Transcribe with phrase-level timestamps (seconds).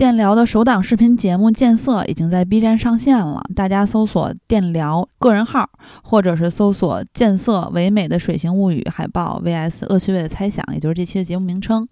[0.00, 5.68] 电疗的首档视频节目《见色》已经在 B 站上线了，大家搜索“电疗”个人号，
[6.02, 11.86] 或者是搜索“见色唯美的水形物语”海报 VS 恶趣味的猜想，也就是这期的节目名称，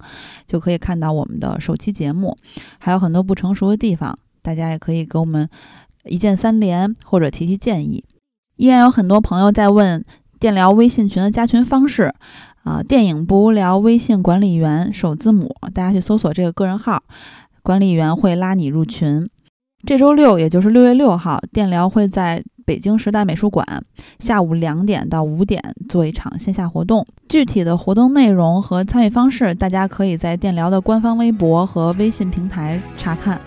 [0.47, 2.35] 就可以看到我们的首期节目。
[2.79, 5.47] 还有很多不成熟的地方，大家也可以给我们
[6.07, 8.03] 一键三连或者提提建议。
[8.57, 10.03] 依然有很多朋友在问
[10.41, 12.15] 电疗微信群的加群方式。
[12.65, 17.03] 啊，电影不无聊，微信管理员首字母，大家去搜索这个个人号，
[17.63, 19.29] 管理员会拉你入群。
[19.87, 23.65] 这周六，也就是六月六号，电疗会在北京时代美术馆
[24.19, 27.07] 下午两点到五点做一场线下活动。
[27.29, 33.41] 具体的活动内容和参与方式，大家可以在电疗的官方微博和微信平台查看。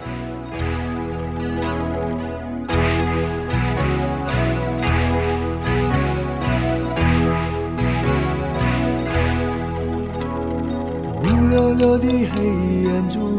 [11.22, 12.46] 乌溜溜的黑
[12.84, 13.38] 眼珠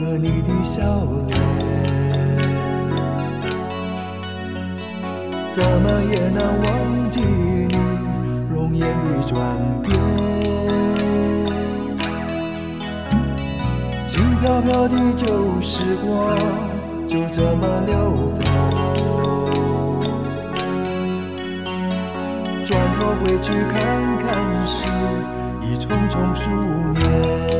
[0.00, 0.82] 和你的笑
[1.28, 1.38] 脸，
[5.52, 7.76] 怎么也难忘记你
[8.48, 9.38] 容颜的转
[9.82, 9.92] 变。
[14.06, 15.26] 轻飘飘的旧
[15.60, 16.34] 时光
[17.06, 18.42] 就这么溜走，
[22.64, 23.76] 转头回去看
[24.18, 24.86] 看时。
[25.60, 26.50] 一重重数
[26.98, 27.59] 年。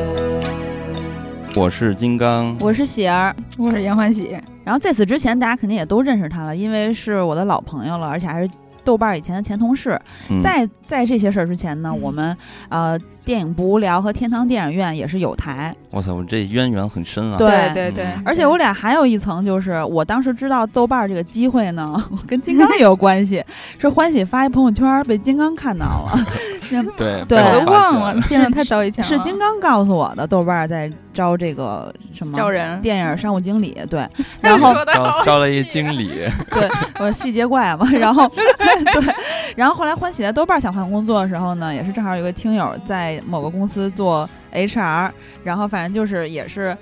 [1.56, 4.38] 我是金刚，我是喜儿，我是严欢喜。
[4.64, 8.48] 然后在此之前，大家肯定也都认识他了，因为是我的老朋友了，而且还是
[8.84, 10.00] 豆瓣以前的前同事。
[10.42, 12.36] 在在这些事儿之前呢，我们
[12.68, 12.98] 呃。
[13.30, 15.72] 电影不无聊和天堂电影院也是有台。
[15.92, 17.36] 我操，我这渊源很深啊！
[17.38, 23.40] 对对对，而且我俩还有一层，就是我当时知道豆瓣这个机会呢， 跟金刚也有关系。
[23.78, 26.26] 是欢喜发一朋友圈，被金刚看到了。
[26.98, 29.08] 对对，我都忘了，变得太早以前了。
[29.08, 33.80] 是金刚告诉我的，豆瓣在招这个什么招人电影商务经理。
[33.88, 34.04] 对，
[34.42, 36.28] 然后招招了一经理。
[36.50, 37.88] 对，我细节怪嘛。
[37.92, 39.14] 然后对，
[39.54, 43.19] 然后后来欢喜在豆瓣想换工作的时候呢，也是正好有个听友在。
[43.26, 45.10] 某个公司做 HR，
[45.44, 46.76] 然后反正就是也是，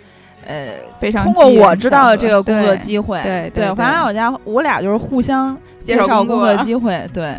[0.47, 0.69] 呃，
[0.99, 7.35] 非常通过我知道的这个工作机会，对对，反正我家我俩就是互相介绍工作机会，对。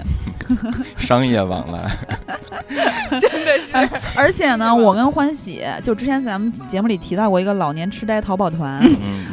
[0.98, 1.90] 商业往来，
[3.20, 3.90] 真的是。
[4.16, 8.80] 而且呢，我跟欢喜就之前咱们节目里提到过一个老年痴呆淘宝团。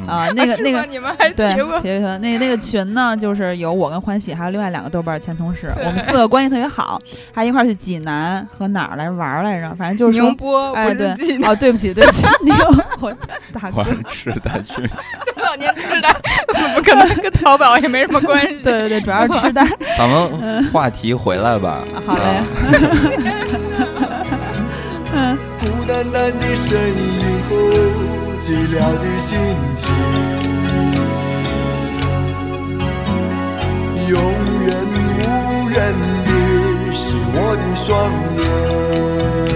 [0.07, 1.81] 啊，那个那个你们还对提过？
[2.19, 7.01] 那那个群呢，就是有我跟欢喜还有另外两个豆瓣前同事，我们四个关系特别好，
[7.33, 11.09] 还一块去济南和哪儿来玩来着，反正就是宁波，哎对，
[11.45, 12.55] 哦对不起对不起，宁
[13.01, 13.13] 波
[13.53, 14.89] 大哥痴呆群，
[15.43, 16.13] 老年痴呆
[16.77, 19.67] 不可能跟淘宝也没什么关系，对对对，主要是痴呆。
[19.99, 21.06] 咱们话题。
[21.07, 22.21] 一回来吧，好嘞。
[25.61, 27.51] 孤单单的身影和
[28.37, 29.39] 寂寥的心
[29.73, 29.95] 情，
[34.09, 34.19] 永
[34.67, 35.79] 远无人
[36.25, 36.29] 的
[36.93, 37.87] 是我的双
[38.37, 39.56] 眼。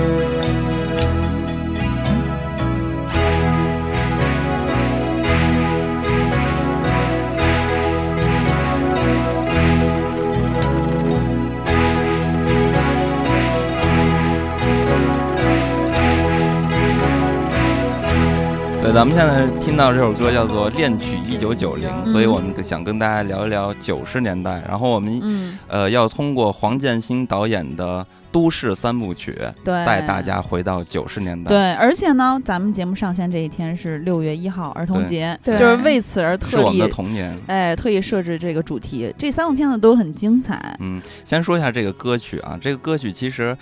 [18.92, 24.62] 咱们现在听到这首歌叫做《恋曲一九九零》，所以我们想跟大家聊一聊九十年代。
[24.68, 31.48] 然后我们呃要通过黄建新导演的都市三部曲，带大家回到九十年代。
[31.48, 39.14] 对，而且呢，咱们节目上线这一天是六月一号儿童节，就是为此而特意的童年，哎，特意设置这个主题。
[39.16, 40.76] 这三部片子都很精彩。
[40.80, 43.56] 嗯，先说一下这个歌曲啊，这个歌曲其实。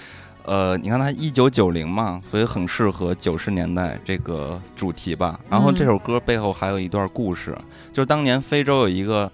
[0.49, 5.39] 呃，你看它一九九零嘛，所以很适合九十年代这个主题吧。
[5.51, 7.55] 然后这首歌背后还有一段故事，
[7.93, 9.31] 就是当年非洲有一个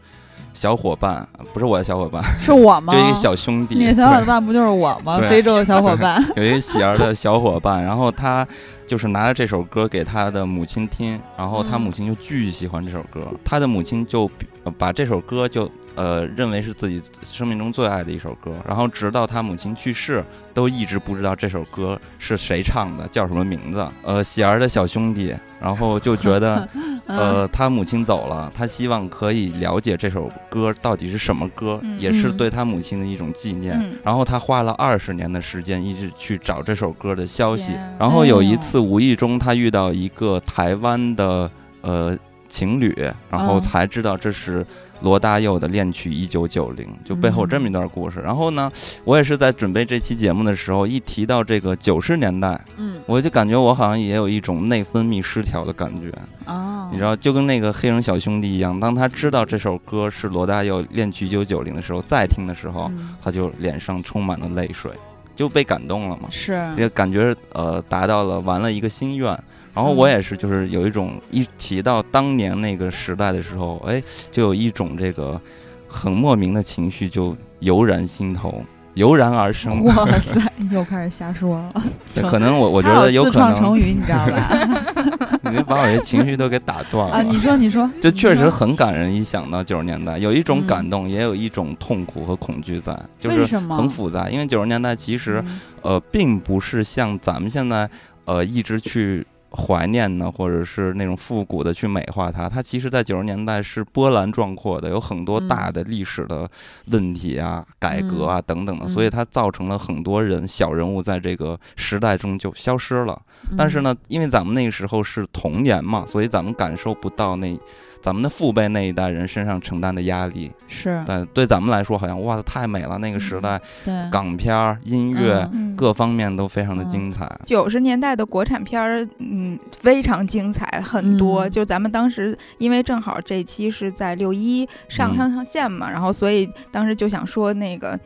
[0.53, 2.93] 小伙伴，不是我的小伙伴，是我吗？
[2.93, 5.21] 就一个小兄弟，你的小伙伴不就是我吗？
[5.31, 8.45] 非洲的小伙伴， 有一个喜儿的小伙伴，然后他
[8.89, 14.29] 就是拿着这首歌给他的母亲听，然后他母亲就巨喜欢这首歌，他的母亲就
[14.77, 15.71] 把这首歌就。
[15.95, 23.87] 呃，认为是自己生命中最爱的一首歌，然后直到他母亲去世，都一直不知道这首歌是谁唱的，叫什么名字。
[24.05, 26.69] 呃，喜儿的小兄弟，然后就觉得，
[27.07, 33.81] 呃，他母亲走了，他希望可以了解这首歌到底是什么歌，也是对他母亲的一种纪念。
[34.03, 37.75] 然后他花了二十年的时间，一直去找这首歌的消息。
[37.99, 41.51] 然后有一次无意中，他遇到一个台湾的，
[41.83, 42.19] 呃。
[42.47, 42.95] 情侣，
[43.29, 44.65] 然后嗯才知道这是
[45.05, 48.21] 罗大佑的恋曲一九九零，就背后有这么一段故事。
[48.21, 48.73] 然后呢，
[49.05, 56.11] 我也是在准备这期节目的时候，一提到这个九十年代，嗯我就感觉我好像也有一种内分泌失调的感觉。
[56.47, 64.91] 哦，你知道，就跟那个黑人小兄弟一样，当他知道这首歌是罗大佑恋曲一九九零的时候，再听的时候，嗯他就脸上充满了泪水，
[65.37, 66.29] 就被感动了嘛。
[66.31, 69.39] 是这个感觉呃达到了完了一个心愿。
[69.75, 75.41] 然后我也是，就是有一种一提到当年那个时代的时候，哎，就有一种这个
[75.89, 78.63] 很莫名的情绪就油然心头，
[78.95, 79.83] 油然而生。
[79.85, 80.41] 哇塞，
[80.71, 81.83] 又开始瞎说了。
[82.15, 85.41] 对可能我我觉得有可能，创成语，你知道吧？
[85.51, 87.17] 你把我这情绪都给打断了。
[87.17, 89.13] 啊，你说，你说，就确实很感人。
[89.13, 94.31] 一想到九十年代，有一种嗯感动，也有一种痛苦和恐惧在，就是很复杂。
[94.31, 97.89] 因为九十年代其实嗯呃，并不是像咱们现在
[98.25, 102.49] 呃一直去怀念呢，或者是那种复古的去美化它。
[102.49, 106.49] 它其实，在九十年代是波澜壮阔的，有很多嗯大的历史的
[106.87, 113.21] 问题啊、改革啊等等的，嗯所以它造成了很多人小人物在这个时代中就消失了。
[113.57, 117.59] 但是，呢，因为咱们那个时候是童年嘛，所以咱们感受不到那
[118.05, 120.53] 咱们的父辈那一代人身上承担的压力。
[120.69, 122.99] 是但对咱们来说，好像哇，太美了！
[122.99, 127.31] 那个时代，对港片儿、音乐、各方面都非常的嗯精彩。
[127.47, 131.49] 九十年代的国产片儿，嗯，非常精彩，很多。
[131.49, 137.99] 嗯就咱们当时，因为正好这期是在六一上嗯上上线嘛，然后所以当时就想说那个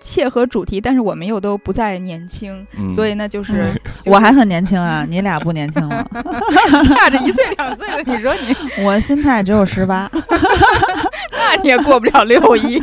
[0.00, 6.06] 切合主题，但是我们又都不再年轻，嗯，所以呢，就是、嗯就是我还很年轻啊，你俩不年轻了，
[6.96, 10.10] 差着一岁两岁的，你说你 我心态只有十八。
[11.32, 12.76] 那你也过不了六一。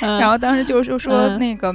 [0.00, 1.74] 然然后当时就是说嗯那个。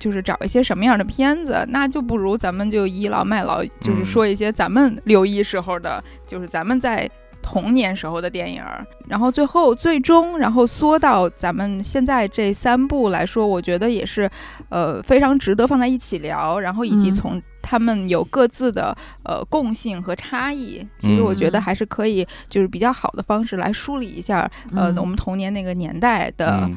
[0.00, 7.10] 就是找一些什么样的片子，那就不如咱们就倚老卖老，就是嗯说一些咱们六一时候的，就是咱们在
[7.48, 8.86] 童年时候的电影儿。
[9.06, 14.30] 然后最后最终，然后缩到咱们现在这三部来说，我觉得也是，
[14.68, 16.60] 呃，非常值得放在一起聊。
[16.60, 26.68] 然后以及嗯从他们有各自的呃共性和差异，其实我觉得嗯还是可以，就是比较好的方式来梳理一下，呃，嗯我们童年那个年代的。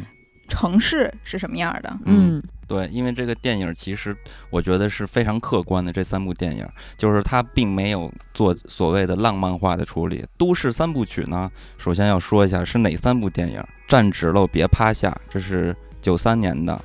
[0.52, 1.98] 嗯城市是什么样的？
[2.06, 4.16] 嗯对，因为这个电影其实
[4.50, 5.92] 我觉得是非常客观的。
[5.92, 6.66] 这三部电影
[6.98, 10.26] 就是它并没有做所谓的浪漫化的处理。
[10.38, 16.78] 都市三部曲呢，首先要说一下是哪三部电影：站直了别趴下，这是九三年的；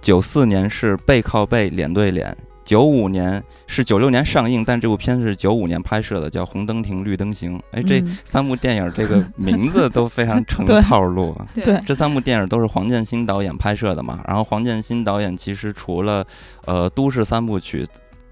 [0.00, 2.32] 九四年是背靠背脸对脸；
[2.72, 7.58] 九五年是九六年上映，但这部片子是九五年拍摄的，叫《红灯停绿灯行》。
[7.72, 11.46] 哎，这嗯三部电影这个名字都非常成 套路啊。
[11.54, 14.20] 对这三部电影都是黄建新导演拍摄的嘛。
[14.26, 16.26] 然后黄建新导演其实除了
[16.64, 17.86] 呃都市三部曲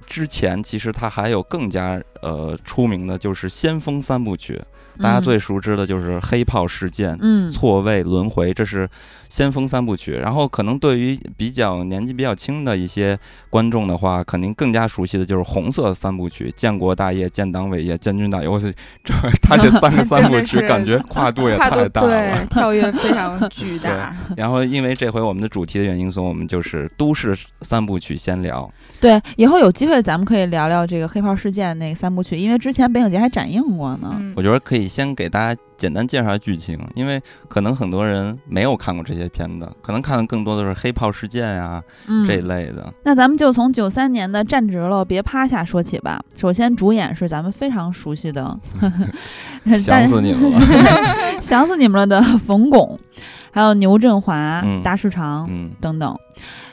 [0.07, 4.59] 之前，其实他还有更加呃出名的就是先锋三部曲，
[5.03, 7.17] 大家最熟知的就是黑炮事件。
[7.21, 8.89] 嗯错位轮回，这是
[9.29, 10.13] 先锋三部曲。
[10.13, 13.19] 然后可能对于比较年纪比较轻的一些
[13.49, 18.49] 观众的话，肯定更加熟悉的就是红色三部曲：建国大业、建党伟业、建军大业。
[18.49, 19.13] 我去，这
[19.43, 22.09] 他这 三个三部曲，感觉跨度也太大了。
[22.09, 24.17] 对，跳跃非常巨 大。
[24.37, 28.71] 然后因为这回我们的主题的原因，所以我们就是都市三部曲先聊。
[29.01, 34.17] 对，以后有机会咱们可以聊聊这个黑炮事件那三部曲，因为之前北影节还展映过呢。
[34.19, 42.93] 嗯我觉得可以先给大家简单介绍剧情，因为可能很多人没有看过这些片子，可能看的更多的是黑炮事件啊、嗯，这一类的。
[43.05, 46.21] 那咱们就从九三年的《站直了，别趴下》说起吧。
[46.37, 48.59] 首先，主演是咱们非常熟悉的
[49.79, 51.41] 想死你们了。
[51.41, 52.99] 想死你们了的冯巩，
[53.53, 56.15] 还有牛振华、嗯大市场、嗯等等。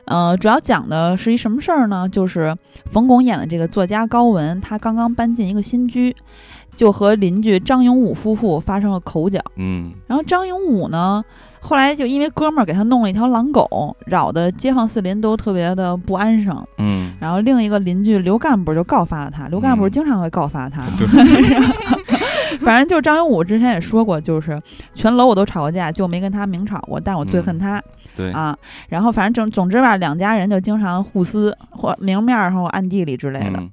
[0.05, 2.07] 呃，主要讲的是一什么事儿呢？
[2.07, 2.55] 就是
[2.89, 6.15] 冯巩演的这个作家高文，他刚刚搬进一个新居，
[6.77, 9.41] 就和邻居张永武夫妇发生了口角。
[9.57, 11.21] 嗯然后张永武呢，
[11.59, 16.65] 后来就因为哥们儿给他弄了一条狼狗，扰得街坊四邻都特别的不安生。
[16.77, 20.83] 嗯，然后另一个邻居刘干部就告发了他，刘干部嗯经常会告发他。
[22.61, 24.59] 反正就张永武之前也说过，就是
[24.93, 27.81] 全楼我都吵过架，就没跟他明吵过，但我最恨他、
[28.15, 28.57] 对，啊。
[28.87, 33.59] 然后反正总总之吧，两家人就经常互撕，或明面儿或暗地里之类的。
[33.59, 33.69] 嗯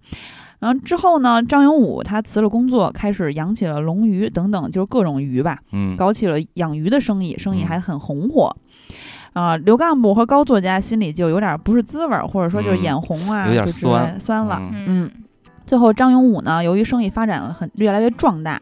[0.64, 8.56] 然后之后呢，张永武他辞了工作，开始养起了龙鱼等等，就是各种鱼吧，嗯，搞起了养鱼的生意，生意嗯还很红火。
[9.34, 14.58] 啊，刘干部和高作家心里就有点不是滋味儿，或者说就是嗯眼红啊，有点酸酸了。
[14.72, 15.10] 嗯嗯
[15.66, 18.60] 最后，张永武呢，由于生意发展了很越来越壮大，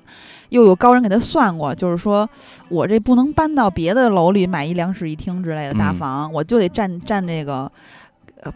[0.49, 2.29] 又有高人给他算过，就是说
[2.69, 7.71] 我这不能搬到别的楼里买一两室一厅之类的大嗯房，我就得占占这个呃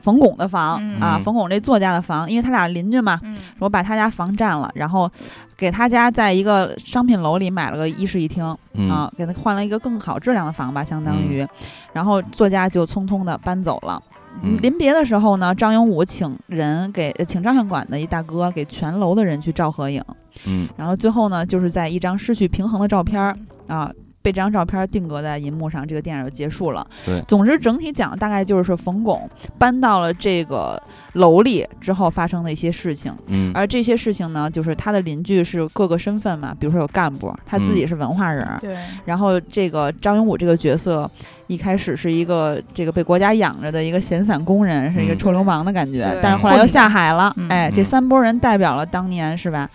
[0.01, 1.01] 冯巩的房、嗯。
[1.01, 1.23] 啊，嗯。
[1.23, 3.37] 冯巩这作家的房，因为他俩邻居嘛，嗯。
[3.59, 5.11] 我把他家房占了，然后
[5.57, 8.91] 给他家在一个商品楼里买了个一室一厅、嗯。
[8.91, 11.47] 啊，给他换了一个更好质量的房吧，相当于，
[11.93, 14.03] 然后作家就匆匆的搬走了。
[14.43, 14.59] 嗯。
[14.61, 20.03] 临别的时候呢，张永武请人给呃请照相馆的一大哥给全楼的人去照合影，
[20.47, 20.69] 嗯。
[20.77, 23.91] 然后最后呢，就是在一张失去平衡的照片儿啊，
[24.27, 26.85] 被这张照片定格在银幕上，这个电影就结束了。
[27.05, 41.09] 对总之整体讲大概就是说冯巩搬到了这个楼里之后发生的一些事情，嗯而这些事情呢，就是他的邻居是各个身份嘛，比如说有干部，他自己是文化人儿，对，然后这个张永武这个角色。
[41.49, 47.33] 一开始是一个这个被国家养着的一个闲散工人，是一个嗯臭流氓的感觉，对但是后来又下海了。
[47.37, 49.71] 嗯哎，这嗯三拨人代表了当年是吧？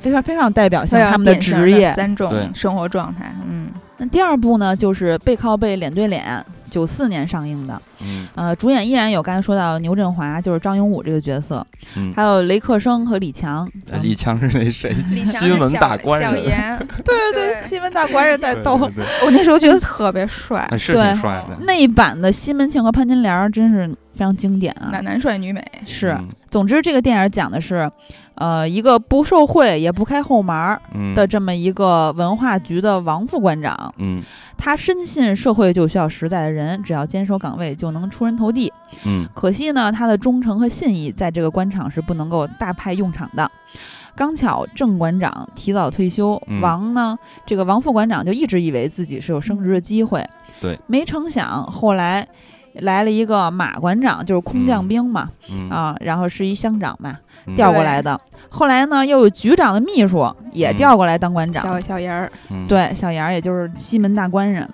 [0.00, 1.94] 非常非常代表性他们的职业。
[1.94, 7.80] 三种生活状态，嗯，那第二部呢，就是背靠背脸对脸，九四年上映的。
[8.02, 11.64] 嗯呃，主演依然有刚才说到牛振华，就是张永武这个角色，
[11.96, 13.68] 嗯还有雷克生和李强。
[13.90, 14.90] 呃李强是那谁？
[15.10, 18.76] 李强新闻大官人小严， 对对新闻大官人在逗。
[18.78, 21.56] 对对我那时候觉得特别帅，哎是对挺帅的。
[21.60, 24.88] 那一版的西门庆和潘金莲真是非常经典啊！
[24.92, 26.28] 男男帅女美，是，嗯。
[26.48, 27.90] 总之这个电影讲的是，
[28.36, 30.78] 呃，一个不受贿也不开后门
[31.14, 34.22] 的这么一个文化局的王副馆长，嗯。
[34.56, 38.72] 他深信社会就需要实在的人，只要坚守岗位就能出人头地。
[39.04, 39.26] 嗯。
[39.34, 43.50] 可惜呢，他的忠诚和信义在这个官场是不能够大派用场的。
[44.16, 46.60] 刚巧郑馆长提早退休，嗯。
[46.60, 50.24] 王呢，这个王副馆长就一直以为自己是有升职的机会，
[50.60, 52.24] 对，没成想后来
[52.74, 57.16] 来了一个马馆长，就是空降兵嘛，嗯啊，然后是一乡长嘛，
[57.46, 57.54] 嗯。
[57.54, 58.20] 调过来的。
[58.48, 60.76] 后来呢，又有局长的秘书也嗯。
[60.76, 62.66] 调过来当馆长，小小严儿，嗯。
[62.66, 64.68] 对，小严儿也就是西门大官人，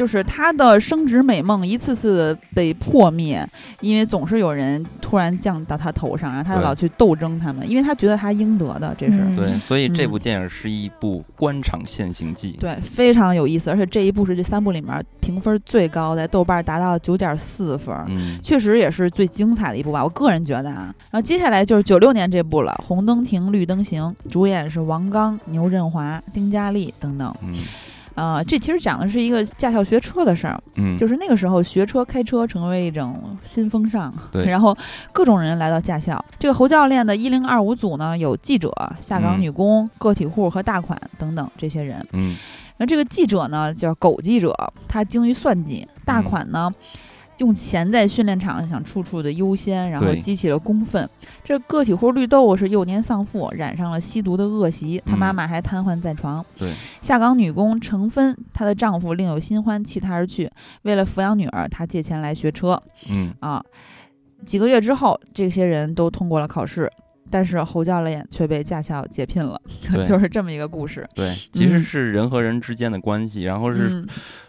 [0.00, 3.46] 就是他的升职美梦一次次被破灭，
[3.82, 9.18] 因为总是有人突然降到他头上，然后他就老去斗争他们，因为他觉得他应得的，这是。
[9.20, 12.52] 嗯对，所以这嗯部电影是一部官场现形记。
[12.52, 20.94] 对，非常有意思，而且这一部是这三部里面评分最高的，豆瓣达到了九点四分，嗯确实也是最精彩的一部吧，我个人觉得啊。
[21.10, 27.34] 然后接下来就是九六年这部了，《红灯停，绿灯行》，主演是王刚、牛振华、丁嘉丽等等。
[27.42, 27.54] 嗯
[28.20, 34.76] 呃，这其实讲的是一个驾校学车的事儿，嗯，就是那个时候学车开车成为一种新风尚，对然后
[35.10, 36.22] 各种人来到驾校。
[36.38, 42.06] 这个侯教练的一零二五组呢，有记者、下岗嗯女工、个体户和大款等等这些人。
[42.12, 42.36] 嗯
[42.76, 44.54] 那这个记者呢叫狗记者，
[44.86, 46.70] 他精于算计；大嗯款呢。
[47.40, 51.08] 用钱在训练场想处处的优先，然后激起了公愤。
[51.42, 56.44] 这个体户绿豆是幼年丧父，染上了吸毒的恶习，他妈嗯妈还瘫痪在床。
[56.56, 60.50] 对，下岗女工程芬，她的丈夫另有新欢，弃她而去。
[60.82, 63.64] 为了抚养女儿，她借钱来学车嗯啊。
[64.44, 66.90] 几个月之后，这些人都通过了考试，
[67.30, 69.60] 但是侯教练却被驾校解聘了，
[69.92, 71.08] 对 就是这么一个故事。
[71.14, 74.06] 对，其实嗯是人和人之间的关系，然后是嗯，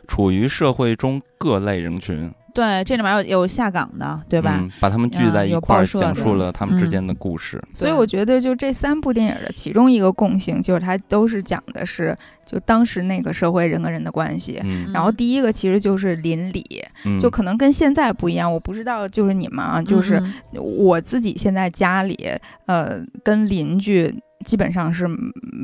[0.08, 4.58] 处于社会中各类人群，对，这里面有有下岗的，对吧？
[4.60, 7.62] 嗯，把他们聚在一块讲述了他们之嗯间的故事。
[7.74, 14.60] 所以我觉得就这三部电影的其中一个共性就是它都是讲的是就当时那个社会人跟人的关系。
[14.64, 16.66] 嗯然后第一个其实就是邻里，
[17.06, 22.30] 嗯，就可能跟现在不一样，我不知道就是你们啊，就是嗯我自己现在家里，
[22.66, 24.14] 呃，跟邻居
[24.46, 25.08] 基本上是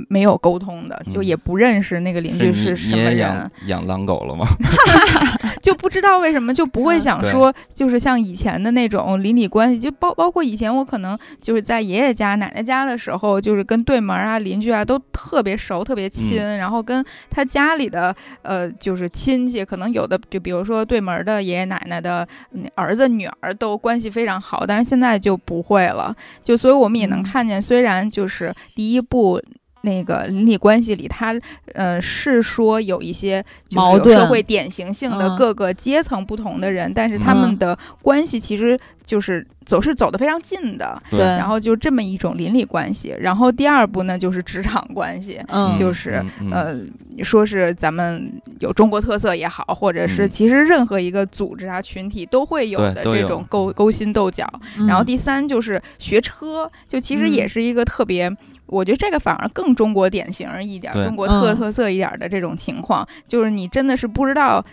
[0.09, 4.45] 没有沟通的，就嗯也不认识那个邻居是什么人你你也养，养狼狗了吗？
[5.67, 26.15] 就不知道为什么就不会想说，就是像以前的那种邻里关系，就包包括以前我可能就是在爷爷家、奶奶家的时候，就是跟对门啊、邻居啊都特别熟、特别亲，然后跟他家里的呃就是亲戚，可能有的就比如说对门的爷爷奶奶的嗯儿子、女儿都关系非常好，但是现在就不会了。
[26.41, 29.41] 就所以我们也能嗯看见，虽然就是第一部。
[29.81, 31.33] 那个邻里关系里，他
[31.73, 43.15] 呃是说有一些矛盾社会典型性的嗯各个阶层不同的人，但是他们嗯的关系其实就是走是走得非常近的，对，然后就这么一种邻里关系。
[43.19, 46.75] 然后第二步呢，就是职场关系，嗯，就是呃，
[47.23, 54.45] 说是咱们有中国特色也好，或者是嗯其实任何一个组织啊群体都会有的这种勾勾心斗角。
[54.77, 58.35] 嗯然后第三就是学车，就其实也嗯是一个特别。
[58.67, 64.63] 我觉得这个反而更中国典型一点中国特嗯特色一点的这种情况，就是你真的是不知道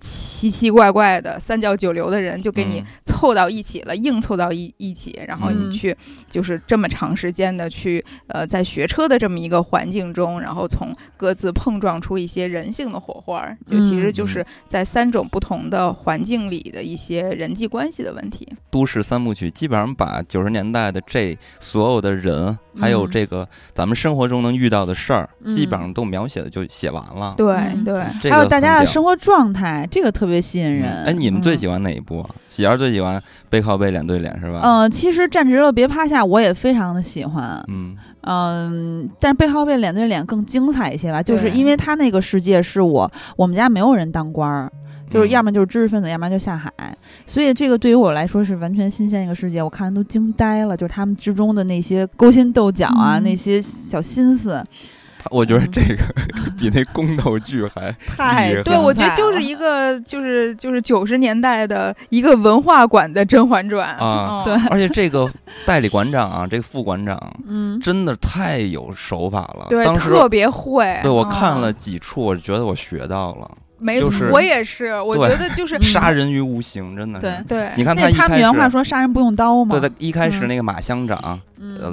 [0.00, 2.84] 奇奇怪怪的三教九流的人就给你嗯。
[3.04, 5.68] 凑到一起了，硬凑到一一起，然后嗯。
[5.68, 5.96] 你去
[6.30, 18.46] 就是这么长时间的去呃在学车的这么一个环境中，然后从各自碰撞出一些人性的火花儿，就其实嗯就是在三种不同的环境里的一些人际关系的问题。
[18.70, 23.10] 都市三部曲基本上把九十年代的这所有的人，还有嗯。
[23.10, 27.34] 这个咱们生活中能遇到的事儿，嗯基本上都描写的就写完了。
[27.36, 27.82] 对嗯。
[27.82, 31.04] 对，这个还有大家的生活状态，这个特别吸引人。
[31.04, 32.30] 哎，你们最嗯喜欢哪一部啊？
[32.48, 34.60] 喜儿最喜欢背靠背、脸对脸是吧？
[34.62, 37.62] 嗯、其实站直了别趴下，我也非常的喜欢。
[37.68, 44.70] 嗯嗯，但是背靠背、脸对脸更精彩一些吧，就是因为他那个世界是我我们家没有人当官儿，
[45.08, 46.70] 就是嗯要么就是知识分子，要么就下海，
[47.26, 54.66] 所以这个对于我来说是完全新鲜一个世界，我看都惊呆了，就是他们之中的那些勾心斗角啊，嗯那些小心思，他
[55.30, 56.02] 我觉得这个
[56.58, 65.30] 比那宫斗剧还太对，我觉得就是一个就是就是九十年代的一个文化馆的《甄嬛传》啊嗯对而且这个
[65.66, 69.66] 代理馆长啊，这个副馆长嗯，真的太有手法了。
[69.68, 70.98] 对，当时特别会。
[71.02, 77.26] 对我嗯看了几处，我觉得我学到了，没错，就是我也是，我觉得就是嗯杀人于无形，真的是。
[77.26, 81.40] 对对，你看那他们一开始，原话说杀人不用刀嘛，对，他一开始嗯那个马乡长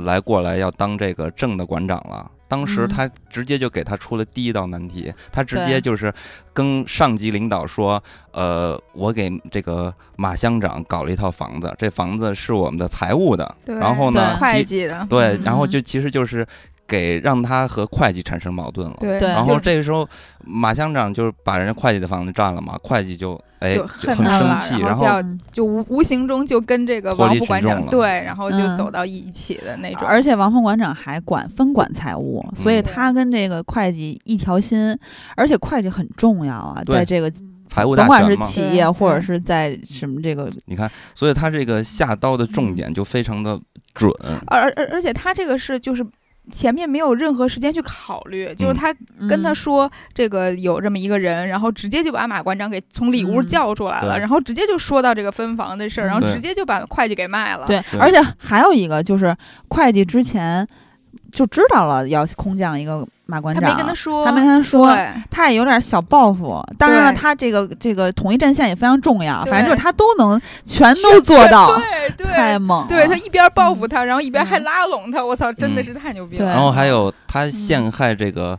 [0.03, 2.29] 来过来要当这个正的馆长了。
[2.55, 2.87] 当时嗯。
[2.87, 6.13] 他直接就给他出了第一道难题，他直接就是
[6.53, 13.53] 跟上级领导说：“呃，我给这个马乡长搞了一套房子，这房子是我们的财务的。
[13.65, 16.47] 然后呢，会计的，对嗯，然后就其实就是
[16.87, 18.95] 给让他和会计产生矛盾了。
[18.99, 20.07] 对，然后这个时候，
[20.43, 30.07] 马乡长就是把人家会计的房子占了嘛，会计就哎很生气，然后然后就无无形中就跟这个王副馆长对，然后就嗯走到一起的那种。
[30.07, 34.95] 而且王副馆长还管分管财务，所以嗯他跟这个会计一条心，
[35.35, 37.31] 而且会计很重要啊，在这个
[37.65, 38.37] 财务大甭管是。
[38.45, 43.59] 企业或者是在什么这个，你看，所以他这个下刀的重点就非常的
[43.95, 44.11] 准。
[44.45, 46.05] 而而而且他这个是就是。
[46.51, 48.93] 前面没有任何时间去考虑，就是嗯他
[49.27, 49.55] 跟他嗯。
[49.55, 54.19] 说这个有这么一个人，然后直接就把马馆长给从里屋嗯叫出来了，对。
[54.19, 57.65] 然后直接就说到这个分房的事儿，然后直接就把会计给卖了。
[57.65, 59.35] 对对，而且还有一个就是
[59.69, 60.67] 会计之前
[61.35, 64.97] 就知道了要空降一个马馆长，他没跟他说，他没跟他说
[65.29, 66.63] 他也有点小报复。
[66.77, 72.27] 当然了，他这个这个统一战线也非常重要，反正就是他都能全都做到，对对。
[72.27, 72.87] 太猛了。
[72.87, 74.63] 对他一边报复他，然后一边还嗯。
[74.63, 76.49] 拉拢他，我操，真的嗯是太牛逼了。
[76.49, 78.57] 然后还有他陷害这个。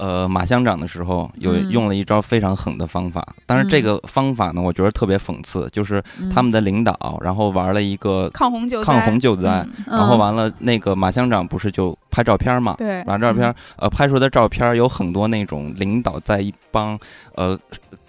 [0.00, 1.68] 呃，马乡长的时候有嗯。
[1.68, 3.84] 用了一招非常狠的方法，但是这嗯。
[3.84, 6.30] 个方法呢，我觉得特别讽刺，就是嗯。
[6.30, 12.74] 他们的领导，然后玩了一个抗洪救灾，抗洪救灾，嗯然后完了，那个马乡长不是就拍照片嘛？
[12.78, 16.98] 对，把照片呃拍出的照片有很多那种领导在一帮
[17.34, 17.58] 呃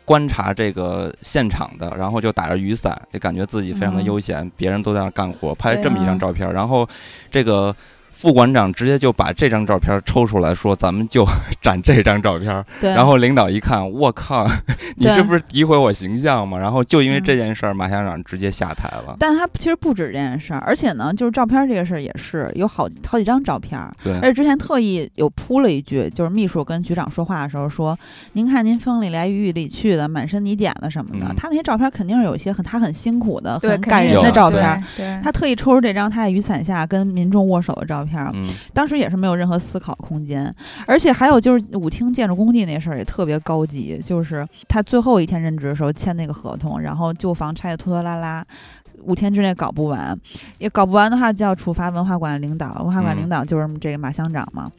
[0.05, 4.05] 观察这个现场的，然后就打着雨伞，就感觉自己非常的嗯。
[4.05, 6.87] 悠闲，别人都在那干活，拍对这么一张嗯照片，然后
[7.29, 7.75] 这个。
[8.21, 11.25] 副馆长直接就把这张照片抽出来说：“咱们就
[11.59, 14.47] 展这张照片。”对，然后领导一看，我靠，
[14.95, 16.59] 你这不是诋毁我形象吗？
[16.59, 19.15] 然后就因为嗯这件事儿，马校长直接下台了。
[19.17, 27.97] 但他其实不止这件事儿，而且呢，就是照片这个事儿也是有好好几张照片儿，对而且之前特意有铺了一句，就是秘书跟局长说话的时候说
[28.33, 31.25] ：“您看您风里来雨里去的，满身泥点子什么的。
[31.25, 40.53] 嗯他那些照片肯定是有一些很他很辛苦的、很感人的照片对他特意抽出这张他在雨伞下跟民众握手的照片儿，嗯，当时也是没有任何思考空间。
[40.85, 48.45] 而且还有就是舞厅建筑工地那事儿也特别高级，就是他最后一天任职的时候签那个合同，然后旧房拆的拖拖拉拉。
[49.03, 50.15] 五天之内搞不完，
[50.59, 54.71] 也搞不完的话就要处罚文化馆领导，文化馆嗯领导就是这个马乡长嘛。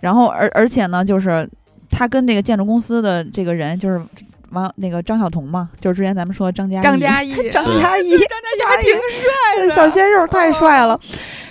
[0.00, 1.46] 然后而而且呢，就是
[1.90, 4.02] 他跟这个建筑公司的这个人就是
[4.50, 11.00] 王那个张晓彤嘛，就是之前咱们说的张嘉译， 张嘉译， 张嘉译，张嘉译还挺帅的，小鲜肉太帅了哦，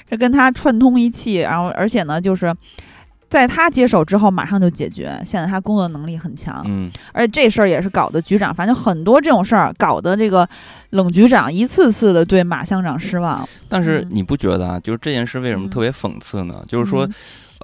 [0.09, 2.53] 这跟他串通一气，然后而且呢，就是
[3.29, 10.47] 在他接手之后马上就解决，现在他工作能力很强，嗯，而且这事儿也是搞得局长，反正很多这种事儿搞得这个
[10.91, 14.79] 冷局长一次次的对马乡长失望，嗯但是你不觉得啊？
[14.79, 16.63] 就是这件事为什么嗯特别讽刺呢？
[16.67, 17.13] 就是说嗯，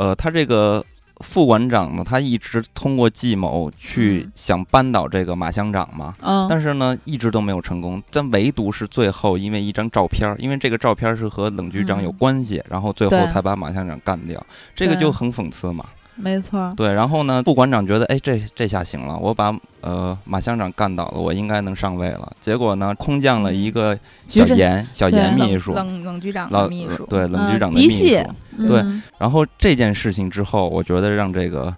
[0.09, 0.85] 呃，他这个
[1.23, 4.31] 副馆长呢，他一直通过计谋去嗯。
[4.35, 8.01] 想扳倒这个马乡长嘛，嗯，但是呢，一直都没有成功。
[8.11, 12.15] 但唯独是最后，因为一张照片儿，因为这个照片儿是和冷局长有嗯。
[12.17, 15.85] 关系，然后最后才把马乡长干掉，这个就很讽刺嘛。
[16.15, 22.31] 没错，对，然后呢，副馆长觉得，哎，这这下行了，我把呃马乡长干倒了，我应该能上位了。
[22.39, 23.97] 结果呢，空降了一个
[24.27, 28.67] 小严小严秘书，冷冷局长老的秘书，对冷局嗯长的秘嫡系书。
[28.67, 31.75] 对嗯然后这件事情之后，我觉得让这个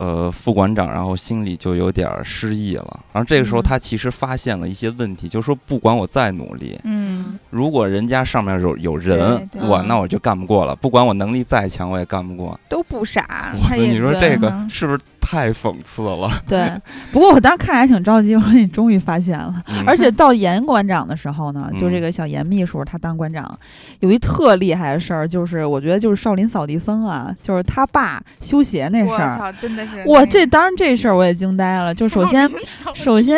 [0.00, 3.00] 呃副馆长，然后心里就有点失意了。
[3.12, 10.74] 然后这个时候嗯他其实发现了一些问题，就是说不管我再努力，嗯，如果人家上面有有人，我那我就干不过了。
[10.74, 12.58] 不管我能力再强，我也干不过。
[12.68, 14.98] 都不傻，你说这个嗯是不是
[15.30, 16.28] 太讽刺了？
[16.48, 16.68] 对，
[17.12, 19.54] 不过我当时看着还挺着急，我说你终于发现了。
[19.68, 23.58] 嗯而且到严馆长的时候呢，就嗯这个小严秘书他当馆长，
[24.00, 29.38] 有一特厉害的事儿，就是我觉得就是少林扫地僧啊，就是他爸修鞋那事儿。
[29.38, 31.94] 操，真的是我，这当然这事儿我也惊呆了。
[31.94, 32.50] 就首先，
[32.94, 33.36] 首先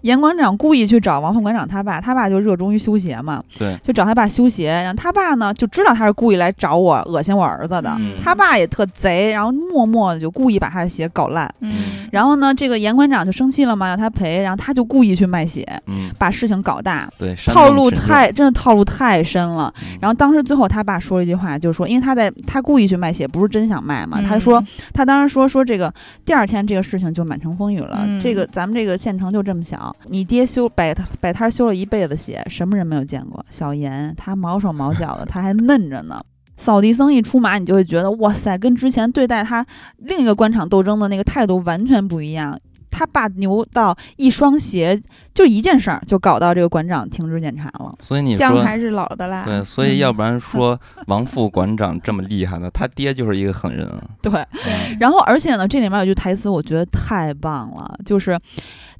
[0.00, 4.68] 严馆长故意去找王副馆长他爸，他爸就热衷于修鞋嘛，对，就找他爸修鞋。
[4.70, 11.52] 然后他爸呢就知道他是故意来找我恶心我儿子的，嗯他爸也特贼，然后默默的就故意把他的鞋搞烂。
[11.60, 19.72] 嗯，然后呢，这个严馆长就生气了嘛，要他赔，然后他就故意去卖血，嗯，把事情搞大，对，套路太真的套路太深了。
[19.82, 24.18] 嗯然后当时最后他爸说了一句话，就是说，因为他在他故意去卖血，不是真想卖嘛。
[24.20, 24.62] 嗯他说
[24.94, 25.92] 他当时说说这个
[26.24, 27.98] 第二天这个事情就满城风雨了。
[28.06, 33.44] 嗯这个咱们这个县城就这么小，你爹修摆摆摊修了一辈子血，什么人没有见过？
[33.50, 36.22] 小严他毛手毛脚的，他还嫩着呢。
[36.60, 39.64] 扫地僧一出马，你就会觉得哇塞，跟之前对待他
[39.96, 42.60] 另一个官场斗争的那个态度完全不一样。
[42.92, 45.00] 他爸牛到一双鞋
[45.32, 47.90] 就一件事儿，就搞到这个馆长停职检查了。
[48.02, 54.02] 所以你说姜还是老的辣，对，所以要不然说王副馆长这么厉害呢，他爹就是一个狠人啊。
[54.20, 58.38] 对，嗯然后而且呢，这里面有句台词，我觉得太棒了，就是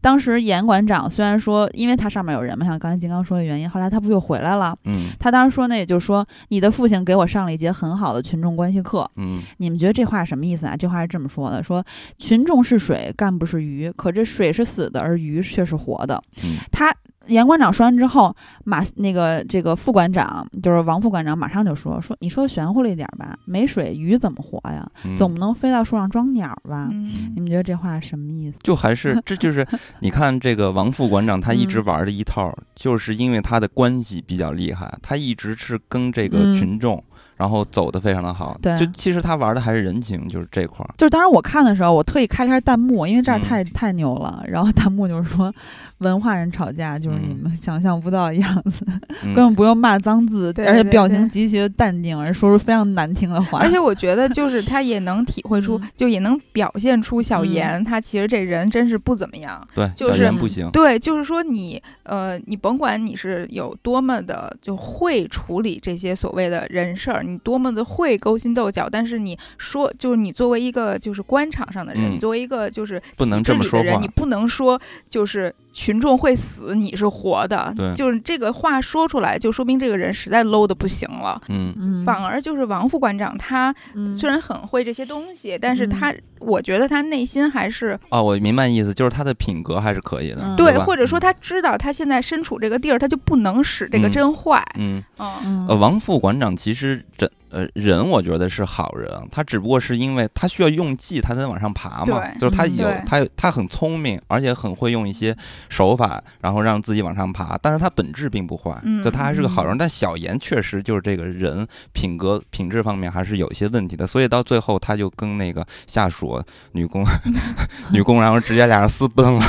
[0.01, 4.77] 当时严馆长虽然说，因为他上面有人嘛，像刚才金刚说的原因，后来他不又回来了。
[4.85, 9.09] 嗯他当时说呢，也就是说，你的父亲给我上了一节很好的群众关系课。
[9.17, 10.77] 嗯你们觉得这话什么意思啊？
[10.77, 11.85] 这话是这么说的：说
[12.19, 16.23] 群众是水，干部是鱼，可这水是死的，而鱼却是活的。
[16.43, 16.95] 嗯他
[17.27, 24.91] 严馆长说完之后，马那个这个副馆长就是王副馆长，马上就说说，你说玄乎了一点吧，没水鱼怎么活呀？
[25.05, 26.89] 嗯，总不能飞到树上装鸟吧？
[26.91, 28.57] 嗯你们觉得这话什么意思？
[28.63, 29.67] 就还是这就是
[30.01, 37.03] 你看这个王副馆长，他一直嗯玩的一套，就是因为他的关系比较厉害，他一直是跟这个嗯群众，
[37.41, 38.55] 然后走的非常的好。
[38.61, 40.95] 对就其实他玩的还是人情，就是这块儿。
[40.99, 44.45] 就是当时我看的时候，我特意开了一下弹幕，因为这儿嗯太、太牛了。
[44.47, 45.51] 然后弹幕就是说，
[45.99, 48.85] 文化人吵架就是你嗯们想象不到的样子，
[49.23, 53.59] 嗯根本不用骂脏字，对而且表情极其的淡定，而说出非常难听的话。
[53.61, 59.67] 而且我觉得，就是他也能体会出嗯，就也能表现出小嗯严他其实这人真是不怎么样。
[59.75, 60.71] 对，小就是严不行。
[60.73, 77.73] 对，就是说你呃，你甭管你是有多么的就会处理这些所谓的人事儿，你多么的会勾心斗角，但是你说就是你作为一个就是官场上的人，作为一个就是不能体制这么说话里的人，你不能说就是群众会死，你是活的。
[77.77, 81.41] 对，就是这个话说出来，就说明这个人实在 low 的不行了。
[81.49, 81.75] 嗯。
[81.79, 84.15] 嗯，反而就是王副馆长，他嗯。
[84.15, 90.57] 虽然很会这些东西，但是嗯他，我觉得他内心还是哦，我明白意思，就是他的品格还是可以的，嗯。
[90.57, 94.13] 对，或者说他知道他现在身处这个地儿，他就不能使这个嗯。
[94.13, 94.65] 真坏。
[94.79, 95.03] 嗯。
[95.19, 95.33] 嗯。
[95.45, 95.67] 嗯。
[95.69, 102.23] 呃，王副馆长其实真呃人，我觉得是好人，他只不过是因为他需要用计，他才往上爬嘛。
[102.39, 105.37] 就是他有他他很聪明，而且很会用一些
[105.69, 107.59] 手法，然后让自己往上爬。
[107.61, 109.77] 但是他本质并不坏，嗯就他还是个好人。
[109.77, 117.03] 嗯但小严确实就是这个人品格品质方面还是有一些问题的，所以到最后他就跟那个下属女工
[117.93, 119.41] 女工，然后直接俩人私奔了。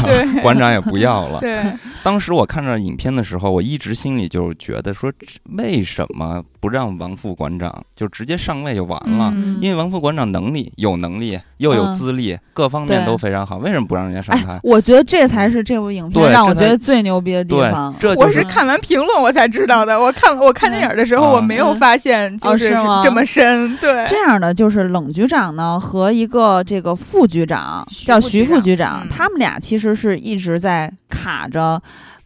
[0.41, 1.39] 馆长也不要了。
[1.41, 5.11] 对，当时我看着影片的时候，我一直心里就觉得说，
[5.57, 9.31] 为什么不让王副馆长就直接上位就完了？
[9.35, 17.93] 嗯因为王副馆长能力有能力，又有嗯资历，各方面都非常好，为什么不让人家上台哎？，我觉得这才是这部影片让我觉得最牛逼的地方，。
[17.99, 19.99] 这就是我是看完评论我才知道的。
[19.99, 22.71] 我看我看电影的时候，嗯我没有发现就哦是
[23.03, 23.77] 这么深。
[23.77, 31.79] 对，这样的就是冷局长呢和一个这个副局长叫徐副局长局长，嗯他们俩其实是一直在卡着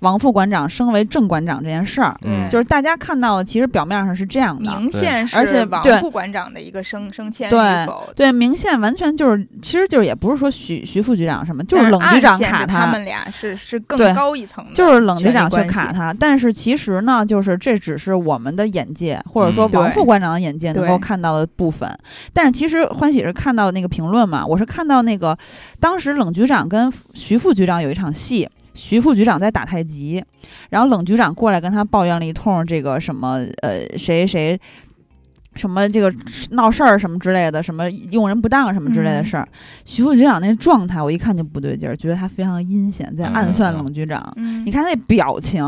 [0.06, 2.16] 王副馆长升为正馆长这件事儿。
[2.22, 21.90] 嗯就是大家看到的，其实表面上是这样的，明线是而且对王副馆长的一个升升迁对与否，对，明线完全就是，其实就是也不是说徐徐副局长什么，就是冷局长卡他他们俩是是更高一层的，就是冷局长去卡他，但是其实呢，就是这只是我们的眼界，或者说嗯王副馆长的眼界能够看到的部分。
[22.32, 25.36] 但是其实欢喜是看到那个评论嘛，我是看到那个
[25.80, 28.48] 当时冷局长跟徐副局长有一场戏。
[28.76, 30.24] 徐副局长在打太极，
[30.70, 34.60] 然后冷局长过来跟他抱怨了一通，这个什么呃谁谁
[35.56, 36.14] 什么这个
[36.52, 39.48] 闹事儿什么之类的，什么用人不当什么之类的事儿。
[39.84, 44.34] 徐副局长那状态，我一看就不对劲儿，觉得他非常阴险，在暗算冷局长。
[44.38, 45.64] 嗯你看那表情，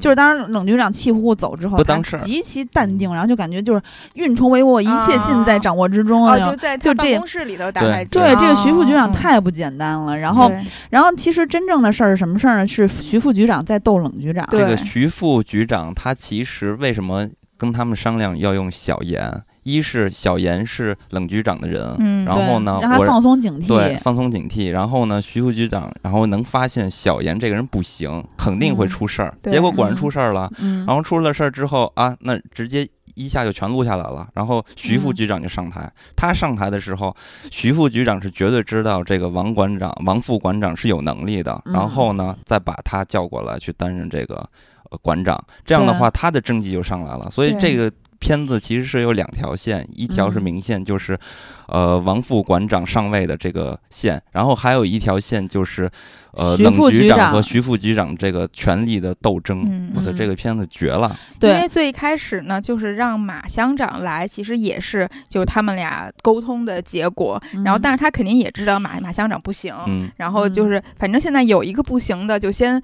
[0.00, 3.80] 就是当时冷局长气呼呼走之后，不当事极其淡定，然后就感觉就是
[4.14, 8.04] 运筹帷幄，一切尽在掌握之中啊，就在就这办公室里头打对牌。
[8.06, 10.18] 对，这个徐副局长哦太不简单了。
[10.18, 10.50] 然后，
[10.90, 12.66] 然后其实真正的事儿是什么事儿呢？
[12.66, 14.46] 是徐副局长在逗冷局长。
[14.50, 17.28] 这个徐副局长他其实为什么
[17.62, 19.44] 跟他们商量要用小严？
[19.62, 23.68] 一是小严是冷局长的人，嗯然后呢，让他我放松警惕。
[23.68, 29.32] 对放松警惕，然后呢，徐副局长然后能发现小严这个人不行，肯定会嗯出事儿。
[29.40, 34.26] 对结果果然出事儿了，嗯，然后出了事儿之后啊，那直接一下就全录下来了。
[34.34, 37.14] 然后徐副嗯局长就上台，他上台的时候，
[37.52, 44.50] 徐副局长是绝对知道这个王馆长、王副馆长是有能力的，嗯然后呢，再把他叫过来去担任这个呃
[45.00, 47.30] 馆长，这样的话他的政绩就上来了。
[47.30, 47.90] 所以这个。
[48.22, 51.18] 片子其实是有两条线，一条是嗯明线，就是，
[51.66, 55.90] 呃，王副馆长上位的这个线，然后还有一条线就是，
[56.34, 59.64] 呃，徐冷局长副局长和徐副局长这个权力的斗争。
[59.68, 61.14] 嗯哇塞，嗯这个片子绝了！
[61.38, 67.40] 对因为最开始呢，就是让马乡长来，其实也是就是他们俩沟通的结果。
[67.64, 72.82] 然后，但是他肯定也知道马马乡长不行，嗯，然后就是反正现在有一个不行的，就先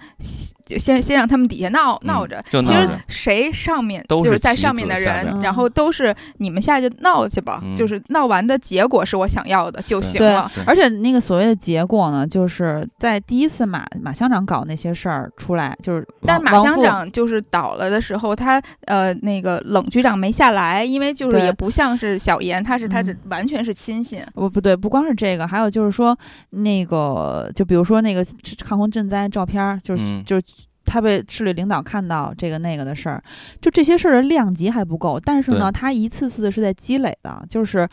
[0.66, 2.42] 就先先让他们底下闹闹着。
[2.50, 10.50] 其实就闹着谁上面都就是是在上面的人，嗯然后都是你们下去闹去吧，嗯就是闹完的结果是我想要的就行了。
[10.66, 24.22] 而且那个所谓的结果呢，就是在第一次马马乡长搞那些事儿出来，就是但是马乡长就是倒了的时候，他呃那个冷局长没下来，因为就是对也不像是小严，他是他是嗯完全是亲信。
[24.34, 26.16] 不不对，不光是这个，还有就是说
[26.50, 28.24] 那个，就比如说那个
[28.64, 30.42] 抗洪赈灾照片儿，就是、嗯就是。
[30.90, 33.22] 他被市里领导看到这个那个的事儿，
[33.60, 37.86] 就这些事儿的量级还不够，但是呢，他一次次的是在积累的，就是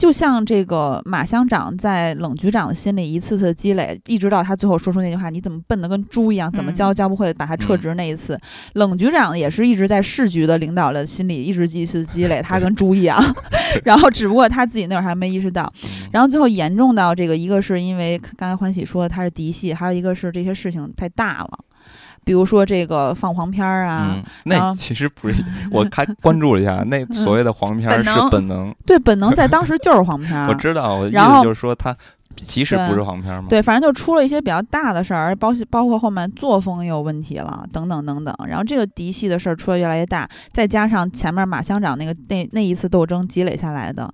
[0.00, 6.50] 就像这个马乡长在冷局长的心里一次次的积累，一直到他最后说出那句话：“你怎么笨得跟猪一样？
[6.50, 8.40] 怎么教嗯教不会，把他撤职。”那一次，
[8.72, 13.22] 冷局长也是一直在市局的领导的心里一直一次积累，他跟猪一样，
[13.84, 15.70] 然后只不过他自己那会儿还没意识到。
[15.84, 21.50] 嗯然后最后严重到这个，一个是因为刚才欢喜说他是嫡系，还有一个是这些事情太大了，
[22.24, 30.48] 比如说这个放黄片儿啊，嗯，那其实不是， 我还关注了一下，那所谓的黄片儿是本能本能，对，本能在当时就是黄片儿。
[30.50, 31.96] 我知道，我意思就是说他
[32.36, 33.48] 其实不是黄片儿嘛。
[33.50, 38.34] 对，反正就出了一些比较大的事儿，包包括后面作风也有问题了，等等等等。
[38.46, 44.08] 然后这个嫡系的事儿出的越来越大，再加上前面马乡长那个那那一次斗争积累下来的，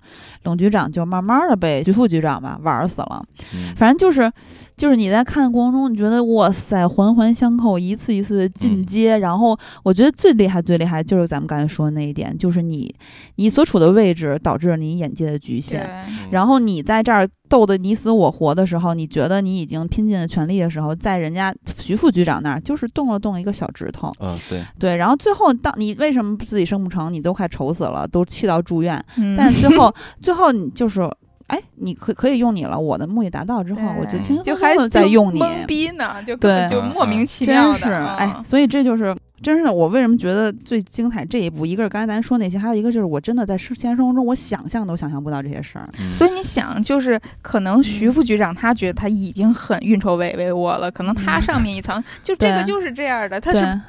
[0.45, 3.23] 冷局长就慢慢的被徐副局长吧玩死了。
[3.55, 4.33] 嗯，反正就是，
[4.77, 9.17] 就是你在看的过程中，你觉得哇塞，环环相扣，一次一次的进嗯阶。
[9.17, 12.95] 然后我觉得最厉害、最厉害就是咱们刚才说的那一点，就是你
[13.37, 31.11] 你所处的位置导致了你眼界的局限。，嗯然后你在这儿斗得你死我活的时候，你觉得你已经拼尽了全力的时候，在人家徐副局长那儿就是动了动一个小指头，嗯，对，对，然后最后当你为什么自己生不成，你都快愁死了，都气到住院，嗯但是最 后最后你就是。
[31.47, 36.69] 哎，你可可以用你了，我的目的达到之后，我就轻轻松松的再就用你，懵逼呢，就对。
[36.69, 37.79] 就莫名其妙的。
[37.79, 37.95] 真是。
[37.95, 45.89] 哎，嗯所以这就是真是我为什么觉得最精彩这一步，一个是刚才咱说那些，还有一个就是我真的在现实生活中我想象都想象不到这些事儿。
[46.01, 46.13] 嗯。
[46.13, 51.43] 所以你想，就是可能徐副局长他觉得他已经很运筹帷帷幄了，可能他嗯。
[51.43, 53.61] 上面一层就这个就是这样的，他对。
[53.63, 53.81] 是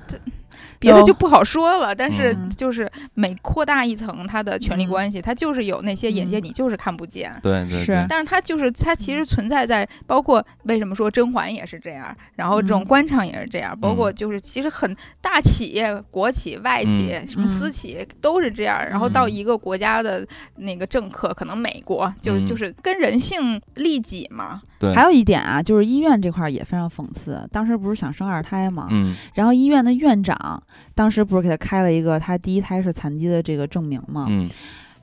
[0.80, 2.50] 别的就不好说了，但是嗯。
[2.58, 6.44] 就是每扩大一层他的权力关系，他就是有那些眼界嗯。
[6.46, 7.32] 你就是看不见。
[7.36, 12.86] 是对对对，但是他就是他其实存在在，包括为什么说甄嬛也是这样，然后这种嗯。
[12.86, 17.28] 官场也是这样，包括就是其实很大企业、国企、外企、嗯。
[17.28, 17.72] 什么私嗯。
[17.72, 19.32] 企都是这样，然后到嗯。
[19.32, 22.48] 一个国家的那个政客，可能美国就是嗯。
[22.48, 27.48] 就是跟人性利己嘛，对，还有一点啊，就是医院这块儿也非常讽刺。
[27.52, 29.16] 当时不是想生二胎嘛，嗯。
[29.36, 30.64] 然后医院的院长
[30.96, 34.50] 当时不是给他开了一个他第一胎是残疾的这个证明嘛，嗯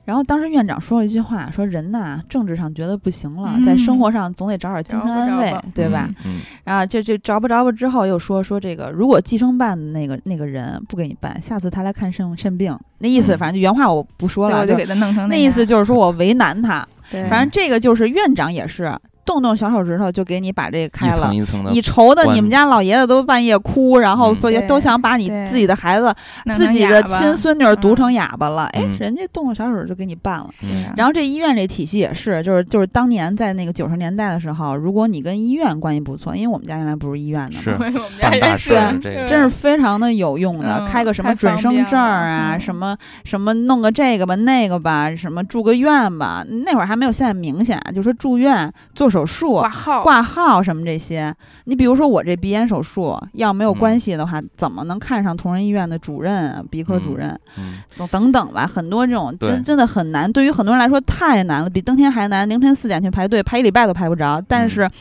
[0.05, 6.09] 然后当时院长说了一句话，说人呐，政治上觉得不行了，嗯在生活上总得找点精神安慰着着吧，对吧？？
[6.23, 16.87] 嗯啊，这这着不着吧之后又说说这个，如果计生办的那个那个人不给你办，下次他来看肾肾病，那意思嗯反正就原话我不说，了，就我就给他弄成那意思就是说我为难他。
[17.27, 21.35] 反正这个就是院长也是，动动小手指头就给你把这个开了层。
[21.35, 26.13] 一层的你愁的你们家老爷子都半夜哭，然后都都想把你自己的孩子、
[26.55, 30.49] 自己的亲孙女儿读嗯成哑巴了，哎嗯，人家动动小手就给你办了。
[30.95, 49.69] 然后这医院这体系也是，就是就是当年在那个九十年代的时候，如果你跟医院关系不错，因为我们家原来不是医院的是嘛， 我们家办大事儿是这真是非常的有用的，嗯开个什么准生证儿啊，什么什么弄个这个吧那个吧，什么住个院吧，那会儿还没有现在明显，就说住院做手术挂。
[49.69, 57.39] 号挂号什么这些，你比如说我这鼻炎手术，要没有嗯关系的话，怎么能看上同仁医院的主任、啊、鼻科主嗯任？
[57.57, 62.47] 嗯等等等吧，很多这种真真的很难，对于很多人来说太难了，比登天还难。
[62.49, 64.41] 凌晨四点去排队，排一礼拜都排不着。
[64.45, 64.91] 但嗯是、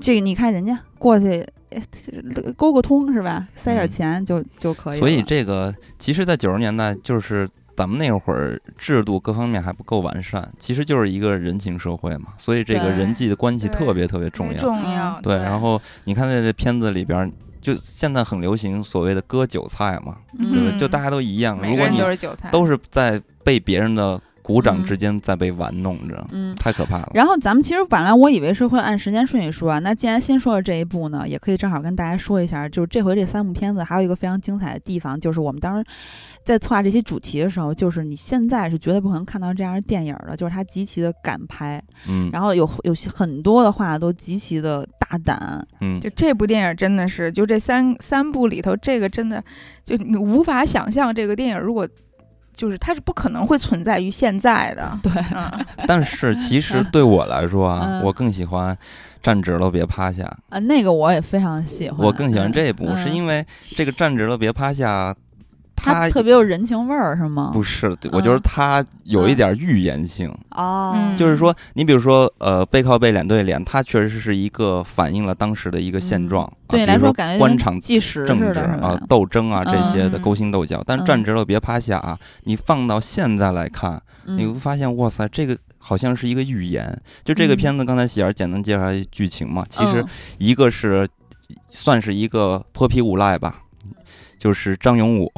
[0.00, 1.44] 这个你看人家过去。
[1.70, 1.82] 哎
[2.56, 3.48] 沟个通是吧？
[3.56, 5.00] 塞点嗯钱就、就可以。
[5.00, 14.58] 所以这个其实，在九十年代，就是咱们那会儿制度各方面还不够完善，其实就是一个人情社会嘛，所以这个人际的关系特别特别重要。
[14.58, 15.20] 重要。
[15.20, 20.72] 对，然后你看在这片子里边儿，就现在很流行所谓的割韭菜嘛，对吧？
[20.72, 26.54] 嗯就大家都一样，每个人如果你都是韭菜，都是在被别人的鼓掌嗯之间在被玩弄着，嗯。
[26.56, 27.10] 太可怕了。
[27.14, 35.86] 然后咱们其实本来我以为是会按时间顺序说啊，那既然先说了这一部呢，也可以正好跟大家说一下，就是这回这三部片子还有一个非常精彩的地方，就是我们当时
[36.44, 49.42] 在策划这些主题的时候，就是你现在是绝对不可能看到这样的电影的，就是它极其的敢拍，嗯然后有有些很多的话都极其的大胆，嗯，就这部电影真的是，就这三三部里头，这个真的
[49.84, 51.88] 就你无法想象这个电影如果
[52.54, 54.96] 就是它是不可能会存在于现在的。
[55.02, 55.50] 对，嗯，
[55.88, 58.76] 但是其实对我来说啊，嗯我更喜欢
[59.20, 60.24] 站直了别趴下。
[60.50, 65.12] 啊，那个我也非常喜欢，我更喜欢这一部，嗯是因为这个站直了别趴下，
[65.84, 67.50] 它它特别有人情味儿，是吗？
[67.52, 76.44] 不是，我觉得嗯它有一点预言性，哦，嗯就是说，你比如说，呃，背靠背脸对脸，它确实是一个反映了当时的一个现状。
[76.46, 82.18] 嗯对你来啊比如说感觉官场政治啊、斗争啊这些的嗯勾心斗角，但嗯站直了别趴下啊！
[82.44, 87.00] 你放到现在来看，你会嗯发现，哇塞，这个好像是一个预言。
[87.22, 91.06] 就这个嗯片子，刚才喜儿简单介绍一剧情嘛，其实嗯一个是
[91.68, 93.62] 算是一个泼皮无赖吧，
[94.38, 95.30] 就是张永武。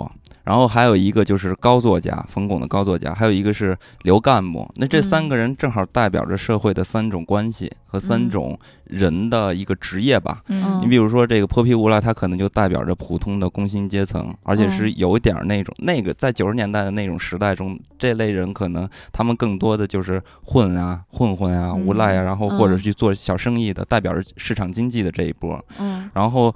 [0.46, 4.70] 然后还有一个就是高作家，冯巩的高作家，还有一个是刘干部。
[4.76, 10.42] 那这三嗯个人正好代表着社会的三种关系和三嗯种人的一个职业吧。
[10.46, 25.60] 嗯你比如说这个泼皮无赖，他可能就代表着普通的工薪阶层，而且是嗯有点儿那种那个在九十年代的那种时代中，这类人可能他们更多的就是混啊、混混啊、无赖啊，嗯然后或者是去做小生意的，代表着市场经济的这一波。
[25.80, 26.54] 嗯然后，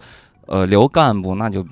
[0.51, 1.65] 呃，刘干部那就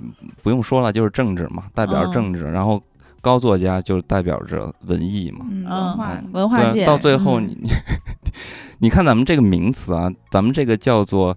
[0.43, 2.45] 不用说了，就是政治嘛，代表着嗯政治。
[2.45, 2.81] 然后
[3.21, 5.45] 高作家就代表着文艺嘛。
[5.51, 7.71] 嗯，文嗯化对，文化界到最后嗯你你
[8.79, 11.37] 你看咱们这个名词啊，咱们这个叫做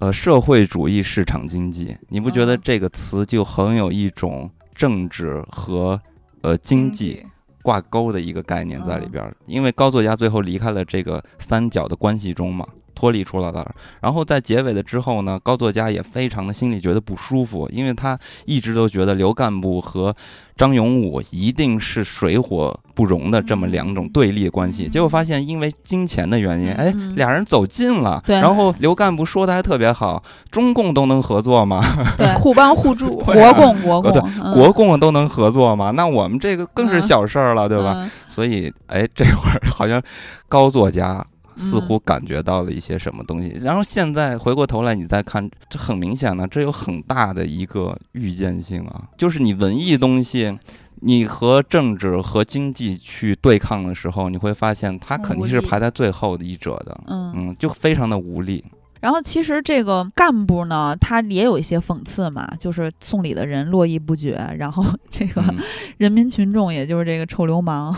[0.00, 6.00] 呃社会主义市场经济，你不觉得嗯这个词就很有一种政治和
[6.40, 7.22] 呃经济
[7.60, 9.36] 挂钩的一个概念在里嗯边儿？
[9.44, 12.66] 因为高作家最后离开了这个三角的关系中嘛。
[12.98, 13.64] 脱离出来了，
[14.00, 20.12] 然后在结尾的之后呢，高作家也非常的心里觉得不舒服，因为他一直都觉得刘干部和
[20.56, 28.20] 张永武一定是水火不容的这么两种对立关系，结果发现因为金钱的原因，哎嗯，俩人走近了。
[28.26, 28.40] 对。
[28.40, 31.80] 然后刘干部说的还特别好，中共都能合作吗？
[32.18, 32.26] 对。
[32.34, 34.52] 互帮互助， 国共国对共嗯。
[34.54, 35.92] 国共都能合作吗？
[35.92, 37.02] 那我们这个更是嗯。
[37.02, 37.92] 小事儿了，对吧？
[37.96, 38.10] 嗯。
[38.26, 40.02] 所以，哎，这会儿好像
[40.48, 41.24] 高作家
[41.58, 43.48] 似嗯乎感觉到了一些什么东西。
[43.60, 50.58] 然后现在回过头来，你再看，这很明显呢，这有很大的一个预见性啊，就是你文艺东西。
[51.00, 58.64] 你和政治和经济去对抗的时候，你会发现它肯定是排在最后的一者的，嗯嗯，就非常的无力。
[59.00, 65.56] 然后其实这个干部呢，他也有一些讽刺嘛，就是送礼的人络绎不绝，然后 这个嗯
[65.96, 67.94] 人民群众，也就是这个臭流氓，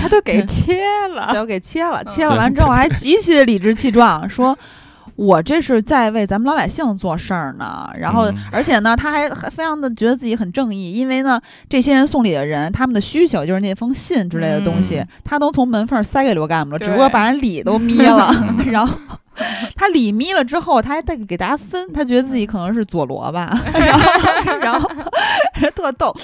[0.00, 0.82] 他都给切
[1.14, 4.56] 了， 都给切了，嗯切了完之后还极其的理直气壮，说。
[5.14, 18.28] 我这是在为咱们老百姓做事儿呢，然后嗯而且呢，他还还非常的觉得自己很正义，因为呢，这些人送礼的人，他们的需求就是那封信之类的东西，嗯他都从门缝儿塞给刘干部了，只不过把人礼都眯了，
[18.58, 18.94] 嗯然后
[19.86, 24.10] 他理眯了之后，他还带给大家分，他觉得自己可能是佐罗吧， 然后
[24.60, 24.90] 然后
[25.74, 26.14] 特逗，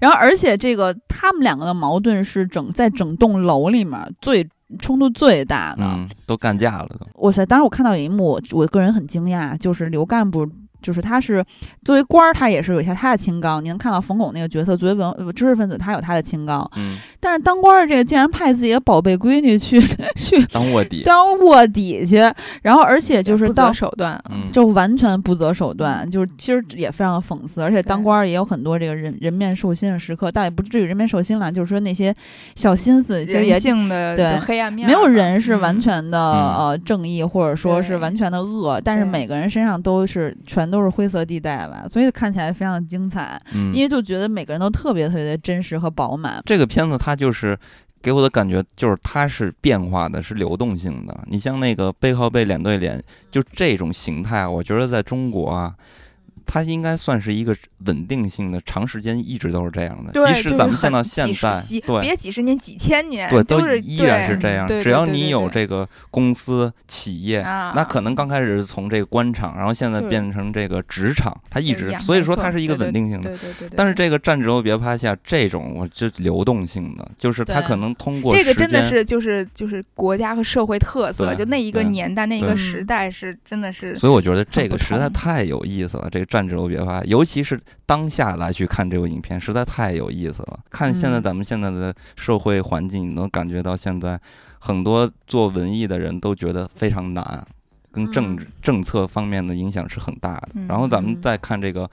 [0.00, 4.48] 然后而且这个他们两个的矛盾是整在整栋楼里面最
[4.78, 5.84] 冲突最大的。
[5.84, 7.06] 嗯，都干架了都。
[7.20, 7.44] 哇塞！
[7.44, 10.48] 当时我看到有一幕，我个人很惊讶，就是刘干部
[10.82, 11.42] 就是他是
[11.84, 13.60] 作为官儿，他也是有一些他的清高。
[13.60, 16.70] 你能看到冯巩那个角色，作为文呃知识分子，他有他的清高。
[16.76, 19.80] 嗯，但是当官儿这个竟然派自己的宝贝闺女去
[20.16, 22.16] 去当卧底，当卧底去，
[22.62, 32.14] 然后而且就是不择手段，嗯，就完全不择手段，就是其实也非常讽刺，而且当官儿也有很多这个人人面兽心的时刻，倒也不至于人面兽心了，就是说那些
[32.54, 46.42] 小心思，其实也人性的对黑暗面没有人是完嗯全的、呃正义，或者说是完全的恶，但是每个人身上都是全都是灰色地带吧，所以看起来非常精彩，嗯因为就觉得每个人都特别特别的真实和饱满。
[46.46, 47.56] 这个片子它就是
[48.00, 51.22] 给我的感觉就是它是变化的，是流动性的。
[51.28, 55.74] 你像那个背靠背、脸对脸，就这种形态，我觉得在中国啊。
[56.52, 60.12] 它应该算是一个稳定性的，长时间一直都是这样的。
[60.12, 64.68] 即使咱们现到现在，几对别几十年、几千年，对，都是依然是这样。
[64.68, 73.30] 只要你有这个公司、企业，啊那可能刚开始是从这个官场，然后现在变成这个职场，它一直，所以说它是一个稳定性的。
[73.30, 73.74] 对对对对。
[73.74, 86.10] 但是这个站直后别趴下这种，我就流动性的，就是它可能通过这个真的是就是就是国家和社会特色，就那一个年代那一个时代是真的是所以我觉得这个实在太有意思了。
[86.10, 90.60] 这个站别发，尤其是当下来去看这部影片，实在太有意思了。
[90.70, 94.20] 看现在嗯咱们现在的社会环境，你能感觉到现在
[94.58, 97.46] 很多做文艺的人都觉得非常难，
[97.90, 100.48] 跟政治、政策方面的影响是很大的。
[100.68, 101.90] 然后咱们嗯再看这个。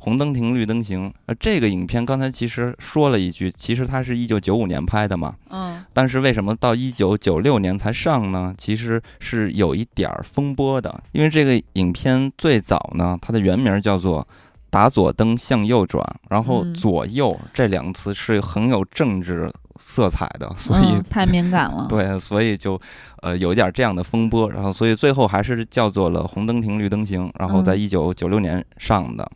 [0.00, 1.12] 红灯停，绿灯行。
[1.26, 8.54] 呃，这个影片刚才其实说了一句，其实它是一九九五年拍的嘛，嗯但是为什么到一九九六年才上呢？
[8.56, 14.22] 其实是有一点儿风波的，因为这个影片最早呢，它的原名叫做
[14.70, 19.52] 《打左灯向右转》，然后嗯左右这两个词是很有政治
[19.82, 21.86] 色彩的，所以嗯、 太敏感了。
[21.88, 22.78] 对，所以就
[23.22, 29.28] 呃有一点这样的风波，然后所以最后还是叫做了红灯停绿灯行，然后在嗯一九九六年上的。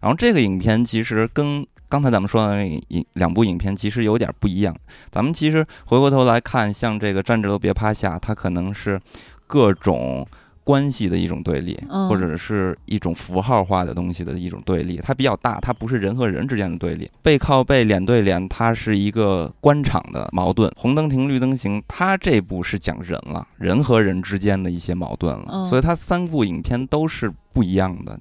[0.00, 4.74] 然后这个影片其实跟刚才咱们说的那影两部影片其实有点不一样。
[5.10, 9.00] 咱们其实回过头来看，像这个站着都别趴下，它可能是
[9.46, 10.26] 各种。
[10.64, 17.10] 关系的一种对立，嗯或者是一种符号化的东西的一种对立，它比较大，它不是人和人之间的对立。
[17.22, 20.72] 背靠背、脸对脸，它是一个官场的矛盾。
[20.76, 28.18] 红灯停，绿灯行，它这部是讲人了，人和人之间的一些矛盾了，嗯所以它三部影片都是不一样的。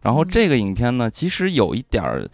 [0.00, 2.26] 然后嗯这个影片呢，其实有一点儿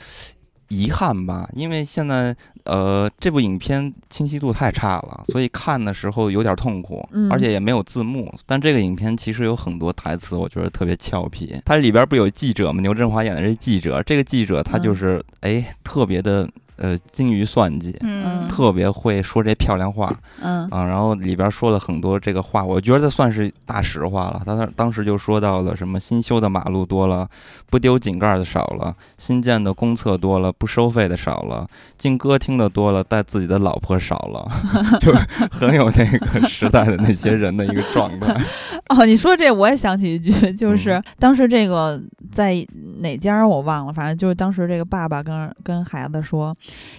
[0.69, 2.35] 遗憾吧，因为现在
[2.65, 8.33] 呃这部影片清晰度太差了，所以看的时候有点痛苦，嗯而且也没有字幕。
[8.47, 11.55] 但这个影片其实有很多台词，我觉得特别俏皮。
[11.65, 12.81] 它里边不有记者吗？
[12.81, 17.97] 牛振华演的这记者，这个记者他就是哎特别的呃精于算计。
[18.01, 24.43] 嗯，特别会说这漂亮话嗯啊，然后里边说了很多这个话，我觉得这算是大实话了。
[24.45, 27.29] 他当当时就说到了什么新修的马路多了，
[27.71, 31.67] 不丢井盖的少了；新建的公厕多了，不收费的少了；
[31.97, 34.49] 进歌厅的多了，带自己的老婆少了，
[35.01, 35.19] 就是
[35.51, 38.35] 很有那个时代的那些人的一个状态。
[38.91, 42.01] 哦，你说这我也想起一句，就是嗯当时这个
[42.35, 42.67] 在
[42.99, 46.55] 哪家我忘了，反正就是当时这个爸爸跟跟孩子说，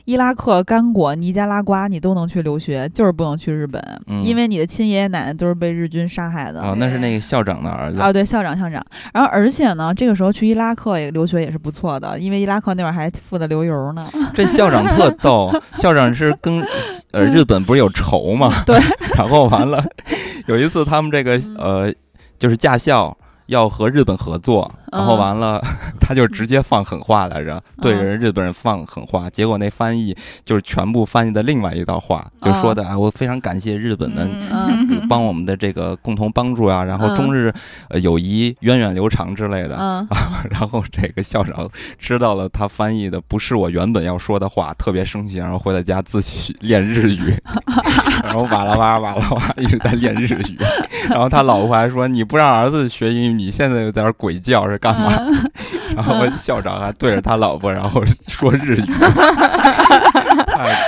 [0.06, 6.62] 伊拉克、刚果、尼加拉瓜你都能去留学，就是不能去日本，嗯因为你的亲爷爷奶奶都是被日军杀害的。
[6.62, 8.00] 哦，那是那个校长的儿子。
[8.00, 8.82] 啊，对，校长校长，
[9.14, 14.10] 然后而且呢，这个时候去伊拉克也留学也是不错的，因为伊拉克那会儿还富的流油呢。
[14.34, 16.64] 这校长特逗，校长是跟
[17.12, 18.64] 呃日本不是有仇嘛？
[18.66, 18.80] 对，
[19.18, 19.84] 然后完了，
[20.48, 21.94] 有一次他们这个嗯呃
[22.40, 23.18] 就是驾校
[23.48, 25.62] 要和日本合作，然后嗯完了
[26.00, 34.26] 他就直接放狠话来着，对嗯人日本人放狠话，结果那翻译就是全部翻译的另外一道话，就说的啊，我非常感谢日本的。
[34.26, 37.54] 嗯 帮我们的这个共同帮助啊，然后嗯中日
[37.90, 40.08] 呃友谊源远流长之类的，嗯，
[40.50, 41.70] 然后这个校长
[42.00, 47.36] 知道了他翻译的不是我原本要说的话，特别生气，然后回到家自己练日语，
[48.24, 50.58] 然后哇啦哇哇啦哇一直在练日语。
[51.10, 55.14] 然后他老婆还说：“你不让儿子学英语，你现在又在那鬼叫是干嘛？”
[55.96, 58.86] 然后校长还对着他老婆，然后说日语，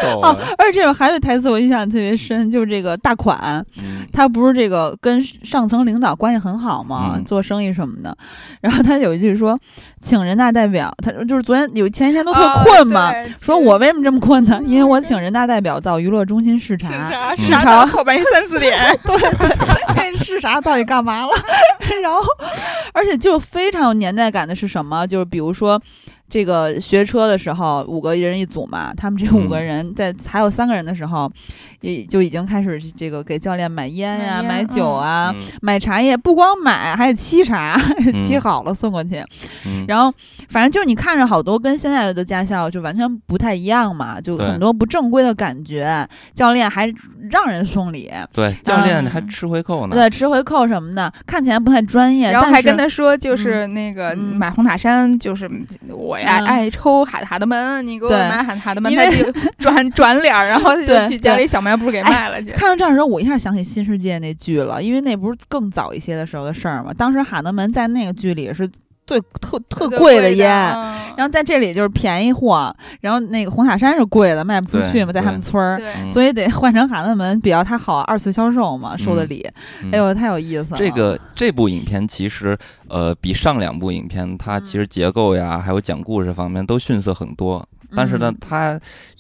[0.06, 8.16] 哦。，而且还有台词我印象特别深，就是这个大款，嗯他不是这个跟上层领导关系很好嘛，嗯做生意什么的。
[8.62, 9.58] 然后他有一句说，
[10.00, 14.60] 请人大代表，他就是昨天有前一天都特哦困嘛，对说我为什么这么困呢？
[14.66, 16.90] 因为我请人大代表到娱乐中心视察。
[17.10, 18.74] 啥嗯啥到后半夜三四点，
[19.06, 19.50] 对对，
[19.96, 21.30] 那视察到底干嘛了？
[22.02, 22.22] 然后，
[22.94, 25.06] 而且就非常有年代感的是什么？
[25.08, 25.82] 就是比如说，
[26.30, 31.32] 这个学车的时候，五个人一组嘛，他们这五个嗯人在还有三个人的时候，
[31.82, 35.42] 也就已经开始这个给教练买烟呀、买酒啊、嗯。
[35.62, 37.78] 买茶叶，不光买，还得沏茶，
[38.14, 39.24] 沏嗯好了送过去。
[39.66, 40.14] 嗯，然后
[40.50, 46.94] 反正就你看着好多跟现在的驾校就完全不太一样嘛，就很多不正规的感觉，教练还
[47.32, 49.96] 让人送礼，对，教练嗯还吃回扣呢。
[49.96, 54.38] 对，吃回扣什么的，看起来不太专业，然后还跟他说，就是那个嗯。
[54.38, 55.50] 买红塔山，就是
[55.90, 62.52] 我爱嗯爱抽海塔的门，你给我对买海塔的门，他就 转转脸儿，然后就去家里小卖部给卖了去。
[62.52, 66.94] 看到这儿的时候，我一下想起《新世界》那剧了，因为那不是更早一些的时候的事儿嘛。
[66.94, 68.70] 当时海德门在那个剧里是
[69.08, 79.44] 最特特贵的烟，嗯然后在这里就是便宜货，然后那个红塔山是贵的，卖不出去嘛，在他们村儿，所以得换成海德门比较它好二次销售嘛，收的礼。
[79.82, 80.78] 嗯哎呦，太有意思了。
[80.78, 82.56] 这个这部影片其实
[82.90, 88.80] 呃比上两部影片它其实结构呀还有讲故事方面都逊色很多，但是呢嗯它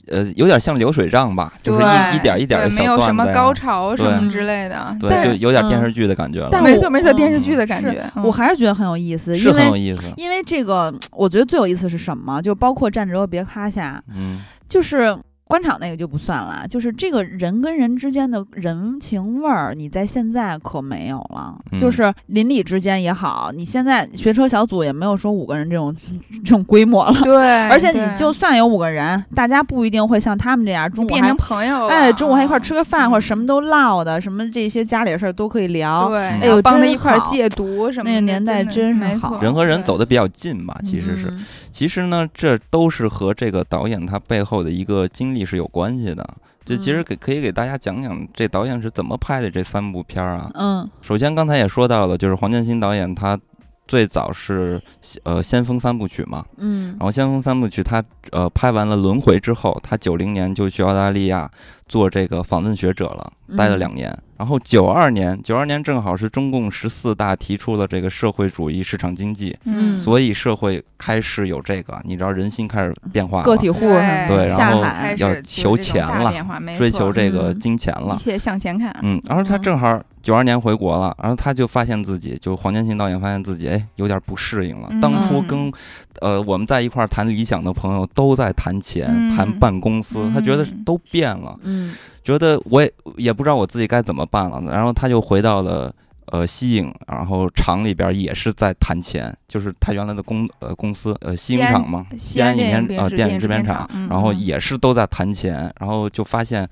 [0.09, 1.79] 呃有点像流水账吧，就是
[2.13, 4.95] 一一点一点的小段子没有什么高潮什么对之类的。
[4.99, 8.09] 对，但就有点电嗯视剧的感觉了，但没错没错，电视嗯剧的感觉。
[8.15, 10.03] 嗯我还是觉得很有意思，是因为很有意思。
[10.17, 12.41] 因为这个，我觉得最有意思是什么？
[12.41, 15.17] 就包括站着别趴下，嗯就是
[15.47, 21.55] 官场那个就不算了，就是这个人跟人之间的人情味儿，你在现在可没有了。
[21.71, 25.95] 嗯就是邻里之间也好，你现在学车小组也没有说五个人这种
[26.43, 27.13] 这种规模了。
[27.23, 36.09] 对，而且你就算有五个人，大家不一定会像他们这样中午还变成朋友了，哎中午还一块吃个饭，或者什么都唠的，什么这些家里的事儿都可以聊。
[36.09, 38.11] 对，哎呦真帮他一块儿戒毒什么的。
[38.11, 41.27] 那个年代真是好人和人走的比较近吧，其实是。
[41.27, 41.45] 嗯
[41.77, 46.27] 其实呢，这都是和这个导演他背后的一个经历是有关系的。
[46.65, 50.49] 这其实嗯给可以给大家讲讲这导演是怎么拍的这三部片儿啊。
[50.55, 53.39] 嗯首先刚才也说到了，就是黄建新导演他
[53.87, 54.81] 最早是
[55.21, 61.47] 呃先锋三部曲嘛，嗯然后先锋三部曲他呃拍完了轮回之后，他九零年就去澳大利亚
[61.87, 64.17] 做这个访问学者了，待了嗯两年。
[64.37, 69.97] 然后九二年，九二年正好是中共十四大提出了这个社会主义市场经济，嗯。
[69.97, 74.83] 所以社会开始有这个，你知道人心开始变化了，个体户什么的对然后
[75.17, 76.31] 要求钱了
[76.75, 77.59] 追求这个嗯。
[77.59, 78.15] 金钱了。
[78.15, 78.17] 一。
[78.17, 78.95] 切向前看。
[79.01, 79.61] 嗯，然后他嗯。
[79.61, 84.89] 正好九二年回国了，然后他就发现自己，就黄建新导演发现自己，哎，有点不适应了。
[85.01, 85.73] 当初嗯跟
[86.21, 94.61] 呃我们在一块儿谈理想的朋友都在谈钱、嗯谈办公司，他觉得嗯都变了，嗯觉得我也也不知道我自己该怎么办了。
[94.71, 95.93] 然后他就回到了。
[96.31, 104.39] 呃，西影，然后厂里边也是在谈钱，就是他原来的公呃公司呃西影厂嘛，西西安影片呃电影制片厂然后嗯。
[104.39, 106.67] 也是都在谈钱，然后就发现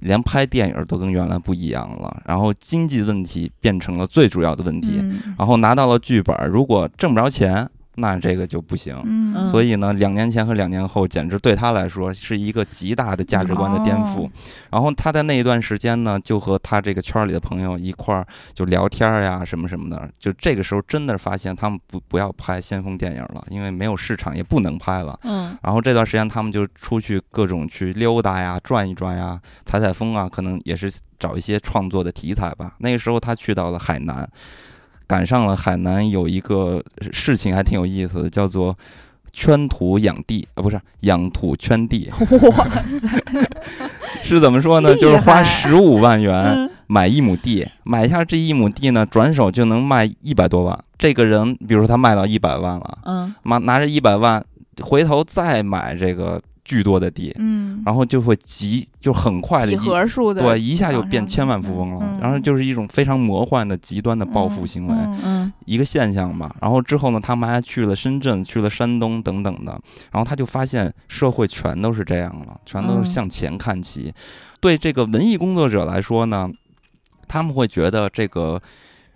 [0.00, 5.34] 连拍电影都跟原来不一样了，然后经济问题变成了最主要的问题，嗯。
[5.38, 7.68] 然后拿到了剧本，如果挣不着钱，
[8.00, 8.96] 那这个就不行。
[9.50, 14.26] 所以呢，两年前和两年后，简直对他来说是一个极大的价值观的颠覆。
[14.26, 14.30] 哦
[14.70, 18.24] 然后他在那一段时间呢，就和他这个圈里的朋友一块儿
[18.54, 20.08] 就聊天儿呀，什么什么的。
[20.18, 25.18] 就这个时候，真的发现他们不不要拍先锋电影了，因为没有市场，也不能拍了。
[25.24, 32.76] 嗯然后这段时间，他们就出去各种去溜达呀、转一转呀、采采风啊，可能也是找一些创作的题材吧。
[32.78, 34.26] 那个时候他去到了海南，
[35.10, 36.80] 赶上了海南有一个
[37.10, 38.78] 事情还挺有意思的，叫做
[39.32, 42.08] 圈土养地啊，不是养土圈地，
[42.56, 43.08] 哇塞，
[44.22, 44.94] 是怎么说呢？
[44.94, 46.70] 就是花十五万元嗯。
[46.86, 50.78] 买一亩地，买下这一亩地呢，转手就能卖一百多万。
[50.96, 53.34] 这个人，比如说他卖到一百万了，嗯。
[53.42, 54.44] 拿拿着一百万，
[54.80, 56.40] 回头再买这个
[56.70, 61.98] 巨多的地，嗯，然后就会急，就很快的几一何数的，对一下就变千万富翁了。
[62.00, 66.54] 嗯然后就是一种非常魔幻的极端的暴富行为，嗯嗯一个现象嘛。
[66.60, 69.72] 然后之后呢，他们还去了深圳，去了山东等等的。
[70.12, 74.14] 然后他就发现社会全都是这样了，全都嗯是向前看齐。
[74.60, 76.48] 对这个文艺工作者来说呢，
[77.26, 78.62] 他们会觉得这个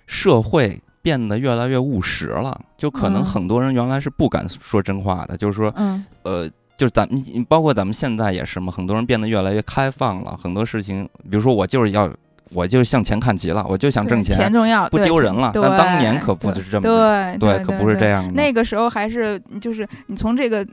[0.09, 0.81] 社会。
[1.05, 12.11] 变得越来越务实了，就可能嗯很多人原来是不敢说真话的，就是说，嗯呃，就是咱们包括咱们现在也是嘛，很多人变得越来越开放了，很多事情，比如说我就是要，
[12.53, 15.53] 我就是向前看齐了，我就想挣钱钱重要，不丢人了。
[15.53, 18.33] 对但当年可不对是这么，对对，可不是这样的。
[18.33, 20.67] 那个时候还是就是你从这个。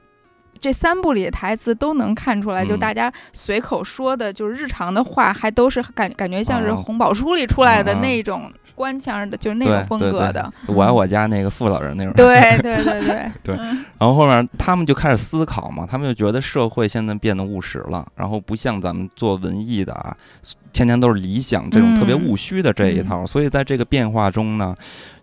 [0.60, 8.44] 这三部里的台词都能看出来，就嗯大家随口说的，就是日常的话，还都是感感觉像是啊红宝书里出来的那种
[8.82, 10.52] 官腔的，就是那种风格的。
[10.66, 12.12] 我爱我家那个傅老人那种。
[12.18, 20.18] 对对对对 对，然后后面他们就开始思考嘛，他们就觉得社会现在变得务实了，然后不像咱们做文艺的啊，
[20.74, 23.24] 天天都是理想这种嗯特别务虚的这一套。
[23.26, 24.76] 所以在这个变化中呢，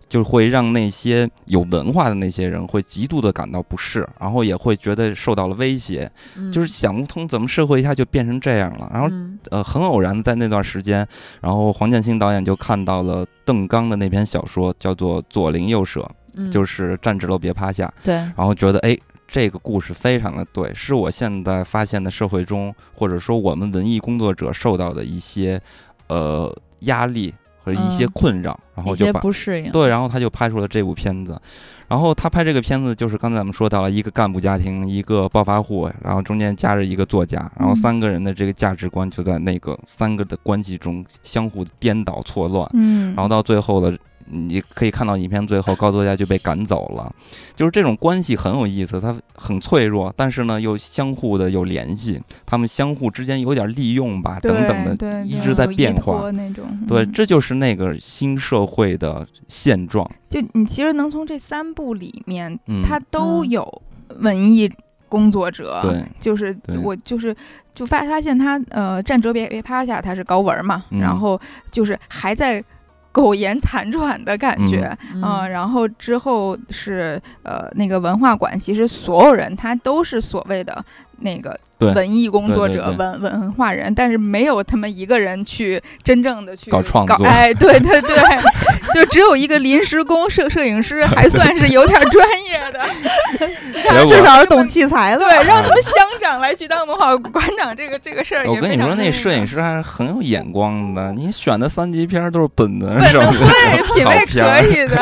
[0.09, 8.89] 就会让那些有文化的那些人会极度的感到不适，然后也会觉得受到了威胁，嗯就是想不通怎么社会一下就变成这样了。
[8.91, 11.07] 然后嗯呃，很偶然的在那段时间，
[11.39, 16.01] 然后黄建新导演就看到了邓刚的那篇小说，叫做《左邻右舍》，
[16.35, 18.97] 嗯就是站直了别趴下，对，然后觉得哎。
[19.31, 25.61] 这个故事非常的对，是我现在发现的社会中，或者说我们文艺工作者受到的一些，
[26.07, 27.31] 呃压力
[27.75, 31.39] 和一些嗯困扰，然后就把不适应，对，然后他就拍出了这部片子。
[31.87, 42.69] 然后他拍这个片子，就是刚才咱们说到了一个干部家庭，一个暴发户，然后中间夹着一个作家，然后嗯三个人的这个价值观就在那个三个的关系中相互颠倒错乱。
[42.73, 43.97] 嗯，然后到最后的，
[44.29, 47.13] 你可以看到影片最后高作家就被赶走了，
[47.55, 56.19] 就是这种关系很有意思，它很脆弱，但是呢又相互的有联系，他们相互之间有点利用吧，等等的，一直在变化。
[56.19, 56.31] 托。
[56.31, 60.09] 那种，对，嗯这就是那个新社会的现状。
[60.29, 62.83] 就你其实能从这三部里面，嗯。
[62.83, 63.81] 它都嗯有
[64.19, 64.71] 文艺
[65.07, 67.35] 工作者，对，就是我就是
[67.73, 70.99] 就发发现他呃站着别别趴下，他是高文嘛，嗯。
[70.99, 71.39] 然后
[71.71, 72.63] 就是还在
[73.11, 75.21] 苟延残喘的感觉，嗯。
[75.23, 80.83] 嗯，然后之后是呃那个文化馆，其实所有人他都是所谓的
[81.21, 82.97] 那个对文艺工作者、对对对。
[82.97, 87.25] 文文化人，但是没有他们一个人去真正的去搞创作。
[87.25, 88.17] 哎，对对对，
[88.93, 101.11] 就只有一个临时工摄摄影师，还算是有点专业的， 至少是懂器材的，对，让他们乡长来去当文化馆长，这个这个事儿也我跟你说，那摄影师还是很有眼光的。
[101.13, 104.97] 你选的三级片都是本能本手能会品味片可以的，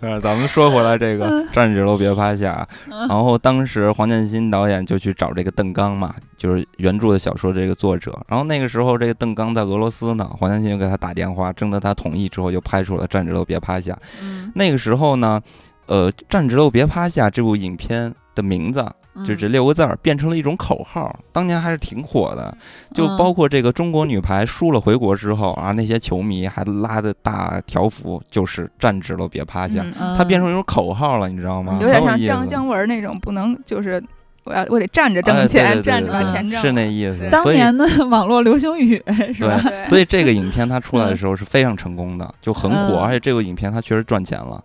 [0.00, 2.66] 呃，咱们说回来，这个站直了别趴下。
[2.88, 8.18] 然后当时黄建新导演就去找这个邓刚嘛，就是原著的小说这个作者。
[8.28, 13.92] 然后那个时候，这个邓刚在俄罗斯呢，黄建新就给他打电话，征得他同意之后，就拍出了《站直了别趴下》。
[14.22, 15.40] 嗯，那个时候呢，
[15.86, 22.56] 呃，《站直了别趴下》这部影片的名字嗯就这六个字儿变成了一种口号，当年还是挺火的。
[22.94, 29.84] 就嗯包括这个中国女排输了回国之后啊，那些球迷还拉的大条幅，就是站直了别趴下，
[30.16, 31.76] 它变成一种口号了，你知道吗？
[31.82, 34.00] 有点像姜姜文那种，不能就是
[34.44, 39.02] 我要我得站着挣哎对钱，对对站着把钱挣，是那意思当年的网络流行语
[39.34, 39.60] 是吧？
[39.62, 44.62] 对，所以这个影片它出来的时候是非常成功的，就很火，嗯而且这部影片它确实赚钱了。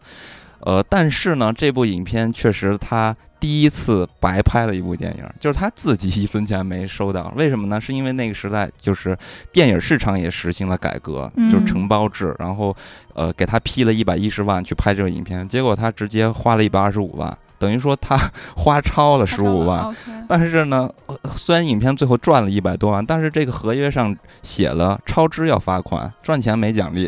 [0.61, 7.31] 呃，但是呢，这部影片确实它第一次白拍了一部电影，就是他自己一分钱没收到。
[7.35, 7.79] 为什么呢？
[7.79, 9.15] 是因为那个时代就是
[9.51, 12.75] 电影市场也实行了改革，就是嗯承包制，然后
[13.13, 18.17] 呃给他批了一百一十万去拍这个影片，结果他直接花了一百二十五万，等于说他
[18.55, 19.95] 花超了十五万。
[20.27, 27.07] 但是呢，呃虽然影片最后赚了一百多万，但是这个合约上写了超支要罚款，赚钱没奖励，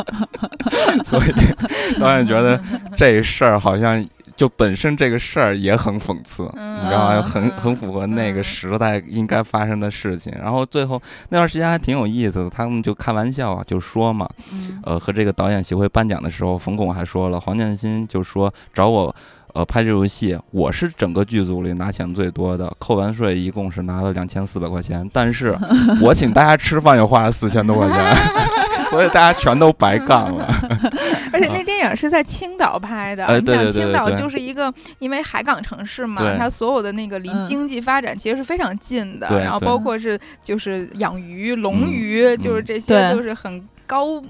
[1.04, 1.32] 所以
[2.00, 2.58] 导演觉得
[2.96, 4.02] 这事儿好像
[4.34, 6.50] 就本身这个事儿也很讽刺。
[6.56, 7.14] 嗯你知道吗？
[7.16, 10.32] 嗯很很符合那个嗯时代应该发生的事情。
[10.40, 19.14] 然后最后那段时间还挺有意思的，他们就开玩笑啊，就说嘛，嗯呃，和这个导演协会颁奖的时候，冯巩还说了，黄建新就说找我。
[19.54, 25.56] 呃，拍这部戏，我是整个剧组里拿钱最多的，扣完税一共是拿了两千四百块钱，但是
[26.02, 28.16] 我请大家吃饭又花了四千多块钱，
[28.90, 30.46] 所以大家全都白干了。
[31.32, 44.20] 而且那电影是在青岛拍的，你想哎对对对对青岛就是一个因为海港城市嘛，它所有的那个离嗯经济发展其实是非常近的，对然后包括是就是养鱼、龙嗯鱼，就是嗯这些对都是很高。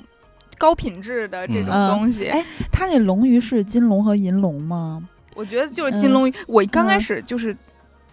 [0.56, 5.02] 高品质的这种嗯东西，哎它那龙鱼是金龙和银龙吗？
[5.34, 6.34] 我觉得就是金龙鱼。
[6.46, 7.56] 我刚开嗯始就是，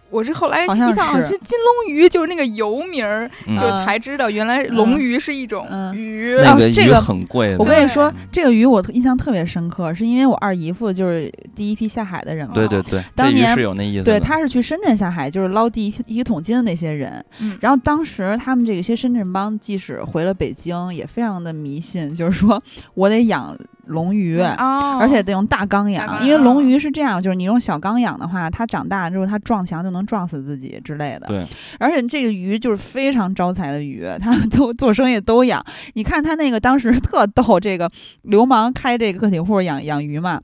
[0.09, 6.35] 我是后来一看啊，是这金龙鱼就是那个游名儿，嗯就才知道原来龙鱼是一种嗯鱼。
[6.43, 12.53] 那个鱼这个很贵的，我跟你说，这个鱼我印象特别深刻，是因为我二姨夫就是第一批下海的人嘛。
[12.53, 14.03] 对对对，当年是有那意思。
[14.03, 17.23] 对，他是去深圳下海，就是捞第一批一桶金的那些人。
[17.39, 22.61] 嗯然后当时他们这个些深圳帮，即使回了北京，也非常的迷信，就是说
[22.95, 23.57] 我得养
[23.91, 24.39] 龙鱼。
[24.41, 31.27] 哦，而且得用大缸养，缸因为龙哦鱼是这样，就是你用小缸养的话，它长大之后它撞墙就能撞死自己之类的。
[31.27, 31.45] 对，
[31.79, 35.63] 而且这个鱼就是非常招财的鱼，他们都做生意都养。
[35.93, 37.89] 你看他那个当时特逗，这个
[38.23, 40.41] 流氓开这个个体户养养鱼嘛，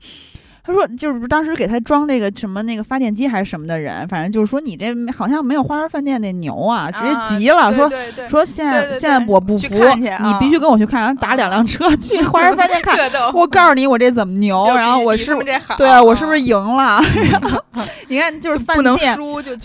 [0.68, 7.90] 他说就是当时给他装这个什么那个发电机还是什么的人，反正就是说你这好像没有花园饭店那牛啊，直接急了，说
[8.28, 12.98] 说现在现在我不服，你必须跟我去看，然后打两辆车 去花园饭店看。
[13.32, 17.00] 我告诉你，我这怎么牛， 然后我是不他们这好对啊，我是不是赢了？
[17.30, 17.62] 然后
[18.08, 19.16] 你看，就是饭店。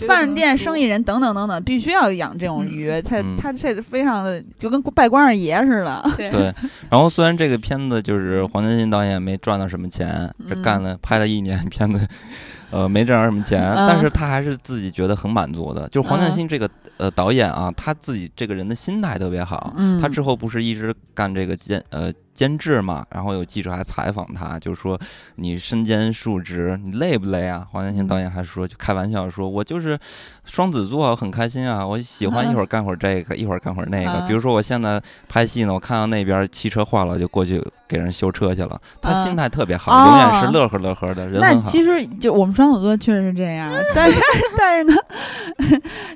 [0.06, 6.10] 饭店生意人等等等等，必须要养这种嗯鱼，他嗯他这非常的就跟拜关二爷似的。
[6.16, 6.54] 对对，
[6.88, 10.08] 然后虽然这个片子就是黄建新导演没赚到什么钱，
[10.48, 12.06] 这嗯干了拍了一年片子，
[12.70, 15.88] 呃，没挣着什么钱，嗯但是他还是自己觉得很满足的。
[15.88, 19.72] 就是黄建嗯新这个呃导演啊，他自己这个人的心态特别好。
[19.76, 24.98] 嗯他之后不是一直干这个监呃监制嘛，然后有记者还采访他，就说
[25.36, 27.66] 你身兼数职，你累不累啊？
[27.70, 29.96] 黄建新导演还说，就开玩笑说，我就是
[30.44, 34.10] 双子座，很开心啊，我喜欢一会儿干会儿这个， 一会儿干会儿那个。
[34.10, 38.80] 嗯比如说我现在拍戏呢，我看到那边汽车坏了，就过去给人修车去了。
[39.00, 41.54] 他嗯心态特别好，哦永远是乐呵乐呵的，人那。
[41.64, 44.18] 其实就我们双子座确实是这样， 但是
[44.56, 44.94] 但是呢，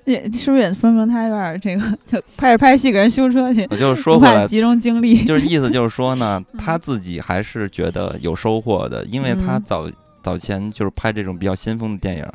[0.04, 5.24] 也是不是也说明他有点这个，就拍着拍戏给人修车去，我就是说无回来，集中精力。
[5.24, 9.86] 就是意思就是说呢，嗯他自己还是觉得有收获的，因为他嗯早
[10.22, 12.26] 早前就是拍这种比较先锋的电影。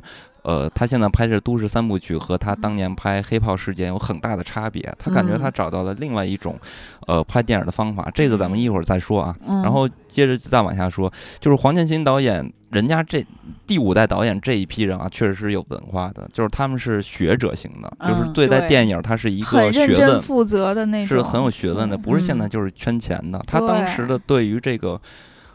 [0.43, 4.81] 呃，他现在拍这都市三部曲和他当年拍《黑炮事件》有很大的差别。
[4.99, 6.59] 他感觉嗯他找到了另外一种，
[7.07, 8.11] 呃，拍电影的方法。
[8.13, 9.35] 这个咱们一会儿再说啊。
[9.47, 13.25] 嗯然后接着再往下说，就是黄建新导演，人家这
[13.65, 23.41] 第五代导演这一批人啊，确实是有文化的，就是他们是学者型的，就是嗯对待电影，他是一个学问，真负责的那种，是很有学问的，不是现在嗯就是圈钱的。
[23.47, 24.99] 他当时的对于这个。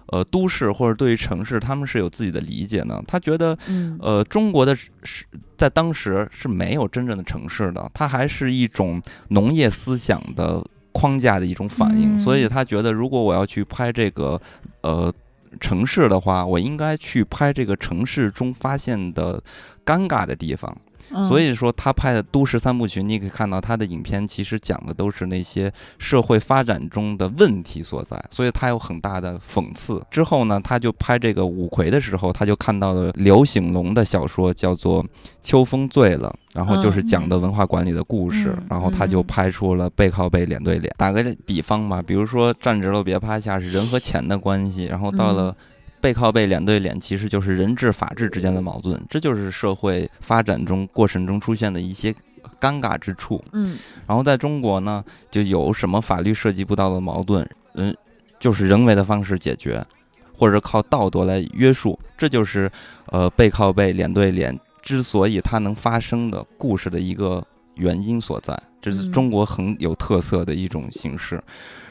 [0.08, 3.02] 呃，都市或者对于城市，他们是有自己的理解呢。
[3.06, 5.24] 他觉得，嗯呃，中国的是
[5.56, 12.16] 在当时是没有真正的城市的，它还是一种农业思想的框架的一种反应。
[12.16, 14.40] 嗯所以他觉得，如果我要去拍这个，
[14.82, 15.12] 呃。
[15.60, 19.42] 城市的话，我应该去拍这个城市中发现的
[19.82, 20.76] 尴尬的地方，
[21.10, 30.02] 嗯所以说，他拍的都市三部曲，你可以看到他的影片其实讲的都是那些社会发展中的问题所在，所以他有很大的讽刺。
[30.10, 35.02] 之后呢，他就拍这个五魁的时候，他就看到了刘醒龙的小说，叫做
[35.40, 40.94] 《秋风醉了》，然后就是讲的文化管理的故事，嗯然后他就嗯拍出了背靠背、脸对脸。
[40.98, 45.56] 打个比方吧，比如说站直了别趴下是人和钱的关系，然后到了。
[46.00, 52.14] 背靠背、脸对脸，其实就是人治、法治之间的矛盾，这就是社会发展中过程中出现的一些
[52.60, 53.42] 尴尬之处。
[53.52, 53.76] 嗯
[54.06, 57.94] 然后在中国呢，就有什么法律涉及不到的矛盾，嗯，
[58.38, 59.84] 就是人为的方式解决，
[60.32, 62.70] 或者靠道德来约束，这就是
[63.06, 67.44] 呃背靠背、脸对脸之所以它能发生的故事的一个
[67.74, 71.42] 原因所在，这是嗯中国很有特色的一种形式。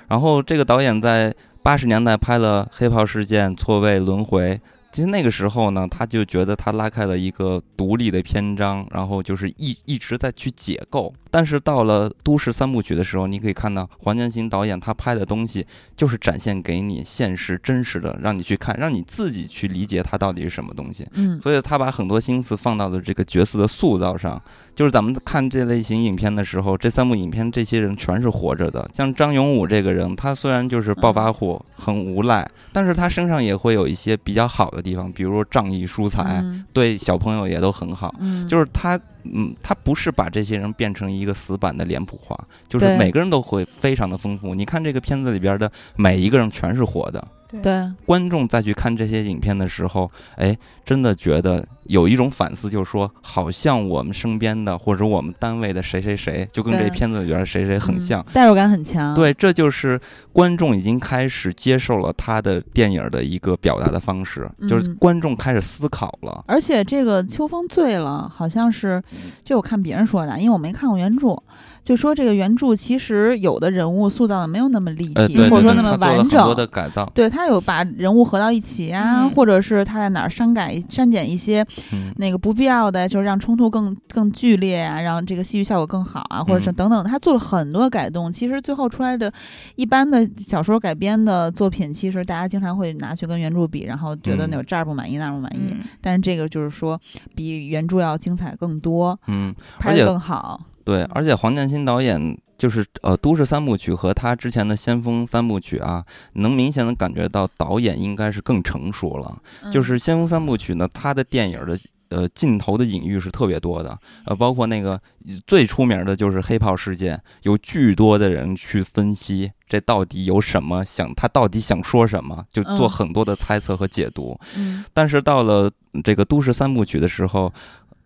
[0.08, 1.36] 然后这个导演在
[1.68, 4.55] 八十年代拍了《黑炮事件》《错位轮回》。
[4.89, 11.13] 其实那个时候呢，他就觉得他拉开了一个独立的篇章，然后就是一一直在去解构。
[11.30, 21.05] 但是到了都市三部曲的时候，你可以看到黄建新导演他拍的东西就是展现给你现实真实的，让你去看，让你自己去理解它到底是什么东西。
[21.15, 24.41] 嗯所以他把很多心思放到了这个角色的塑造上。
[24.78, 28.88] 就是咱们看这类型影片的时候，这三部影片这些人全是活着的。
[28.93, 38.13] 像张永武这个人，他虽然就是暴发户，很无赖，但是他身上也会有一些比较好的地方，比如说仗义疏财，嗯对小朋友也都很好。
[38.19, 42.38] 嗯，就是他，嗯，他不是把这些人变成一个死板的脸谱化，
[42.69, 44.53] 就是每个人都会非常的丰富。
[44.53, 47.28] 你看这个片子里边的每一个人全是活的，
[47.63, 50.55] 对，观众再去看这些影片的时候，哎，
[50.86, 58.26] 真的觉得有一种反思，就是说，好像我们身边的或者我们单位的谁谁谁，就跟这片子里边谁谁很嗯像。
[58.34, 60.00] 代入感很强。，对，这就是
[60.32, 66.44] 观众已经开始接受了他的电影的一个表达的方式，就是嗯观众开始思考了。
[66.48, 69.02] 而且这个秋风醉了，好像是
[69.44, 71.36] 这我看别人说的，因为我没看过原著，
[71.84, 76.72] 就说这个原著其实有的人物塑造的没有那么立体，或者说那么完很多的整。
[76.72, 77.10] 改造。
[77.16, 88.32] 对他有把人物合到一起啊，嗯或者是他在哪儿删改、删减一些嗯，那个不必要的，就是让冲突更更剧烈啊，让这个戏剧效果更好啊，或者是嗯等等，他做了很多改动。
[88.32, 89.32] 其实最后出来的
[89.75, 95.69] 一般的小说改编的作品，其实大家经常会拿去跟原著比，然后觉得嗯那这儿不满意那儿不满意。
[95.71, 96.99] 嗯，但是这个就是说
[97.36, 100.61] 比原著要精彩更多，嗯，拍的更好。
[100.84, 106.03] 对，而且黄建新导演就是呃《都市三部曲》和他之前的《先锋三部曲》啊，
[106.34, 109.41] 能明显的感觉到导演应该是更成熟了。
[109.72, 111.80] 就是《先锋三部曲》呢，他的电影的
[112.10, 114.99] 呃镜头的隐喻是特别多的，呃，包括那个
[115.45, 124.39] 最出名的就是黑炮事件，有巨多的人去分析这到底有什么想，他到底想说什么，就做嗯很多的猜测和解读。
[124.55, 125.70] 嗯但是到了
[126.03, 127.53] 这个都市三部曲的时候，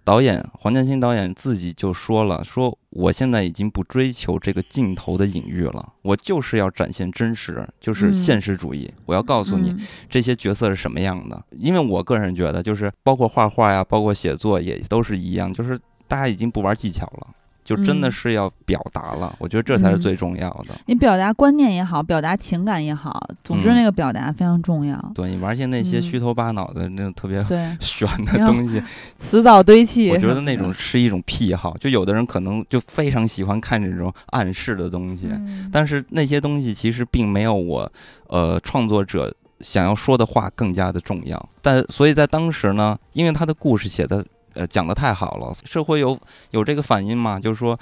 [0.03, 8.91] 导演黄建新导演自己就说了，说我现在已经不追求这个镜头的隐喻了，我就是要展现真实，就是嗯现实主义。
[9.05, 9.79] 我要告诉你嗯
[10.09, 17.27] 这些角色是什么样的，因为我个人觉得，就是包括画画呀，包括写作也都是一样，就是大家已经不玩技巧了。
[17.63, 18.11] 就真的嗯。
[18.11, 20.01] 是要表达了，我觉得这才是嗯。
[20.01, 20.75] 最重要的。
[20.87, 23.75] 你表达观念也好，表达情感也好，总之嗯。
[23.75, 25.11] 那个表达非常重要。
[25.15, 26.01] 对你玩些那些嗯。
[26.01, 28.81] 虚头巴脑的那种特别对， 玄的东西，
[29.17, 30.09] 辞藻堆砌。
[30.11, 35.69] 我觉得那种是一种癖好，就有的人可能就非常喜欢看这种暗示的东西，嗯。
[35.71, 37.91] 但是那些东西其实并没有我
[38.27, 41.49] 呃创作者想要说的话更加的重要。
[41.61, 46.17] 但所以在当时呢，因为他的故事写的呃讲的太好了，社会有
[46.51, 47.77] 有这个反应吗，就是说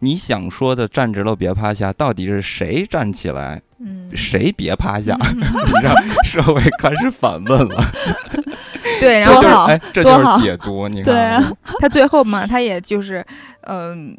[0.00, 5.16] 你想说的站直了别趴下，到底是谁站起来，嗯，谁别趴下？
[5.34, 5.94] 你知道，
[6.24, 7.84] 社会开始反问了，
[9.00, 13.24] 对，然后这就是哎，这就是解读，你看对啊他最后嘛，他也就是，
[13.62, 14.16] 嗯、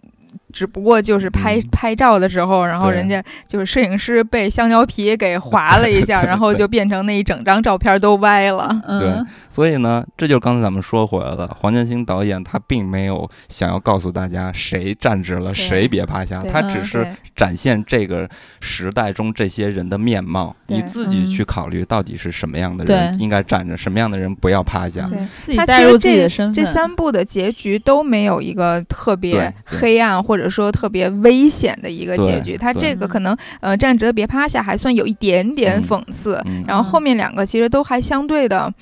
[0.54, 1.64] 只不过就是拍、嗯。
[1.72, 8.70] 拍照的时候，然后人家就是摄影师被香蕉皮给划了一下， 然后就变成那一整张照片都歪了。
[9.00, 9.12] 对，
[9.50, 18.30] 所以呢，这就是刚才咱们说回来了，黄建新导演他并没有想要告诉大家谁站直了，谁别趴下，他只是展现这个
[18.62, 21.30] 时代中这些人的面貌，你自己嗯。
[21.34, 25.10] 去考虑到底是什么样的人应该站着，什么样的人不要趴下。
[25.10, 38.74] 对自己他其实带入自己这的身份，这三部的结局都没有一个特别黑暗或者说特别危险的一个结局，他这个可能呃站直了别趴下还算有一点点嗯讽刺，嗯然后后面两个其实都还相对的，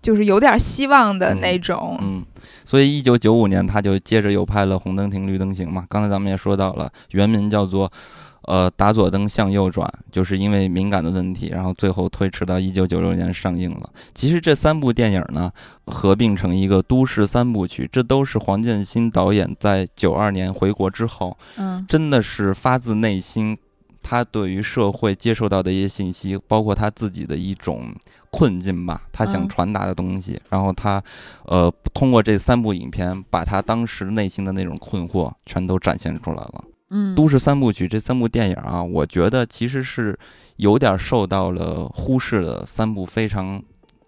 [0.00, 1.98] 就是有点希望的那种。
[2.00, 2.22] 嗯，
[2.64, 5.84] 所以一九九五年他就接着又拍了《红灯停绿灯行》嘛。
[5.88, 7.90] 刚才咱们也说到了，原名叫做
[8.42, 13.90] 呃打左灯向右转，就是因为敏感的问题，然后最后推迟到一九九六年上映了。
[14.14, 15.52] 其实这三部电影呢，
[15.86, 23.58] 合并成一个都市三部曲，这都是黄建新导演在九二年回国之后，嗯真的是发自内心。
[24.02, 27.94] 他对于社会接受到的一些信息，包括他自己的一种
[28.30, 31.00] 困境吧，他想嗯传达的东西，然后他，
[31.44, 36.64] 呃，通过这三部影片，把他当时内心的那种困惑全都展现出来了。
[36.90, 40.18] 嗯，都市三部曲这三部电影啊，我觉得其实是
[40.56, 43.62] 有点受到了忽视的三部非常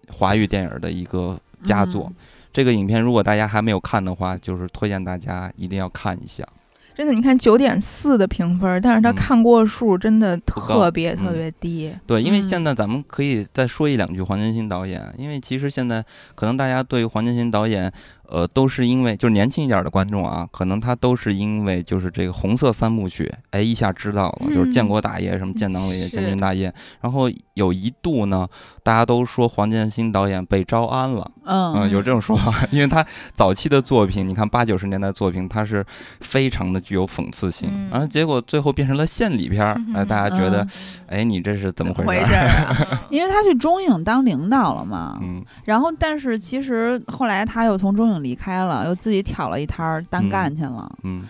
[0.09, 2.07] 华语电影的一个佳作。
[2.09, 2.15] 嗯
[2.53, 6.47] 这个影片如果大家还没有看的话，就是推荐大家一定要看一下。
[6.93, 11.91] 真的，你看九点四的评分，但是他嗯看过数真的特别特嗯别低。
[12.05, 16.05] 对，因为嗯现在咱们可以再说一两句黄建新导演，因为其实现在
[16.35, 17.91] 可能大家对于黄建新导演，
[18.33, 28.49] 呃，都是因为就是年轻一点的观众啊，可能他都是因为就是这个红色三部曲，哎，一下知道了，就是建嗯国大业、什么建党伟业、建军大业，然后有一度呢，
[28.83, 33.03] 大家都说黄建新导演被招安了，嗯、嗯有这种说法，因为他
[33.33, 35.85] 早期的作品，你看八九十年代作品，他是
[36.19, 40.69] 非常的具有讽刺性，嗯然后结果最后变成了献礼片儿，哎，大家觉得嗯，
[41.07, 42.13] 哎，你这是怎么回事儿？
[42.13, 42.99] 么回事啊？
[43.09, 50.91] 因为他去中影当领导了嘛，嗯，然后但是其实后来他又从中影离开了，又自己挑了一摊儿单嗯干去了。
[51.03, 51.23] 嗯，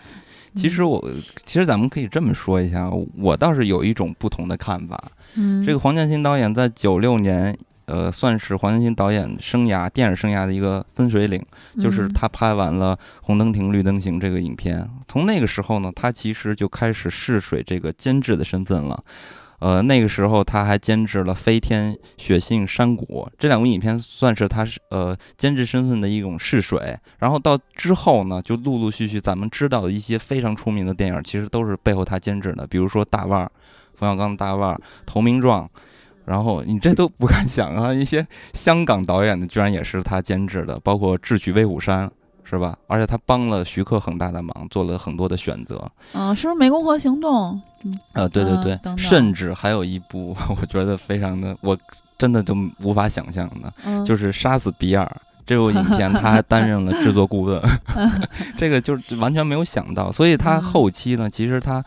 [0.55, 0.99] 其实我
[1.45, 2.89] 其实咱们可以这么说一下，
[3.19, 4.99] 我倒是有一种不同的看法。
[5.35, 11.43] 嗯，这个黄建新导演在九六年，呃，算是黄建新导演生涯电影生涯的一个分水岭，
[11.79, 14.89] 就是嗯他拍完了《红灯停绿灯行》这个影片。
[15.07, 19.03] 从那个时候呢，他其实就开始试水这个监制的身份了。
[19.59, 26.99] 呃，那个时候他还监制了《飞天》《血性山谷》这两部影片，算是他是呃监制身份的一种试水。
[27.19, 33.45] 然后到之后呢，就陆陆续续咱们知道的一些非常出名的电影，其实都是背后他监制的，比如说《大腕儿》，
[33.95, 34.75] 冯小刚的《大腕儿》，
[35.05, 35.65] 《投名状》。
[36.25, 42.07] 然后你这都不敢想啊，一些香港导演的居然也是他监制的，包括《智取威虎山》，
[42.45, 42.77] 是吧？
[42.87, 45.85] 而且他帮了徐克很大的忙，做了很多的选择。
[46.13, 47.61] 嗯，是不是湄公河行动？
[48.13, 51.77] 呃，对对对，嗯等等甚至还有一部 我觉得非常的，我
[52.17, 55.05] 真的就无法想象的，嗯，就是《杀死比尔》
[55.45, 57.61] 这部影片，他还担任了制作顾问，
[58.57, 60.11] 这个就是完全没有想到。
[60.11, 61.83] 所以他嗯后期呢，其实他。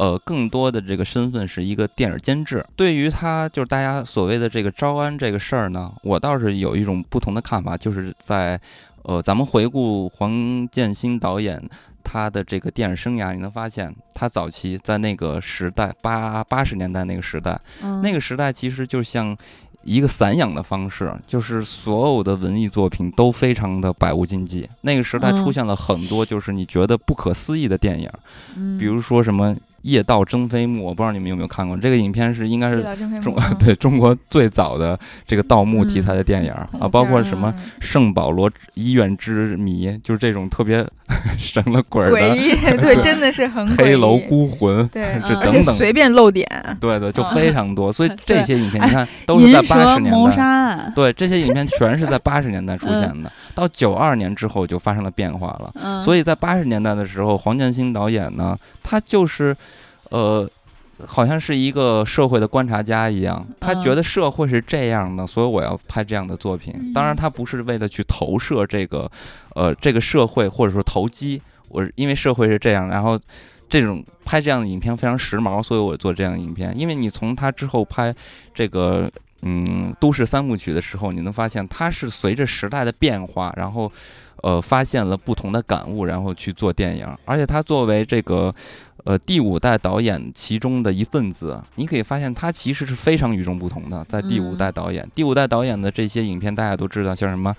[0.00, 2.66] 呃，更多的这个身份是一个电影监制。
[2.74, 8.60] 对于他就是大家所谓的这个招安这个事儿呢，我倒是有一种不同的看法，就是在
[9.04, 11.62] 呃，咱们回顾黄建新导演
[12.02, 19.36] 他的这个电影生涯，你能发现他早期在那个时代八八十年代那个时代，嗯那个时代其实就像
[19.84, 24.68] 一个散养的方式，就是所有的文艺作品都非常的百无禁忌。
[24.80, 28.08] 那个时代嗯出现了很多就是你觉得不可思议的电影，
[28.56, 32.82] 嗯比如说什么《夜盗真飞木》，我不知道你们有没有看过这个影片，是应该是
[33.20, 40.86] 中 对中国最早的这个盗墓题材的电影啊，嗯包括什么嗯圣保罗医院之谜，就是这种特别
[41.36, 46.48] 神了鬼儿的诡异， 对，真的是很黑楼孤魂，对，这等等，随便露点，
[46.80, 47.92] 对对，就嗯非常多。
[47.92, 55.72] 所以 这些影片你看都是在八十年谋杀代，案，对这些影片全是在八十年代出嗯现的，到九二年之后就发生了变化了。
[55.74, 59.54] 嗯，所以在八十年代的时候，黄建新导演呢，他就是，
[60.10, 60.48] 呃，
[61.06, 66.92] 好像是一个社会的观察家一样，他嗯觉得社会是这样的，所以我要拍这样的作品。
[66.92, 69.10] 当然，嗯他不是为了去投射这个，
[69.54, 73.18] 呃，这个社会或者说投机，我因为社会是这样，然后。
[73.66, 76.72] 这种拍这样的影片非常时髦，所以我做这样的影片。
[76.78, 78.14] 因为你从他之后拍
[78.52, 79.10] 这个
[79.42, 83.90] 嗯都市三部曲的时候，你能发现他是随着时代的变化，然后
[84.42, 87.08] 呃发现了不同的感悟，然后去做电影。
[87.24, 88.54] 而且他作为这个
[89.04, 94.04] 呃第五代导演其中的一份子，你可以发现他其实是非常与众不同的。
[94.08, 97.54] 在第五代导演，第五代导演的这些影片大家都知道，像什么。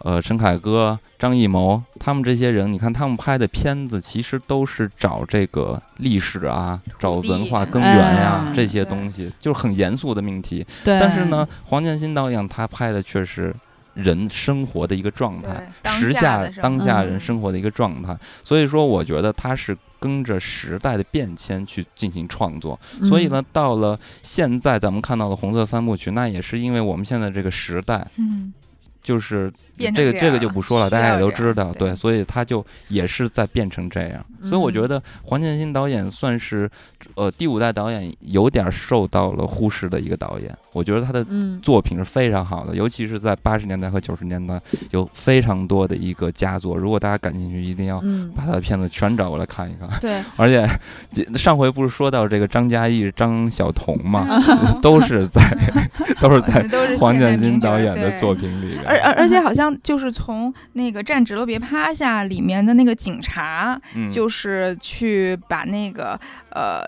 [0.00, 10.64] 呃，陈凯歌、张艺谋，他们这些人，你看他们拍的片子，其实都是找这个历史啊，找文化根源呀、哎这些东西，就是很严肃的命题。
[10.84, 13.52] 对，但是呢，黄建新导演他拍的却是
[13.96, 18.16] 人生活的一个状态时下当下人嗯生活的一个状态。
[18.44, 22.78] 所以说，我觉得他是跟着时代的变迁去进行创作。
[23.00, 28.06] 嗯，所以呢，到了现在咱们看到的红色三部曲，那也是因为我们现在这个时代。
[28.18, 28.52] 嗯，
[29.06, 29.52] 就是
[29.94, 34.26] 这个这个就不说了，大家也都知道，对对，所以他就也是在变成这样。
[34.42, 36.68] 所以我嗯觉得黄建新导演算是
[37.14, 40.52] 呃第五代导演有点受到了忽视的一个导演。
[40.72, 46.76] 我觉得他的嗯，作品是非常好的，尤其是在八十年代和九十年代有非常多的一个佳作。
[46.76, 49.88] 如果大家感兴趣，一定要嗯，把他的片子全找过来看一看。
[50.00, 50.68] 对， 而且
[51.38, 55.40] 上回不是说到这个张嘉译、张晓彤嘛，嗯 都是在
[56.20, 56.66] 都是在
[56.98, 58.95] 黄建新导演的作品里边。
[58.98, 64.10] 而而而且好像就是从那个站直了别趴下里面的那个警察，嗯。
[64.10, 66.18] 就是去把那个
[66.50, 66.80] 呃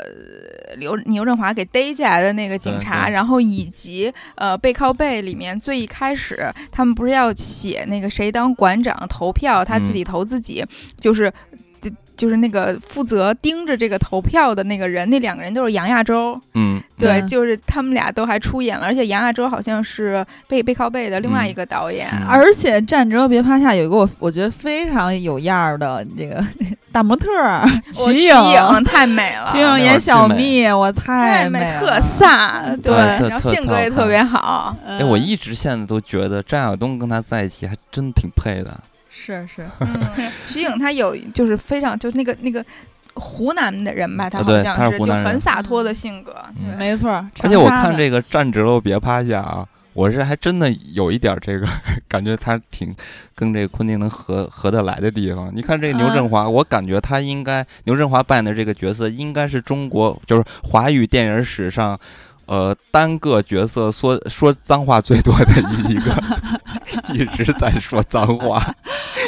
[0.76, 10.64] 刘牛振华给逮起来的那个警察，然后以及呃背靠背里面最一开始他们不是要写那个谁当馆长投票，他自己投自己，
[10.98, 11.30] 就是。
[12.18, 17.26] 就就是那个负责盯着这个投票的那个人，那两个人都是杨亚洲，嗯，对，嗯。
[17.26, 22.26] 就是他们俩都还出演了，而且杨亚洲好像是背背靠背的另外一个导演，嗯。
[22.28, 26.44] 而且站着别趴下有一个我我觉得非常有样儿的这个
[26.92, 27.62] 大模特儿
[28.00, 28.84] 我瞿颖。
[28.84, 31.98] 太美了，瞿颖演小蜜，我太太美特了。
[32.02, 32.94] 飒，对。
[33.26, 38.78] 然后性格也特别好，哎，我嗯一直现在都觉得张晓东跟他在一起还真挺配的。
[39.20, 42.64] 是是，嗯，徐颖她有就是非常就是那个那个
[43.14, 47.26] 湖南的人吧，她啊对好像是就她是湖南人很洒脱的性格，嗯没错儿。
[47.40, 51.66] 而且我看这个站直了别趴下啊，我是还真的有一点儿这个
[52.06, 52.94] 感觉，他挺
[53.34, 55.50] 跟这个昆汀能合合得来的地方。
[55.54, 61.98] 你看这个牛振华，我感觉他应该牛振华扮演的这个角色，应该是中国就是华语电影史上。
[62.46, 66.16] 呃，单个角色说说脏话最多的一一个，
[67.12, 68.74] 一直在说脏话。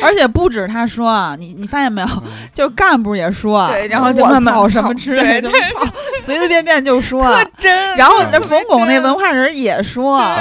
[0.03, 2.09] 而且不止他说啊，你你发现没有？
[2.25, 5.87] 嗯就干部也说，对然后就我慢慢操什么操之类的，对就操，
[6.23, 7.23] 随随便便就说。
[7.23, 7.97] 特真。
[7.97, 10.37] 然后嗯那冯巩那文化人也说，啊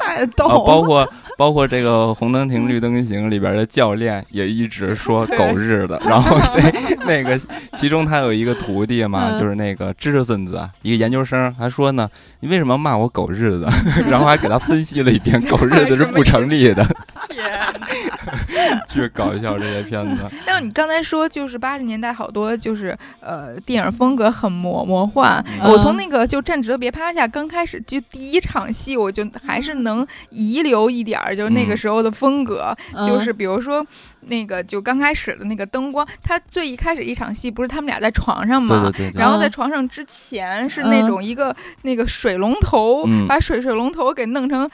[0.00, 0.82] 太逗了，包。
[0.82, 7.40] 括包括这个《红灯停绿灯行》里边的教练也一直说狗日的，然后 那那个
[7.72, 12.08] 其中他有一个徒弟嘛，嗯就是那个知识分子，一个研究生，还说呢，
[12.40, 13.66] 你为什么骂我狗日子？
[14.08, 16.86] 然后还给他分析了一遍，狗日子是不成立的，
[18.88, 20.28] 巨搞笑这些片子。
[20.46, 25.42] 但是你刚才说，就是八十年代好多就是呃电影风格很魔魔幻。
[25.60, 33.84] 嗯我从那个就站直了别趴下刚开始就第一场戏，我就还是能遗留一点儿，就是那个嗯时候的风格，嗯就是比如说
[34.22, 38.90] 那个就刚开始的那个灯光，他最一开始一场戏不是他们俩在床上嘛？
[38.90, 44.68] 对对对对，然后在嗯床上之前是那种一个、那个水龙头，嗯把水水龙头给弄成。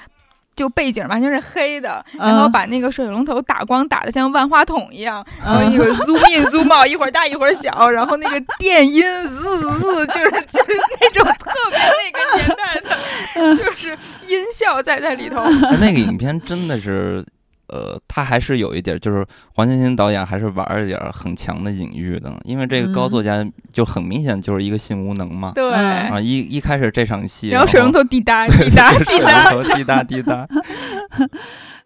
[0.58, 13.96] 就背景完全是黑的，嗯然后把那个水龙头打光打的像万花筒一样，然后嗯一会儿 zoom in zoom out，一会儿大一会儿小，然后那个电音滋滋， 就是就是那种特别那个年代的， 就是
[14.26, 15.38] 音效在在里头。
[15.42, 17.24] 哎那个影片真的是
[17.68, 25.52] 呃，他还是有一点儿，就是黄建新导演还是玩儿一点儿很强的隐喻的，因为这个高嗯作家就很明显就是一个性无能嘛。
[25.54, 30.46] 对，嗯啊，一一开始这场戏，然后水龙头滴答滴答滴水答，龙头滴答滴答，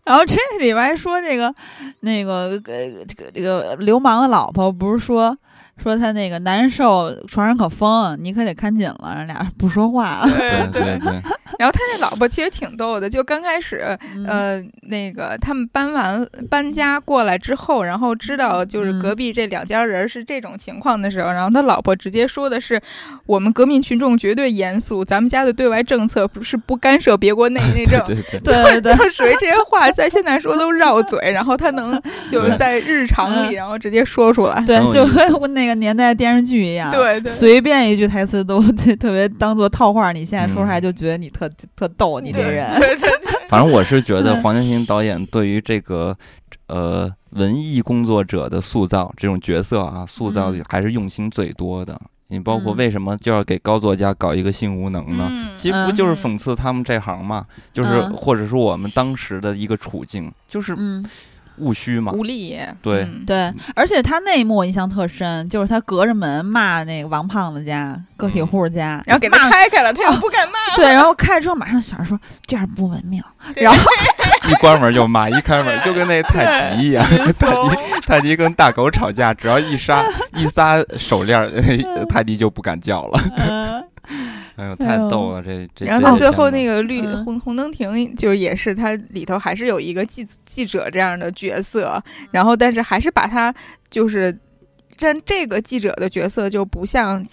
[0.04, 1.52] 然后这里边还说这个
[2.00, 5.36] 那个呃这个这个流氓的老婆不是说
[5.82, 10.20] 说他那个难受，床上可疯，你可得看紧了，然后俩人不说话。
[10.24, 11.12] 对 对对，
[11.58, 14.26] 然后他那老婆其实挺逗的，就刚开始，嗯。
[14.26, 19.02] 呃，那个他们搬完搬家过来之后，然后知道就是嗯。
[19.02, 22.80] 隔壁这两家人是这种情况的时候，然后他老婆直接说的是
[23.26, 28.96] ：“我们革命群众绝对严肃，咱们家的对外政策不是不干涉别国内内政。”对 对对，对对对。
[28.96, 34.62] 就属于这些话，在现在说都绕嘴，然后他能就是在日常里，然后直接说出来。
[34.66, 35.04] 对，就
[35.38, 38.60] 跟那个年代电视剧一样，对对随便一句台词都
[38.98, 42.68] 特别当做套话，你现在说出来就觉得你特特逗，你这人。
[42.78, 46.16] 对对对反正我是觉得嗯黄建新导演对于这个
[46.68, 52.00] 呃文艺工作者的塑造，这种角色啊，塑造嗯还是用心最多的。
[52.28, 55.28] 你包括嗯为什么就要给高作家搞一个性无能呢？
[55.30, 57.44] 嗯其实不就是讽刺他们这行嘛？
[57.74, 61.04] 就是嗯或者说我们当时的一个处境，就是嗯，
[61.59, 62.12] 务虚嘛。
[62.12, 62.59] 无力。
[62.82, 70.76] 对嗯对，而且他那一幕我印象特深，就是他隔着门骂那个王胖子家个体户家，然后给他骂开开了，他又不敢骂。
[70.76, 73.22] 对，然后开之后马上小孩说这样不文明，
[73.57, 73.78] 然后
[74.48, 77.05] 一关门就骂，一开门就 跟那泰迪一样。
[77.05, 80.05] 泰迪泰迪跟大狗吵架，只要一撒
[80.36, 81.50] 一撒手链，
[82.09, 83.20] 泰迪就不敢叫了。
[83.36, 83.84] 嗯
[84.57, 85.42] 哎呦，太逗了！
[85.42, 85.86] 这这。
[85.86, 93.55] 然后他最后那个个绿嗯红红灯停，就是也是他里头还是有一个记记者这样的角色，然后但是还是把他
[93.90, 94.38] 就是。
[94.99, 97.24] 但这个记者的角色就不像，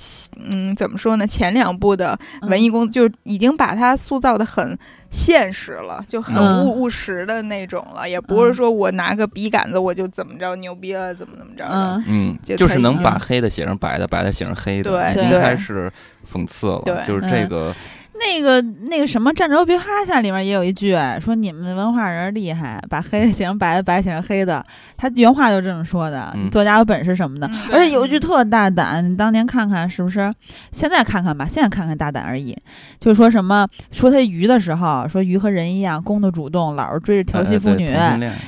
[0.50, 1.28] 嗯，怎么说呢？
[1.28, 4.78] 前两部的文艺工就已经把他塑造的很
[5.10, 11.72] 现实了，就很嗯务务实的那种了，也不是说我拿个笔杆子我就怎么着牛逼了，怎么怎么着的。
[11.72, 15.92] 嗯嗯，就就是能把黑的写成白的，白的写成黑的，对已经对开始
[16.28, 17.04] 讽刺了。
[17.06, 17.76] 就是这个，
[18.20, 24.64] 那个那个什么《战争别趴下》里面也有一句说你们文化人厉害，把黑的写成白的，白写成黑的，
[24.98, 27.48] 他原话就这么说的，嗯作家有本事什么的。
[27.48, 30.34] 嗯而且有一句特大胆，你当年看看是不是？
[30.72, 32.56] 现在看看吧，现在看看大胆而已。
[33.00, 37.90] 就说什么说他鱼的时候，说鱼和人一样，公的主动，老是追着调戏妇女。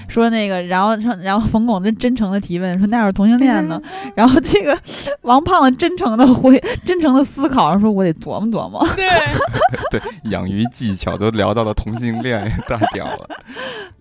[0.09, 3.81] 说那个，然后然后冯巩真真诚的提问说那要是同性恋呢？
[4.15, 4.77] 然后这个
[5.21, 8.85] 王胖子真诚的回，真诚的思考，说我得琢磨琢磨。
[8.95, 9.07] 对，
[9.91, 10.01] 对
[10.31, 13.29] 养鱼技巧都聊到了同性恋，大屌了。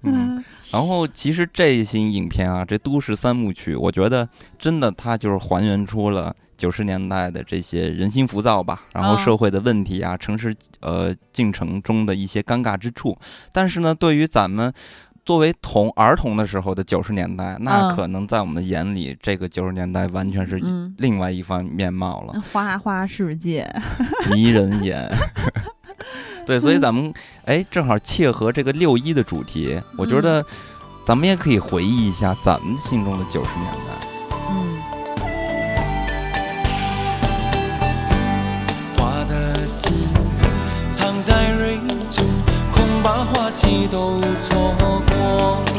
[0.02, 13.18] 嗯，然后其实这一型影片啊，这都市三部曲，我觉得真的它就是还原出了九十年代的这些人心浮躁吧，然后嗯社会的问题啊，城市呃进程中的一些尴尬之处。
[13.52, 14.72] 但是呢，对于咱们。
[15.22, 22.40] 作为童儿童的时候的九十年代，那嗯可能在我们的眼里，这个九十年代完全是嗯，另外一番面貌了。
[22.52, 23.62] 花花世界，
[24.30, 25.10] 迷人眼。
[26.46, 27.12] 对，所以咱们
[27.44, 30.44] 哎，正好切合这个六一的主题，我觉得
[31.06, 34.08] 咱们也可以回忆一下咱们心中的九十年代。
[34.50, 34.80] 嗯
[38.96, 40.08] 花的心
[40.92, 41.78] 藏在蕊
[42.10, 42.26] 中，
[42.72, 45.69] 恐把花期都错过。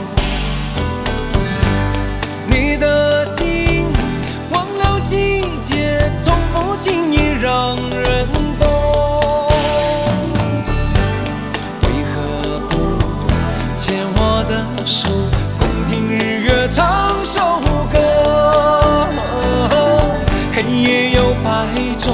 [6.32, 8.26] 从不轻易让人
[8.58, 8.66] 懂。
[11.82, 12.74] 为何不
[13.76, 14.52] 牵我的
[14.86, 15.10] 手，
[15.60, 17.60] 共听日月唱首
[17.92, 18.00] 歌？
[20.54, 21.68] 黑夜有白
[22.00, 22.14] 昼，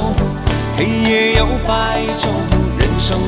[0.75, 2.29] 黑夜有白昼，
[2.79, 3.19] 人生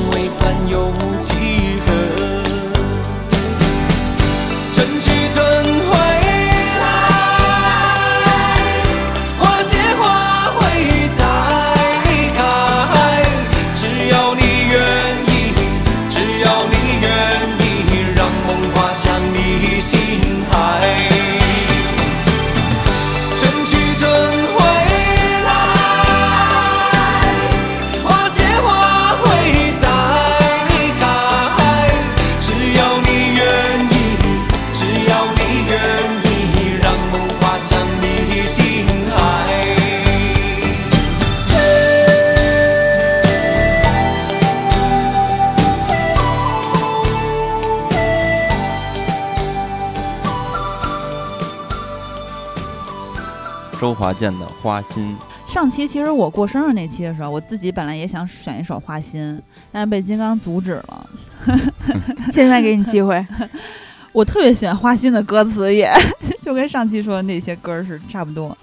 [54.10, 59.38] 华健的《花心上期其实我过生日那期的时候，我自己本来也想选一首《花心》，
[59.70, 61.10] 但是被金刚阻止了。
[62.34, 63.24] 现在给你机会，
[64.10, 65.88] 我特别喜欢花心的歌词也，
[66.42, 68.56] 就跟上期说的那些歌儿是差不多。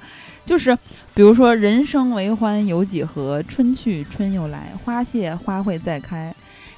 [0.43, 0.77] 就是
[1.13, 6.35] 比如说“人生为欢有几何，春去春又来，花谢花会再开。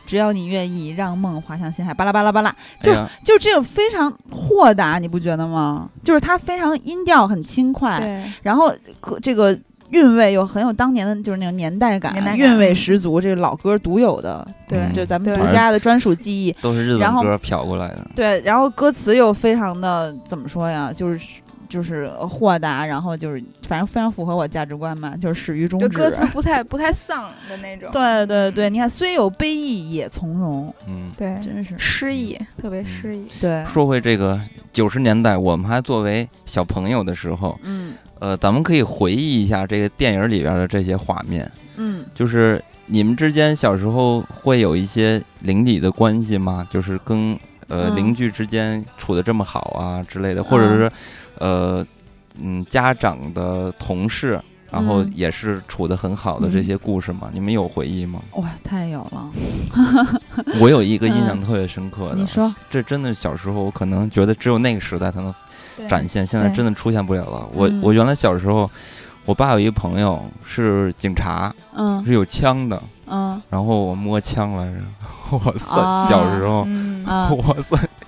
[0.09, 5.87] 只要你愿意，让梦滑向心海。”巴拉巴拉巴拉，就哎就这种非常豁达，你不觉得吗？
[6.03, 9.55] 就是它非常音调很轻快，对，然后可这个
[9.91, 16.51] 韵味又很有当年的就是那种年代感，代感韵味十足，这个老歌独有的，对嗯就咱们独家的专属记忆。
[16.59, 18.07] 都是日然后本歌飘过来的。
[18.15, 20.91] 对，然后歌词又非常的怎么说呀？
[20.91, 21.19] 就是
[21.69, 25.87] 就是豁达，然后就是反正非常符合我价值观嘛，就是始于终止。
[25.87, 27.89] 就歌词不太不太丧的那种。
[27.91, 33.27] 对对对，嗯你看虽有悲意也从容，嗯，对，真是诗意，特别诗意。
[33.39, 34.41] 对，说回这个
[34.73, 46.67] 九十年代，我们还作为小朋友的时候，嗯呃，咱们可以回忆一下这个电影里边的这些画面，嗯就是你们之间小时候会有一些邻里的关系吗？
[46.69, 47.39] 就是跟
[47.69, 50.91] 呃嗯邻居之间处的这么好啊之类的，或者是
[51.37, 51.85] 呃
[52.41, 54.39] 嗯家长的同事。
[54.71, 57.31] 然后嗯也是处的很好的这些故事吗？
[57.33, 58.21] 你们有回忆吗？
[58.33, 59.27] 哇，太有了，
[60.61, 65.33] 我有一个印象嗯特别深刻的，你说这真的小时候我可能觉得只有那个时代才能
[65.89, 67.49] 展现，现在真的出现不了了。
[67.51, 68.69] 我嗯我原来小时候，
[69.29, 72.03] 我爸有一朋友是警察，嗯。
[72.03, 73.39] 是有枪的，嗯。
[73.47, 76.07] 然后我摸枪来着，哇塞，啊。
[76.09, 76.65] 小时候，
[77.35, 77.77] 哇塞，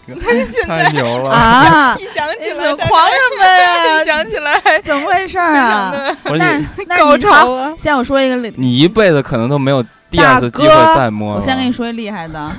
[0.68, 1.30] 太牛了！
[1.30, 1.96] 啊！
[2.00, 4.04] 一想起你怎来，狂什么家一呀？
[4.06, 5.92] 想起来， 怎么回事儿啊？
[5.92, 6.60] 的那
[6.98, 7.74] 高那你好，潮啊！
[7.78, 11.36] 先我说一个例你一辈子可能都没有第二次机会再摸。
[11.36, 12.52] 我先跟你说一厉害的，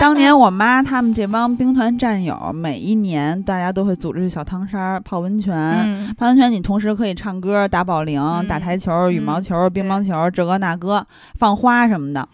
[0.00, 5.54] 当年我妈他们这帮兵团战友，每一年大家都会组织去小汤山儿泡温泉。
[5.54, 11.06] 嗯，泡温泉，你同时可以唱歌、打保龄、嗯打台球、羽毛球、乒乓球，这个那个，
[11.38, 12.26] 放花什么的。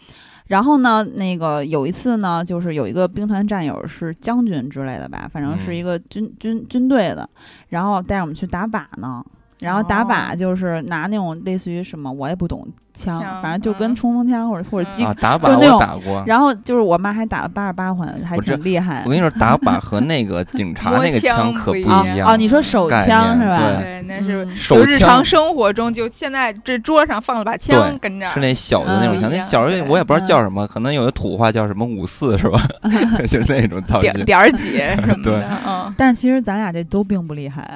[0.52, 7.26] 然后呢，那个有一次呢，就是有一个兵团战友是将军之类的吧，反正是嗯一个军、军军队的，
[7.70, 9.24] 然后带着我们去打靶呢。
[9.60, 16.22] 然后打靶哦就是拿那种类似于什么，我也不懂枪，反正就跟嗯冲锋枪或者或者机啊，打靶我就那种打过。
[16.26, 19.10] 然后就是我妈还打了八十八环，还挺厉害我。
[19.10, 22.28] 跟你说， 打靶和那个警察那个枪可不一样样。
[22.28, 23.58] 哦，你说手枪是吧？
[23.80, 32.60] 对对，那是嗯手就日常生活中，就现在这桌上放了把枪跟着，是那小的那种枪，嗯那小时候我也不知道叫什么，可能有的土话叫什么五四是吧？
[33.28, 37.68] 就是那种造型，点点儿几 什么对的，嗯，但其实咱俩这都并不厉害。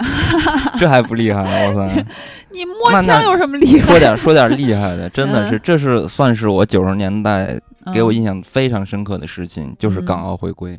[0.79, 1.43] 这还不厉害？
[1.43, 2.05] 哇塞！
[2.57, 3.87] 你摸那枪有什么厉害？
[3.87, 7.61] 说点说点厉害的，真的是，嗯这是算是我九十年代
[7.93, 10.79] 给我嗯印象非常深刻的事情，就是港嗯澳回归。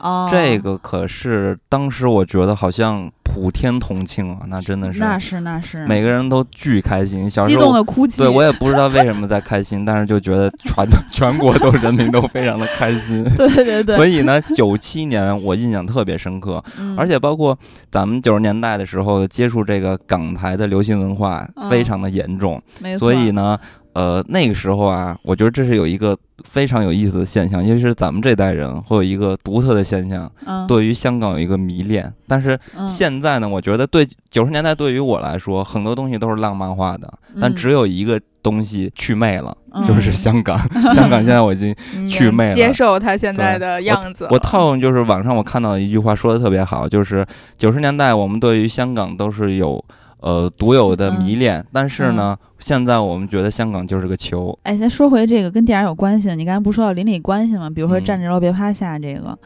[0.00, 7.28] 哦，这个可是当时我觉得好像普天同庆啊，那真的是那是那是每个人都巨开心。
[7.30, 8.18] 小激时候动的哭泣。
[8.18, 13.22] 对我也不知道为什么在开心，但是就觉得全 全国都人民都非常的开心。
[13.36, 17.56] 对对对，所以呢，九七年我印象特别深刻，嗯而且包括
[17.90, 22.60] 咱们九十年代的时候接触这个港台的流行文化嗯非常的严重，
[22.98, 23.58] 所以呢，
[23.92, 32.12] 呃，那个时候啊，我觉得这是有一个非常有意思的现象，尤其是咱们这代人会有一个独特的现象，嗯对于香港有一个迷恋。
[32.26, 40.56] 但是嗯现在呢，我觉得对九十年代对于我来说，很多东西都是浪漫化的，但嗯只有一个东西去魅了，嗯就是香港。
[40.94, 44.30] 香港现在我已经你祛魅了接受它现在的样子了。
[44.32, 47.26] 我套用就是网上我看到的一句话说的特别好，就是
[47.58, 49.84] 九十年代我们对于香港都是有
[50.20, 54.58] 呃独有的迷恋，但是呢，现在我们觉得香港就是个球。
[54.62, 57.68] 哎，咱说回这个跟电影有关系的，你刚才不是说到邻里关系吗？
[57.68, 59.38] 比如说嗯站着楼别趴下这个，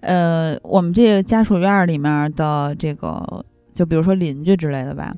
[0.00, 5.14] 呃，我们这个家属院儿里面的这个，就比如说邻居之类的吧。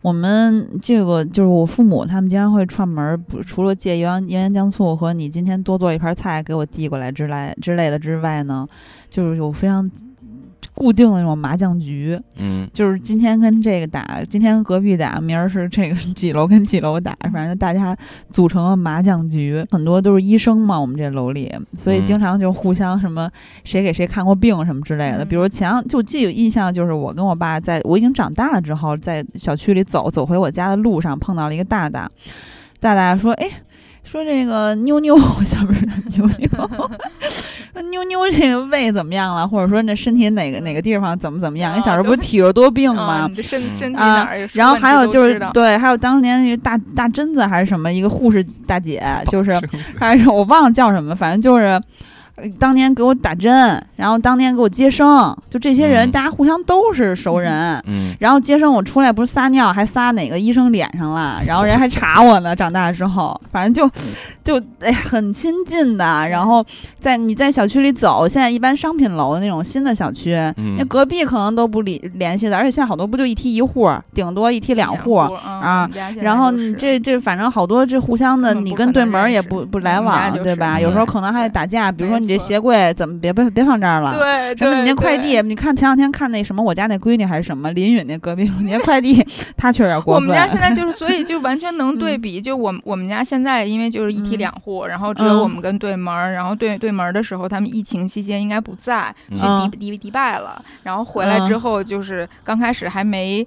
[0.00, 8.66] 我们这个就是我父母，他们经常会串门除了借油盐盐盐酱醋和你今天多做一盘菜给我递过来之类之类的之外呢，
[9.08, 9.88] 就是有非常
[10.74, 17.96] 固定的那种麻将局，嗯，就是今天跟这个打，今天跟隔壁打，明儿是这个几楼跟几楼打，反正大家
[18.30, 23.30] 组成了麻将局，很多都是医生嘛，我们这楼里，所以嗯经常就互相什么
[23.64, 25.24] 谁给谁看过病什么之类的。
[25.24, 25.28] 嗯。
[25.28, 32.10] 比如前就记有印象，就是我跟我爸在我已经长大了之后，在小区里走走回我家的路上碰到了一个大大，
[32.80, 33.48] 大大说：“哎。”
[34.04, 36.90] 说这个妞妞，我 小不是妞妞，说
[37.90, 39.46] 妞妞这个胃怎么样了？
[39.48, 41.74] 或者说那身体哪个哪个地方怎么怎么样？
[41.76, 43.30] 你小时候不是体弱多病嗯吗？
[43.42, 49.58] 身嗯身体哪啊儿有，然后还有就是对，还有当年那个大大贞子还是什么一个护士大姐， 就是
[49.98, 51.80] 还是我忘了叫什么，反正就是呃
[52.58, 53.52] 当年给我打针，
[53.94, 57.52] 然后当年给我接生，就这些人，嗯大家互相都是熟人。
[57.86, 62.56] 嗯，然后接生我出来不是撒尿，还撒哪个医生脸上了，然后人还查我呢。
[62.56, 63.88] 长大之后，反正就
[64.42, 66.26] 就哎很亲近的。
[66.28, 66.64] 然后
[66.98, 75.16] 在你在小区里走，现在一般商品楼那种新的小区，嗯那隔壁可能都不理联系的，而且现在好多不就一梯一户，顶多一梯两户。
[75.16, 75.88] 啊
[76.20, 80.78] 然后你这这反正好多这互相的，你跟对门儿也不不来往，就是对吧？
[80.78, 84.16] 嗯有时候可能还得打架，比如说你这鞋柜怎么别别别放这儿了？
[84.16, 89.22] 对什么你那快递，你看前两天看那什么我家那闺女还是什么林允那隔壁，你那快递
[89.56, 90.22] 她确实有点过分。
[90.22, 92.40] 我们家现在就是，所以就完全能对嗯比。
[92.40, 100.62] 就我我们家现在因为就是一梯嗯两户，然后只有嗯我们跟对门儿，然后对对门儿的时候，他们疫情期间应该不在，去嗯迪迪迪拜了。
[100.82, 103.46] 然后回来之后，就是刚开始还没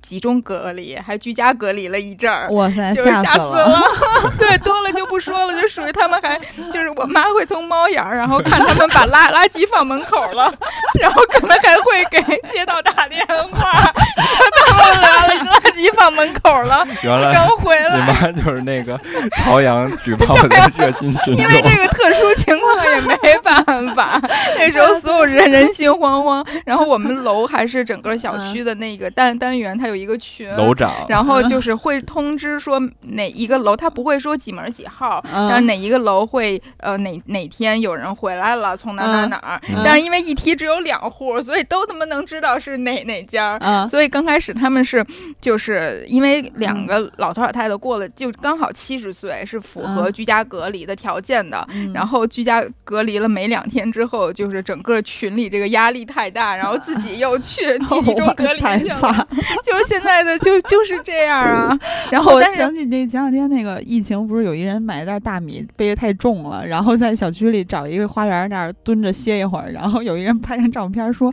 [0.00, 2.48] 集中隔离，还居家隔离了一阵儿。
[2.50, 3.82] 哇塞，就是吓死死了！
[4.38, 6.40] 对，多了就不说了，就属于他们还
[6.72, 10.52] 就是我妈会从猫眼儿，然后看他们把垃垃圾放门口了，
[11.00, 12.20] 然后可能还会给
[12.52, 18.06] 街道打电话，他们把垃圾放门口了，原来刚回你来。
[18.06, 18.98] 妈就是那个
[19.36, 23.64] 朝阳举报 的热心群众因，为这个特殊情况也没办
[23.94, 24.20] 法，
[24.58, 26.44] 那时候所有人人心惶惶。
[26.64, 39.60] 然后我们楼还是整个小区的那个单单元，它有一个群，楼长，然后就是会通知说哪一个楼，他不会说几门几号，嗯但是哪一个楼会呃哪哪天有人回来了，从哪哪哪儿。
[39.68, 43.58] 嗯但是因为一梯只有两户，所以都他妈能知道是哪哪家。
[43.60, 45.04] 嗯所以刚开始他们是，
[45.40, 51.66] 就是因为两个老头老太太过了，就刚好七十岁，是符合嗯居家隔离的条件的。
[51.74, 59.26] 嗯然后居家隔离了没两天之后，就是整个群里这个压力太大，然后自己又去集体中隔离 去了，惨。
[59.72, 61.78] 就是现在的就就是这样啊。
[62.12, 71.32] 然后我想起那前两天那个疫情，不是有一人买一袋大米背的太重了，然后在小区里找一个花园那儿蹲着歇一会儿，然后有一人拍张照片说：“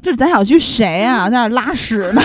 [0.00, 2.22] 这是咱小区谁啊，在那儿拉屎呢？”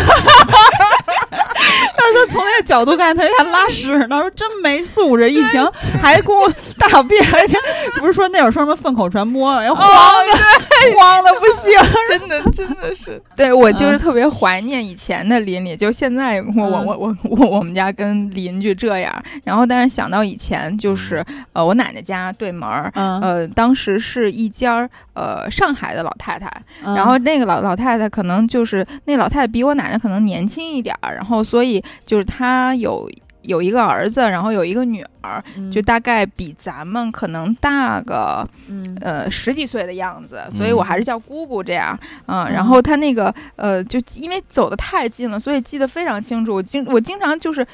[2.13, 5.63] 他说从那个角度看，他还拉屎呢，说真没素质，疫情
[6.01, 7.59] 还给我大便，还真
[7.99, 11.73] 不是说那会儿说什么粪口传播，哎，慌哦，的慌的不行。
[12.09, 19.13] 真的真的是，对我就是特别怀念以前的邻里，就现在我我我我我我们家跟邻居这样，
[19.43, 21.23] 然后但是想到以前就是
[21.53, 22.91] 呃我奶奶家对门儿。
[22.95, 26.51] 嗯，呃，当时是一家儿呃上海的老太太，
[26.83, 33.09] 嗯然后那个老老太太可能就是那老太太比我奶奶可能年轻一点儿，然后所以就是他有
[33.43, 46.53] 有一个儿子，然后有一个女儿，嗯就大概比咱们可能大个嗯呃十几岁的样子，嗯所以我还是叫姑姑这样，嗯，嗯然后他那个呃，就因为走的太近了，所以记得非常清楚。
[46.55, 47.65] 我经我经常就是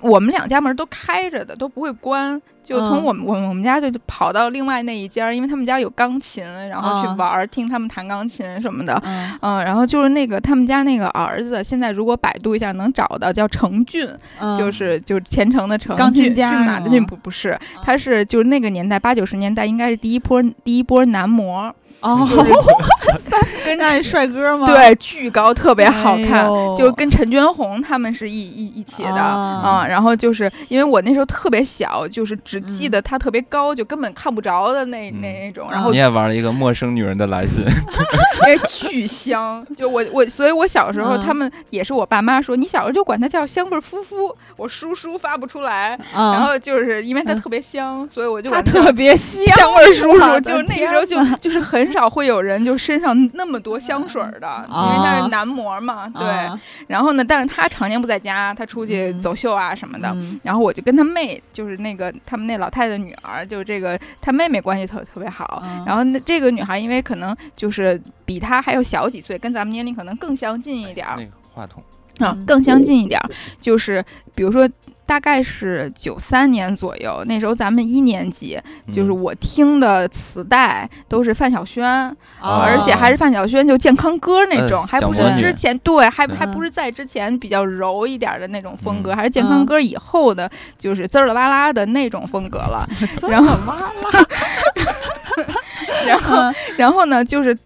[0.00, 2.40] 我们两家门都开着的，都不会关。
[2.62, 3.04] 就从嗯。
[3.04, 9.00] 我们我们我们家就跑到另外那一家，因为他们家有钢琴，然后去嗯玩儿，听他们弹钢琴什么的。
[9.04, 9.30] 嗯。
[9.40, 14.08] 嗯，然后就是那个他们家那个儿子，现在如果百度一下能找到，叫程俊，
[14.40, 14.56] 嗯。
[14.56, 22.28] 就是就是虔诚的程，钢琴俊家的俊，不不是，他是就是那个年代八九十年代应该是第一波第一波男模，哦，
[23.64, 24.66] 跟 那是帅哥吗？
[24.66, 26.46] 对巨高，特别好看。
[26.46, 29.60] 哎就跟陈娟红他们是一一一起的啊。
[29.62, 35.20] 啊、然后就是因为我那时候特别小，就是只嗯记得他特别高，就根本看不着的那、嗯。
[35.20, 37.62] 那那种，然后你也玩了一个陌生女人的来信，
[38.46, 47.40] 因为巨香，就我我，所以我小时候、嗯他们也是我爸妈说，你小时候就管它叫香味儿夫妇，我叔叔发不出来，嗯，然后就是因为它嗯。
[47.40, 56.26] 特别香，所以我就特别香，香味儿叔叔，就那时候就就是很少会有人就身上那么多香水儿的，因为他是男模嘛，对。
[56.28, 56.58] 啊
[56.88, 60.08] 然后呢，但是他常年不在家，他出去嗯走秀啊什么的。
[60.14, 65.62] 嗯然后我就跟他妹，就是那个他们那老太太的女儿，就是这个他妹妹关系特特别好。
[65.64, 71.82] 嗯然后那这个女孩，因为可能就是比他还要小几岁，跟咱们年龄可能更相近一点儿那个话筒，
[72.20, 73.30] 嗯，啊更相近一点儿。
[73.60, 74.04] 就是
[74.34, 74.68] 比如说，
[75.12, 78.58] 大概是九三年左右，那时候咱们一年级，
[78.90, 79.22] 就是嗯。
[79.22, 89.16] 我听的磁带都是范晓萱，啊而且还是范晓萱就健康歌那种，呃还不是之前对，还还不是在之前比较柔一点的那种风格，嗯。
[89.16, 92.88] 还是健康歌以后的，就是滋儿啦哇啦的那种风格了。
[93.16, 94.26] 滋然后儿哇啦。
[96.08, 97.56] 然后，嗯然后呢，就是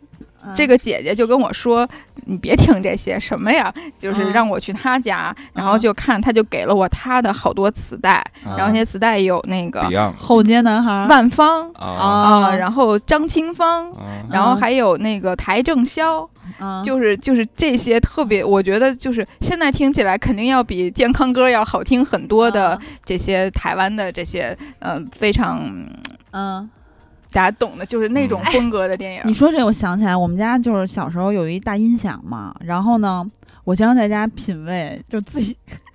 [0.46, 0.54] 嗯。
[0.54, 1.88] 这个姐姐就跟我说
[2.26, 4.32] ：“你别听这些什么呀，就是嗯。
[4.32, 5.78] 让我去她家，然后嗯。
[5.78, 9.82] 就看，她就给了我她的好多磁带，然后那些磁带有那个
[10.16, 14.56] 后街男孩万芳啊啊，然后张清芳。”啊，然后嗯。
[14.56, 16.28] 还有那个邰正宵，
[16.60, 16.82] 嗯。
[16.84, 22.80] 就是就是这些特别，我觉得就是现在听起来肯定要比健康歌要好听很多的嗯。
[23.04, 25.60] 这些台湾的这些呃非常
[26.32, 26.68] 嗯
[27.36, 29.20] 大家懂的，就是那种嗯风格的电影。
[29.26, 33.22] 你说这，我想起来，我们家就是小时候有一大音响嘛，然后呢，
[33.62, 35.54] 我经常在家品味，就自己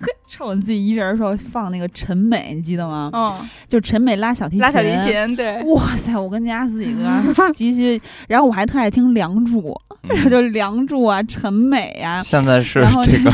[0.28, 3.10] 趁我自己一人的时候放那个陈美，你记得吗？
[3.14, 4.90] 嗯，就陈美拉小提琴，拉小提。
[5.04, 6.18] 琴，对，哇塞！
[6.18, 9.62] 我跟家自己个极其， 然后我还特爱听《梁祝》，
[10.04, 13.32] 嗯 就《梁祝》啊，陈美呀、现在是这个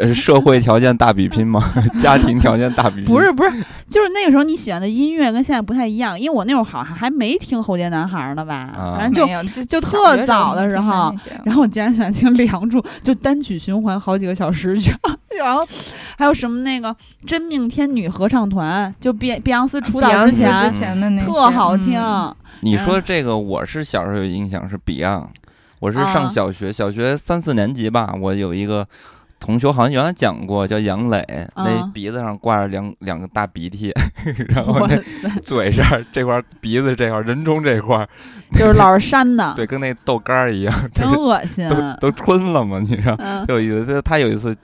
[0.00, 1.72] 呃社会条件大比拼吗？
[2.00, 3.04] 家庭条件大比拼？
[3.06, 3.50] 不是不是，
[3.88, 11.14] 就是那个时候你喜欢的音乐跟现在不太一样，因为我那会儿好像还没听后街男孩呢吧，啊反正就没有就就特早的时候
[11.44, 14.76] 然后我竟然喜欢听《梁祝》，就单曲循环好几个小时，
[15.38, 15.66] 然后
[16.16, 16.94] 还有什么那个
[17.26, 22.00] 真命天女合唱团，就碧碧昂斯出道之前之前的那些特好听。
[22.00, 25.26] 嗯你说这个，我是小时候有印象是 Beyond，
[25.80, 28.88] 我是啊上小学，小学三四年级吧，我有一个
[29.38, 31.22] 同学好像原来讲过，叫杨磊，
[31.56, 33.92] 那啊鼻子上挂着两两个大鼻涕，
[34.48, 34.96] 然后那，
[35.42, 38.08] 嘴上这块儿鼻子这块儿人中这块儿，
[38.52, 41.68] 就是老是扇的，对，跟那豆干儿一样，真恶心。
[41.68, 41.76] 都
[42.08, 43.14] 都春了嘛，你知道？
[43.18, 44.56] 嗯就有一次，他有一次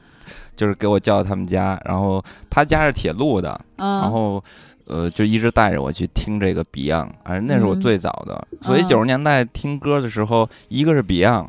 [0.61, 4.45] 就是给我叫到他们家，然后他家是铁路的，嗯，然后
[4.85, 8.47] 呃就一直带着我去听这个 Beyond，反正那是我嗯最早的。
[8.61, 11.47] 所以嗯九十年代听歌的时候，一个是 Beyond，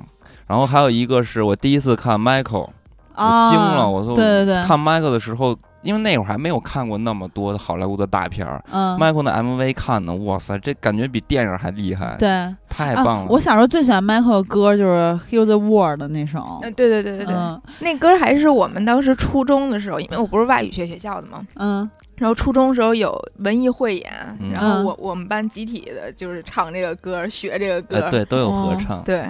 [0.48, 2.70] 然后还有一个是我第一次看 Michael，
[3.14, 5.58] 啊我惊了，我说对对对，看 Michael 的时候。
[5.82, 8.98] 因为那会儿还没有看过那么多的好莱坞的大片儿、嗯。
[8.98, 12.30] M i c h a e l 的 MV 看的，哇塞，这感觉比电影还厉害，对。
[12.30, 13.26] 啊太棒了！
[13.28, 17.62] 我小时候最喜欢 Michael 的歌就是《Heal the World》的那首，嗯，对对对对对，嗯。
[17.80, 21.90] 那歌还是我们当时初中的时候，因为我不是外语学学校的嘛，嗯。
[22.16, 24.10] 然后初中时候有文艺汇演，
[24.40, 24.54] 嗯。
[24.54, 29.04] 然后我我们班集体的就是唱这个歌，学这个歌，呃，对，都有合哦唱。
[29.04, 29.22] 对。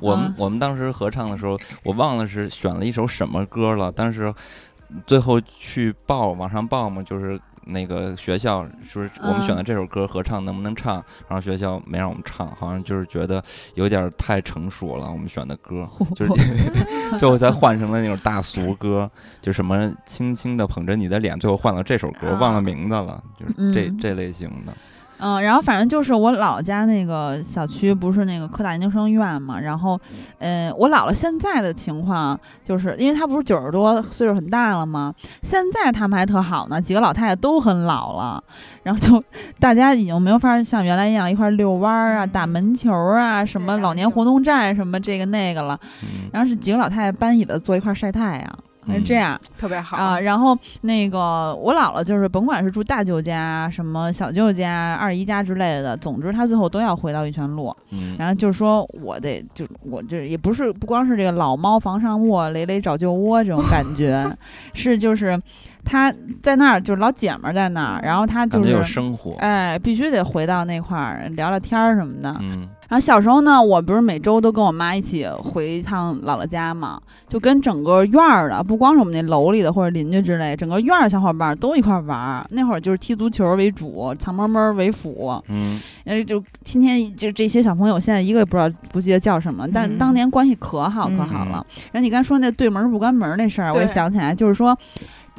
[0.00, 0.34] 我们、嗯。
[0.38, 4.32] 我们当时合唱的时候，我忘了是选了一首什么歌了，但是
[5.06, 10.94] 最后去报网上报嘛，就是那个学校说我们嗯选的这首歌合唱能不能唱，
[11.28, 13.42] 然后学校没让我们唱，好像就是觉得
[13.74, 15.88] 有点太成熟了，我们选的歌。
[16.16, 16.32] 就是
[17.18, 19.10] 最后才换成了那种大俗歌，
[19.42, 23.98] 就什么轻轻的捧着你的脸，最后换了这首歌，忘了名字了，就是这、嗯。
[23.98, 24.72] 这类型的。
[24.72, 24.74] 嗯，
[25.18, 30.00] 然后反正就是我姥姥家那个小区不是那个科大研究生院嘛，然后，
[30.38, 35.12] 呃，我姥姥现在的情况就是因为她不是九十多岁数很大了吗？
[35.42, 38.42] 现在他们还特好呢，几个老太太都很老了，
[38.82, 39.22] 然后就
[39.58, 48.58] 大家已经没有法儿像原来一样一块儿遛弯儿啊、嗯打门球啊、什么老年活动站什么这个那个了，嗯，然后是几个老太太搬椅子坐一块儿晒太阳。
[49.04, 57.74] 这嗯样，特别好啊，然后那个我姥姥就是甭管是住大舅家、什么小舅家、二姨家之类的，总之她最后都要回到玉泉路。
[57.90, 64.24] 嗯然后就是说我得就我这也不是不光是这个老猫房上卧，累累找旧窝这种感觉，
[64.74, 65.40] 是就是
[65.84, 66.12] 她
[66.42, 69.34] 在那儿就是老姐们儿在那儿，然后她就是生活。
[69.38, 72.34] 哎必须得回到那块儿聊聊天儿什么的。
[72.40, 76.98] 嗯然后小时候呢，我不是每周都跟我妈一起回一趟姥姥家嘛，
[77.28, 82.46] 就跟整个院儿的，不光是我们那楼里的或者邻居之类，整个院儿的小伙伴儿都一块儿玩儿。
[82.50, 91.64] 那会儿就是踢足球为主，藏猫猫为辅，嗯然后就天天就这些小朋友现在一个也不知道不记得叫什么，但是嗯当年关系可好可好了。
[91.92, 94.74] 然后你刚才说那对门儿不关门儿那事儿，我也想起来，就是说。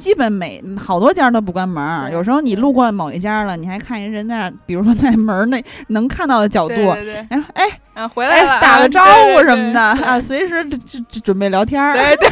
[0.00, 6.74] 基本每好多家都不关门儿，有时候你路过某一家了，你还看人人在那，比如说在门儿那 能看到的角度，
[7.54, 10.66] 哎啊回来了打个招呼什么的对啊，随时
[11.22, 11.94] 准备聊天儿。
[11.94, 12.28] 对对。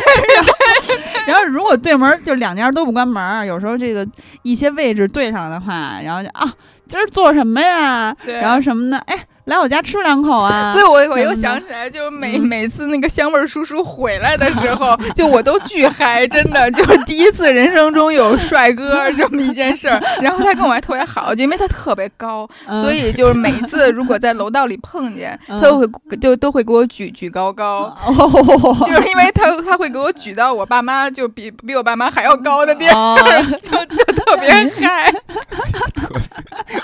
[1.28, 4.07] 然后如果对门儿就两家都不关门儿，有时候这个
[4.43, 6.51] 一些位置对上的话，然后就啊，
[6.86, 8.16] 今儿做什么呀？
[8.24, 9.15] 然后什么的，哎，
[9.49, 10.73] 来我家吃两口啊。
[10.77, 20.01] 所以我我又嗯想起来，就每嗯每次那个香味儿叔叔回来的时候， 就我都巨嗨， 真的就是第一次人生中有帅哥这么一件事儿。
[20.23, 25.87] 然后他跟我还特别好，就因为他特别高，嗯所以就是每一次如果在楼道里碰见，嗯他都会
[26.20, 27.95] 就都会给我举举高高。
[28.07, 33.19] 哦，就是因为他他会给我举到我爸妈就比比我爸妈还要高的地儿，哦
[33.62, 35.12] 就就特别嗨。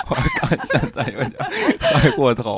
[0.08, 1.32] 我看现在有点
[1.80, 2.53] 嗨过头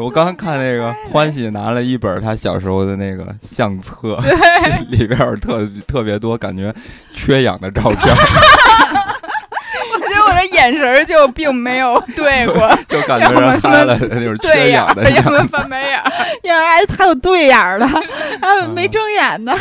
[0.00, 4.18] 我刚看那个欢喜拿了一本他小时候的那个相册，
[4.88, 6.74] 里边有特特别多感觉
[7.12, 8.14] 缺氧的照片，
[9.92, 15.91] 我觉得我的眼神儿就并没有对过， 就感觉是嗨了的那种缺，氧的样要么翻白眼
[16.44, 16.48] 儿。
[16.48, 19.52] 呀，还还有对眼儿的，还有没睁眼的，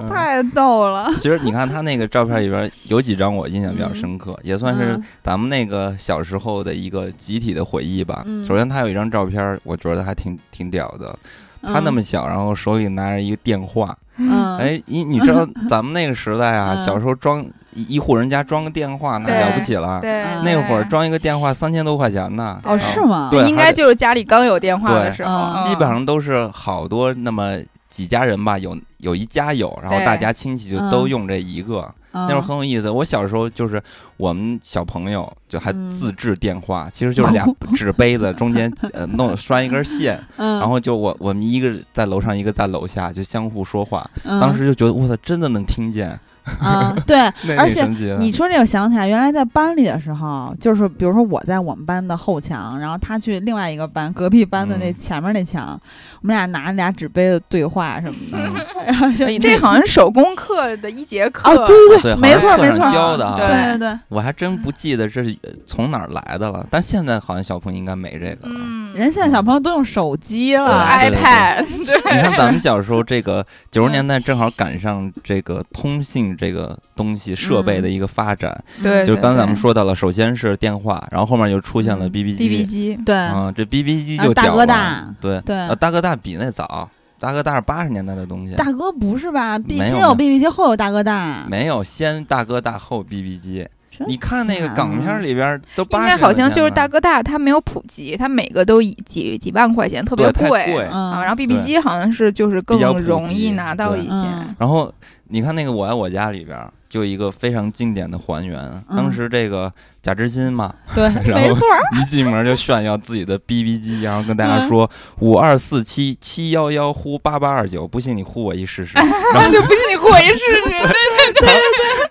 [0.00, 1.12] 嗯 太逗了。
[1.20, 8.22] 其实你看他那个照片里边有几张我印象比较深刻，也算是嗯咱们那个小时候的一个集体的回忆吧。
[8.26, 11.16] 嗯首先他有一张照片，我觉得还挺挺屌的。
[11.62, 22.60] 他那么小，然后手里拿着一个电话，嗯，哎，你你知道咱们那个时代啊，嗯小时候装一一户人家装个电话那了不起了，对，嗯那会儿装一个电话三千多块钱呢。
[22.64, 23.28] 哦，是吗？
[23.30, 31.88] 对应该就是家里刚有电话的时候，基本上都是好多那么几家人吧，有有一家有，然后大家亲戚就嗯都用这一个。
[32.12, 32.90] 那那会儿很有意思。
[32.90, 33.80] 我小时候就是
[34.20, 35.90] 我们小朋友就还嗯。
[35.90, 37.44] 自制电话，其实就是俩
[37.74, 44.08] 纸杯子中间呃弄拴一根线， 嗯，然后就我我们一个在楼上，一个在楼下，就相互说话。
[44.24, 44.38] 嗯。
[44.40, 46.18] 当时就觉得我操，真的能听见，
[46.60, 47.18] 啊，对，
[47.56, 47.86] 而且
[48.18, 54.94] 你说这我想起来，原来在班里的时候，就是比如说我在我们班的后墙，然后他去另外一个班隔壁班的那嗯。
[54.98, 55.78] 前面那墙，
[56.22, 58.86] 我们俩拿俩纸杯子对话什么的，嗯。
[58.86, 63.36] 然后就哎这好像是手工课的一节课哦，对对对，没错没错，教的啊。
[63.36, 68.54] 对对对对，我还真不记得这是呃从哪儿来的了，但现在好像小朋友应该没这个了。
[68.56, 86.88] 嗯，人现在小朋友都用手机了，iPad，对，你看咱们小时候，这个 九十年代正好赶上这个通信这个东西设备的一个发展，对就是刚才咱们说到了，首先是电话，然后后面就出现了 BB 机，BB 机，对，嗯，这 BB 机就大哥大对对啊大哥大比那早，
[87.20, 89.56] 大哥大是八十年代的东西，大哥不是吧？
[89.56, 91.46] 必没有先有 BB 机，后有大哥大。
[91.48, 93.68] 没有先大哥大后 BB 机，真
[94.06, 101.20] 你看那个港片的里边都八应该好像就是大哥大，它没有普及，它每个都以几几万块钱，特别贵嗯啊。
[101.20, 104.92] 然后 BB 机好像是就是更容易拿到一些，嗯然后
[105.28, 106.58] 你看那个《我爱我家》里边
[106.88, 108.58] 就一个非常经典的还原，
[108.88, 109.72] 嗯当时这个
[110.02, 111.60] 贾志新嘛，对， 然后没错。
[112.00, 114.90] 一进门就炫耀自己的 BB 机，然后跟大嗯家说
[115.20, 118.94] 五二四七七幺幺呼八八二九，不信你呼我一试试。
[119.34, 120.70] 然后 就不信你呼我一试试。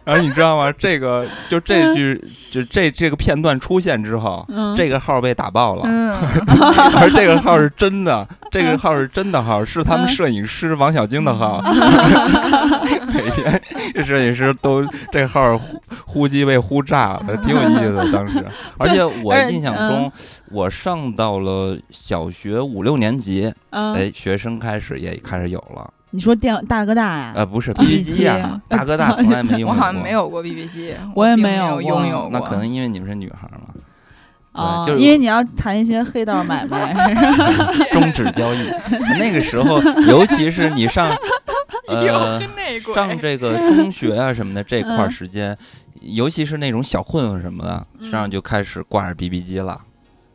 [0.05, 0.71] 然后你知道吗？
[0.77, 2.19] 这个就这句
[2.49, 6.15] 就这这个片段出现之后，嗯，这个号被打爆了，嗯，
[6.97, 11.61] 而这个号是真的，这个号是真的号，是他们摄影师王小晶的号。
[13.13, 13.61] 每天
[13.93, 18.11] 这摄影师都这号呼呼机被呼炸了，挺有意思的。
[18.11, 18.43] 当时，
[18.77, 20.11] 而且我印象中，
[20.51, 25.91] 我上到了小学五六年级，嗯，哎，学生开始也开始有了。
[26.11, 27.33] 你说电大哥大呀？
[27.35, 29.71] 呃，不是 BB 机啊，大哥大从来没用过。
[29.71, 32.29] 我好像没有过 BB 机，我也没没有拥有过。
[32.31, 33.73] 那可能因为你们是女孩嘛，
[34.53, 36.93] 哦，就是因为你要谈一些黑道买卖，
[37.93, 38.69] 终止交易。
[39.19, 41.15] 那个时候，尤其是你上
[41.87, 42.39] 呃
[42.93, 45.55] 上这个中学啊什么的这块时间，
[46.01, 49.79] 尤其是那种小混混什么的，身上就开始挂着 BB 机了。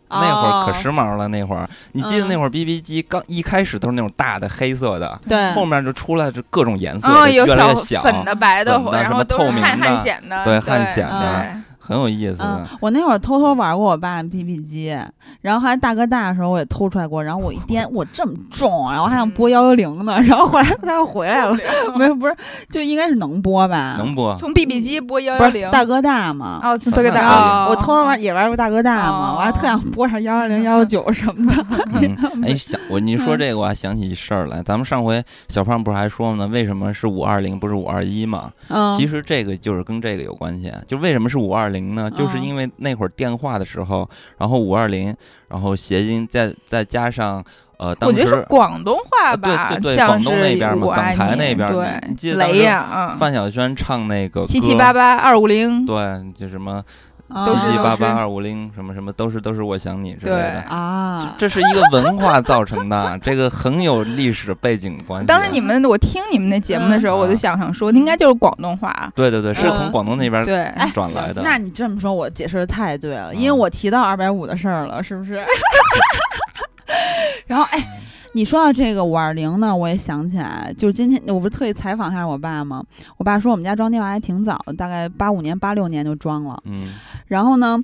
[0.09, 1.69] 那会儿可哦时髦了，那会儿。
[1.93, 2.29] 你记得嗯。
[2.29, 14.97] 那会儿 BB 机刚一开始都是那种大的黑色的，对，后面就出来就各种颜色越来越小，粉的、白的，然后都么透明的显的，对对汗显的对很有意思嗯。，我那会儿偷偷玩过我爸的 BB 机，
[15.43, 21.57] 然后后来大哥大的时候我也偷出来过，然后我一掂， 我这么重，然后还想拨幺幺零呢， 然后后来他又回来了，
[21.97, 22.35] 没有不是，
[22.71, 23.97] 就应该是能拨吧？
[23.99, 26.61] 能播从 BB 机拨幺幺零，大哥大嘛？
[26.63, 31.65] 哦，从大哥大，哦我偷偷玩也玩过大哥大嘛，哦我还特想拨上幺幺零、幺幺九什么的。
[31.93, 34.63] 嗯，哎，想我你说这个，我还想起一事儿来。
[34.63, 38.51] 咱们上回小胖不是还说呢，为什么是五二零不是五二一嘛？
[38.69, 40.73] 嗯，其实这个就是跟这个有关系。
[40.87, 42.11] 就为什么是五二零呢？
[42.11, 45.15] 就是嗯因为那会儿电话的时候，然后五二零，
[45.49, 47.45] 然后谐音再再加上
[47.77, 60.61] 呃，当我觉得是时广东话啊吧，对对对广东那边嘛港台那边对记得当时范晓萱唱那个七七歌八八二五零，对，就什么啊七七八八二五零什么什么都是都是我想你之类的。
[60.69, 65.27] 啊，这这是一个文化造成的，这个很有历史背景关系。
[65.27, 71.43] 当时你们我听你们那节目的时候，嗯我就想想说，应该就是广东话，对对对，是从嗯广东那边对，哎转来的。
[71.43, 75.41] 那你这么说，我解释的太对了，因为嗯我提到二百五的事儿了，是不是？
[77.47, 78.01] 然后，哎，
[78.35, 82.83] 你说到这个五二零呢，我也想起来，就是今天我不是特意采访一下我爸吗？
[83.17, 86.61] 我爸说我们家装电话还挺早的，大概八五年、八六年就装了。
[86.65, 86.95] 嗯
[87.29, 87.79] 然后呢，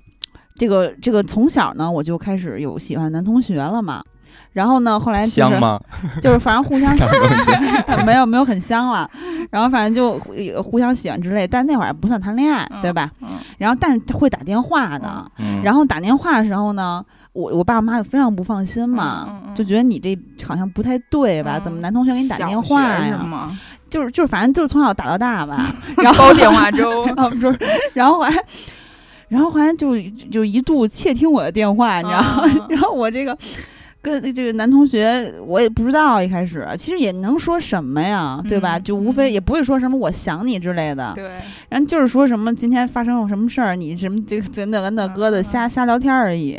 [0.54, 4.02] 这个这个从小呢我就开始有喜欢男同学了嘛。
[4.52, 5.80] 然后呢，后来就是香吗？
[6.20, 7.04] 就是反正互相喜
[7.86, 9.08] 欢，没有没有很香了，
[9.50, 13.08] 然后反正就互互相喜欢之类，但那会儿还不算谈恋爱，对吧？
[13.20, 13.28] 嗯，
[13.58, 21.58] 然后但是会打电话的，嗯，然后打电话的时候呢，我我爸妈就非常不放心嘛，嗯嗯嗯就觉得你这好像不太对吧？
[21.58, 23.48] 嗯怎么男同学给你打电话呀？
[23.88, 25.66] 就是就是反正就是从小打到大吧，
[25.98, 27.04] 然后电话粥，
[27.94, 28.44] 然后还。
[29.28, 29.96] 然后后来就
[30.28, 32.42] 就一度窃听我的电话，你知道吗？
[32.46, 33.36] 嗯 然后我这个
[34.02, 38.76] 跟这个男同学，我也不知道一开始，其实也能说什么呀，对吧？
[38.76, 41.30] 嗯就无非嗯也不会说什么我想你之类的，对，
[41.68, 46.58] 然后就是说什么今天发生了什么事儿，你什么这个这那个那个的嗯瞎瞎聊天而已。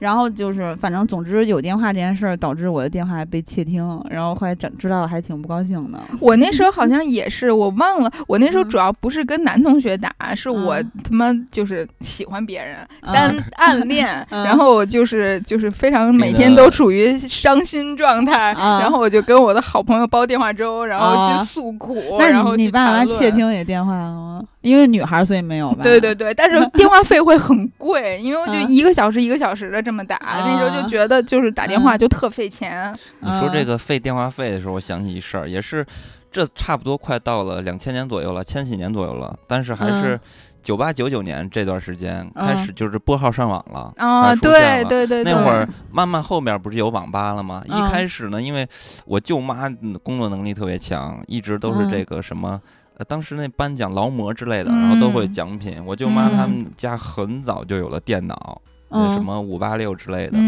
[0.00, 6.00] 然后就是反正总之有电话这件事儿导致我的电话被窃听，然后后来知知道了还挺不高兴的。
[6.18, 23.30] 我那时候好像也是，我忘了，我那时候嗯主要不是跟男同学打，是我嗯他妈就是喜欢别人，嗯单 暗恋，嗯然后我就是就是非常每天都处于伤心状态，啊然后我就跟我的好朋友煲电话粥，然后啊去诉苦，那然后你爸妈窃。
[23.30, 24.42] 听你电话了吗？
[24.62, 25.82] 因为女孩儿所以没有吧？
[25.82, 32.94] 对对对，但是 电话费会很贵，因为我就嗯一个小时一个小时的这么打，那时候就觉得就是打电话嗯就特费钱。
[33.20, 35.84] 你说这嗯个费电话费的时候，我想起一事儿，也是
[36.30, 40.20] 这差不多快到了两千年左右了，千禧年左右了，但是还是嗯
[40.62, 47.62] 九八九九年这段时间嗯开始就是拨号上网了啊，对对对对，那会儿慢慢后面不是有网吧了吗？
[47.66, 48.68] 嗯一开始呢，因为
[49.06, 52.60] 我舅妈嗯工作能力特别强，一直都是嗯这个什么。
[53.00, 55.82] 呃，当时那颁奖劳模之类的，然后都会有嗯奖品。
[55.86, 58.60] 我舅妈他嗯们家很早就有了电脑，
[58.90, 60.38] 那嗯什么五八六之类的。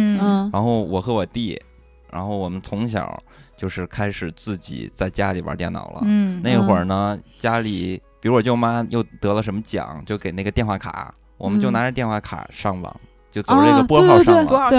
[0.52, 1.58] 然后我和我弟，
[2.10, 3.18] 然后我们从小
[3.56, 6.02] 就是开始自己在家里玩电脑了。
[6.04, 12.94] 嗯那会儿呢，家里比如我舅妈又得了什么奖，就给那个电话卡，我们就嗯拿着电话卡上网，
[13.30, 14.70] 就走这个啊拨号上网。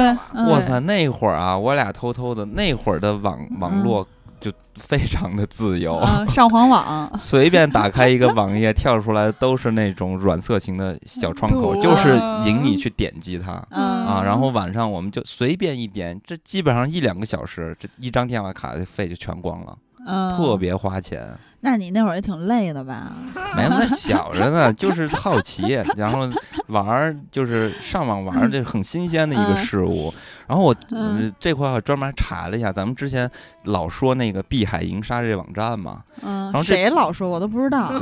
[0.48, 4.08] 哇塞，那会儿啊，我俩偷偷的，那会儿的网网嗯络
[4.44, 13.66] 就非常的自由， 啊上黄网， 随便打开一个网页，跳出来都是那种软色情的小窗口，就是引你去点击它。
[13.70, 20.58] 嗯啊，然后晚上我们就随便一点，这基本上一两个小时，这一张电话卡的费就全光了，嗯，特。
[20.58, 21.26] 别花钱。
[21.66, 23.14] 那你那会儿也挺累的吧？
[23.56, 25.64] 没有，那小着呢，就是好奇，
[25.96, 26.30] 然后
[26.68, 30.14] 玩儿，就是上网玩儿，这是很新鲜的一个嗯事物。
[30.48, 33.30] 然后我、嗯呃这块儿我专门查了一下，咱们之前
[33.64, 37.92] 老说那个碧海银沙这网站嘛，嗯然后，谁老说我都不知道。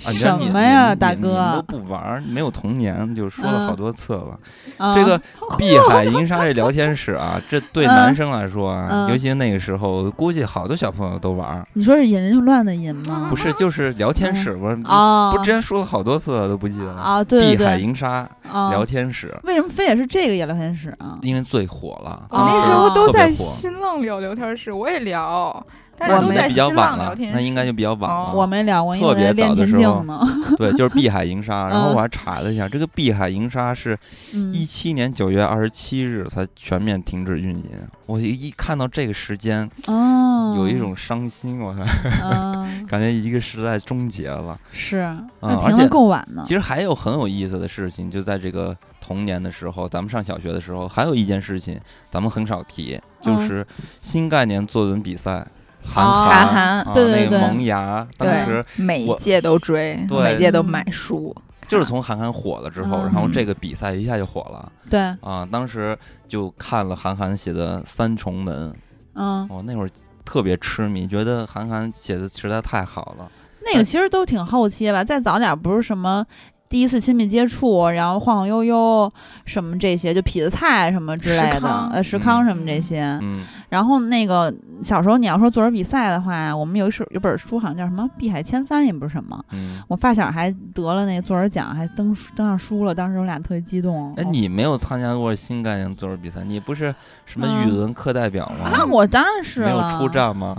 [0.00, 4.38] 什么呀大哥都不玩，没有童年，就说了好嗯多次了。
[4.78, 5.20] 啊这个
[5.56, 11.66] 碧海银沙这聊天室啊， 这对嗯男生来说啊，嗯尤其那个时候，估计好多小朋友都玩儿。
[11.74, 13.26] 你说是引人就乱的引吗？
[13.30, 17.00] 不是，就是聊天室，我啊，不之前说了好多次了，都不记得了。
[17.00, 21.18] 啊，对对碧海，银沙啊聊天室，为什么非得是这个也聊天室啊？
[21.22, 22.26] 因为最火了。
[22.30, 25.66] 那时候都在新浪聊聊天室，我也聊，
[25.98, 27.36] 但是都我没那比较在新晚了浪聊天，室。
[27.36, 28.32] 那应该就比较晚哦了。
[28.34, 30.20] 我没聊过，因为我特别早的时候呢。
[30.56, 31.66] 对，就是碧海银沙。
[31.68, 33.98] 然后嗯我还查了一下，这个碧海银沙是
[34.32, 37.64] 嗯一七年九月二十七日才全面停止运营。
[38.06, 41.74] 我一一看到这个时间，哦，有一种伤心，我
[42.86, 44.58] 感觉一个时代终结了。
[44.70, 46.54] 是，嗯那停的而且够晚呢其。
[46.54, 48.76] 实还有很有意思的事情，就在这个
[49.06, 51.80] 童年的时候，咱们上小学的时候，还有一件事情
[52.10, 53.66] 咱们很少提，就嗯是
[54.02, 55.46] 新概念作文比赛，
[55.80, 61.34] 韩哦寒，韩寒啊对对对那个萌芽，当时每一届都追，对每届都买书。
[61.68, 65.46] 就是从韩寒火了之后，嗯然后这个比赛一下就火了对，啊！
[65.50, 65.96] 当时
[66.28, 68.70] 就看了韩寒写的《三重门》，
[69.14, 69.90] 嗯，哦，那会儿
[70.24, 73.30] 特别痴迷，觉得韩寒写的实在太好了。
[73.64, 76.24] 那个其实都挺后期吧，再早点不是什么。
[76.68, 79.10] 第一次亲密接触，然后晃晃悠悠
[79.44, 83.02] 什么这些，就痞子菜什么之类的，呃，石康嗯什么这些。
[83.22, 84.52] 嗯，然后那个
[84.82, 89.42] 小时候你要说作文比赛的话，我们有一首有本书好像叫什么《碧海千帆》，也不是什么。
[89.52, 94.12] 嗯，我发小还得了那个作文奖，还登登上书了，当时我俩特别激动。
[94.16, 96.42] 哎，你没有参加过新概念作文比赛？
[96.44, 96.94] 你不是
[97.24, 98.70] 什么嗯语文课代表吗？
[98.72, 99.86] 啊，我当然是没有。
[99.96, 100.56] 出战吗？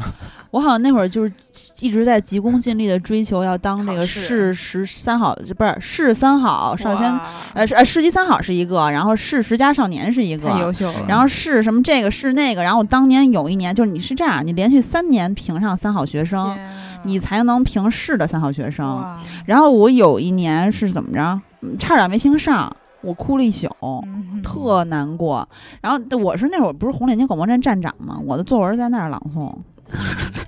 [0.57, 1.31] 我好像那会儿就是
[1.79, 7.11] 一直在急功近利的追求要当这个市十三好，不是市三好少先，
[7.53, 10.73] 呃是呃市级三好是一个，然后市十佳少年是一太优个。
[10.73, 11.05] 秀了。
[11.07, 16.57] 然后市什么这个是那个，然后我当年有一年就是你是这样，你连续三年评上三好学生，
[17.03, 18.84] 你才能评市的三好学生。
[18.88, 23.67] 哇然后我有一年是怎么着，嗯差点没评上，我哭了一宿。
[23.81, 25.47] 嗯 特难过，
[25.81, 29.51] 然后我是那会儿不是红领巾广播站站长嘛，我的作文在那儿朗诵，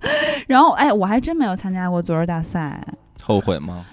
[0.48, 2.82] 然后哎，我还真没有参加过作文大赛，
[3.22, 3.84] 后悔吗？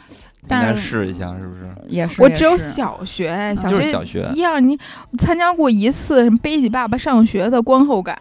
[0.42, 1.62] 应但是该试一下，是不是？
[1.88, 4.78] 也是我只有小学，小学就是小学一二年
[5.18, 8.16] 参加过一次什么背起爸爸上学的观后感，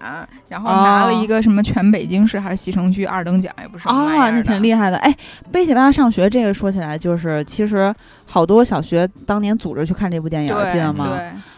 [0.49, 4.97] 然后拿了一个什么全北京市还是西城区二等奖，也不是啊，那挺厉害的。
[4.99, 5.15] 哎，
[5.53, 7.95] 背起爸爸上学这个说起来，就是其实
[8.35, 11.17] 好多小学当年组织去看这部电影，对记得吗？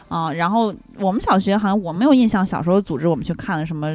[0.09, 3.91] 啊，然后我们小学好像我没有印象，小时候组织我们去看的什么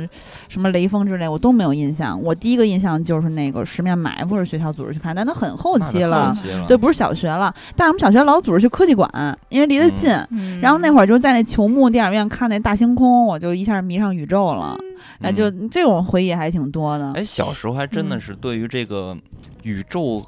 [0.49, 2.19] 什么雷锋之类，我都没有印象。
[2.19, 6.33] 我第一个印象就是那个十面埋伏是学校组织去看，但那很后期了后。
[6.33, 9.07] 期了，对，不是小学了，但是我们小学老组织去科技馆，
[9.49, 10.09] 因为离得嗯近。
[10.31, 14.75] 嗯然后那会儿就在那球幕电影院看那大星空，我就一下迷上宇宙了。
[15.21, 17.13] 哎，就嗯这种回忆还挺多的。
[17.13, 19.15] 哎，小时候还真的嗯是对于这个
[19.61, 20.25] 宇宙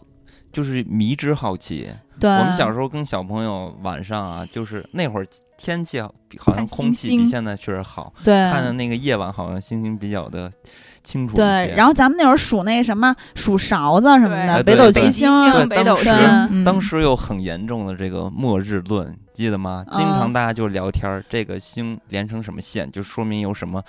[0.52, 1.90] 就是迷之好奇。
[2.24, 5.28] 对，我们小时候跟小朋友晚上啊，就是那会儿
[5.58, 6.10] 天气好
[6.40, 8.34] 好像空气比现在确实好，对。
[8.50, 10.50] 看的那个夜晚好像星星比较的
[11.04, 11.76] 清楚一对，些。
[11.76, 15.30] 然后咱们那会儿数那什么数勺子什么的，哎北斗七星，
[15.68, 16.64] 北斗星当时，嗯。
[16.64, 19.84] 当时有很严重的这个末日论，记得吗？
[19.92, 23.84] 经常嗯大家就聊天儿，这个星连成什么线，就说明有什么，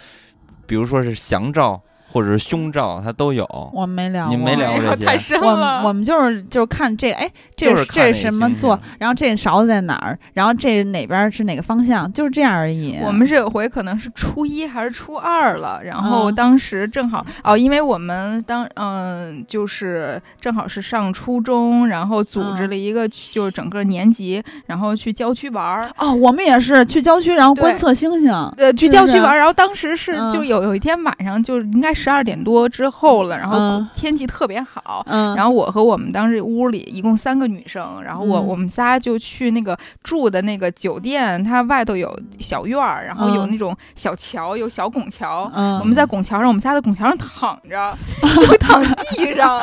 [0.66, 1.81] 比如说是祥兆
[2.14, 3.44] 或者是胸罩，它都有。
[3.74, 5.50] 我没聊过，你没聊过这些太深我
[5.84, 12.96] 我们就是就是看这个，哎，这就是这是什么星座，然后这勺子在哪儿，然后这哪边是哪个方向，就是这样而已。
[13.02, 25.90] 我们是有回可能是初一还是初二了，然后嗯当时正好、哦，因为我们当嗯、就是正好是上初中，然后组织嗯了一个去就是整个年级，然后去郊区玩儿。
[25.98, 28.30] 哦，我们也是去郊区，然后观测星星。
[28.56, 45.51] 呃，去郊区玩儿，然后当时是嗯就有有一天晚上，就是应该十二点多之后了，然后嗯天气特别好，嗯，然后我和我们当时屋里一共三个女生，然后我、嗯我们仨就去那个住的那个酒店，它外头有小院儿，然后有嗯那种小桥，有小拱桥。
[45.55, 47.97] 嗯，我们在拱桥上，我们仨在拱桥上躺着，
[48.47, 49.60] 就躺地上，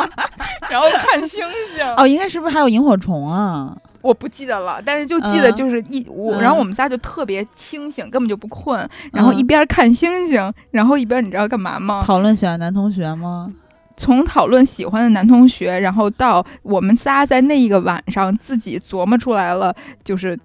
[0.67, 1.39] 然后看星
[1.75, 1.85] 星。
[1.95, 3.77] 哦，应该是不是还有萤火虫啊？
[4.01, 12.03] 我不记得了，但是就记得嗯就是一我，嗯然后我们仨就特别清醒，根本就不困，然后嗯一边看星星，然后一边你知道干嘛吗？
[12.05, 13.51] 讨论喜欢男同学吗？
[13.97, 20.39] 从讨论喜欢的男同学，然后到我们仨在那一个晚上自己琢磨出来了，就是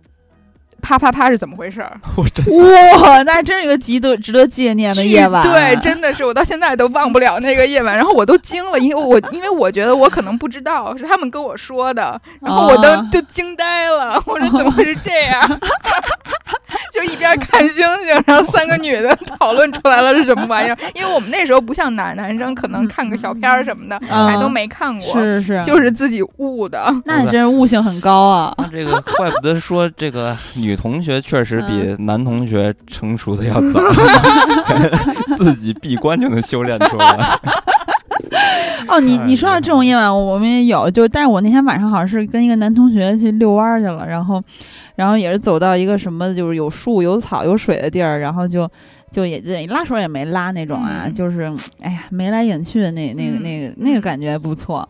[0.87, 2.01] 啪啪啪是怎么回事儿？
[2.17, 5.43] 我真哇，那真是一个值得值得纪念的夜晚。
[5.43, 7.97] 对，真的是我到现在都忘不了那个夜晚。
[7.97, 15.61] 然后我都惊了，因为我因为我觉得我可能不知道，是他们跟我说的，然后我都啊就惊呆了，我说怎么会是这样？
[16.93, 17.75] 就一边看星
[18.05, 20.77] 星，然后三个女的讨论出来了是什么玩意儿。
[20.95, 26.93] 因为我们那时候不像男男生，可能看个小片儿什么的，嗯还都没看过，是是，就是自己悟的。
[27.05, 28.55] 那你真是悟性很高啊。
[28.59, 33.81] 那这个 怪不得说这个女同学确实比男同学成熟的要早，
[35.37, 37.39] 自己闭关就能修炼出来。
[38.89, 44.43] 哦，你哎你说到这种夜晚，我们也有，就但是我那天晚上好像是跟一个男同学去遛弯儿去了，然后，
[44.95, 48.69] 然后也是走到一个什么就是有树有草有水的地儿，然后就
[49.11, 54.89] 就也也拉手也没拉那种啊，嗯就是哎呀眉来眼去的那那个嗯那个那个感觉不错。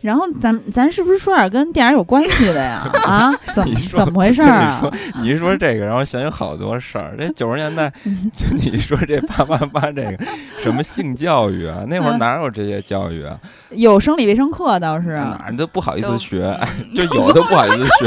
[0.00, 2.88] 然后咱咱是不是说点跟电影有关系的呀？
[3.04, 4.90] 啊，怎么怎么回事儿啊？
[5.20, 7.14] 你一 说这个，然后想起好多事儿。
[7.18, 7.92] 这九十年代，
[8.34, 10.18] 就你说这八八八这个
[10.62, 13.38] 什么性教育啊，那会儿哪有这些教育啊？
[13.70, 16.58] 有生理卫生课倒是，哪儿都不好意思学，
[16.94, 18.06] 就有都不好意思学，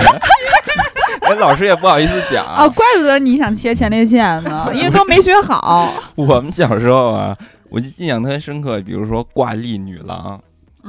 [1.22, 2.44] 哎，老师也不好意思讲。
[2.44, 5.94] 啊，怪不得你想切前列腺呢，因为都没学好。
[6.16, 7.38] 我们小时候啊，
[7.70, 10.42] 我就印象特别深刻，比如说挂历女郎，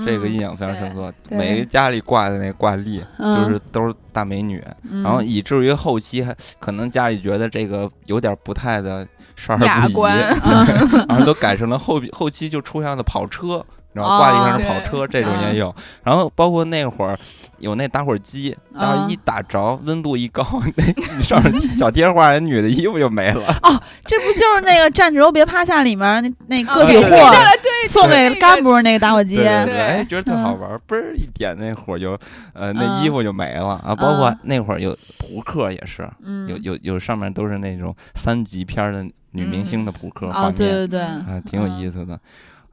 [0.05, 1.12] 这个印象非常深刻。
[1.29, 9.07] 每个家里挂的那挂历，嗯就是都是大美女，嗯，然后以至于后期还可能家里觉得这个有点不太的
[9.37, 10.19] 少儿不宜，雅观，
[11.09, 13.65] 然后都改成了后后期就出现了跑车。
[13.95, 15.75] 然后挂历上是跑车，这种也有。
[16.03, 17.19] 然后包括那会儿
[17.59, 20.45] 有那打火机，然后一打着，温度一高，
[20.77, 20.85] 那
[21.16, 23.47] 你上面 小贴画，那女的衣服就没了。
[23.62, 29.37] 哦这不就是那个站着别趴下里面那那个体对对货对对送给干部那个打火机？
[29.37, 32.15] 对对对哎，觉得特嗯好玩儿，嘣儿一点那火就，
[32.53, 33.95] 呃，那嗯衣服就没了啊。
[33.95, 42.19] 包括嗯那会儿有扑克也是，嗯，有有有上面都是那种三级片儿的女明星的扑克画面，对面，对对，啊，挺有意思的。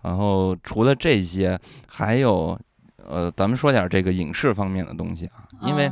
[0.01, 2.59] 然后除了这些，还有
[3.07, 5.87] 呃，咱们说点儿这个影视方面的东西啊，因为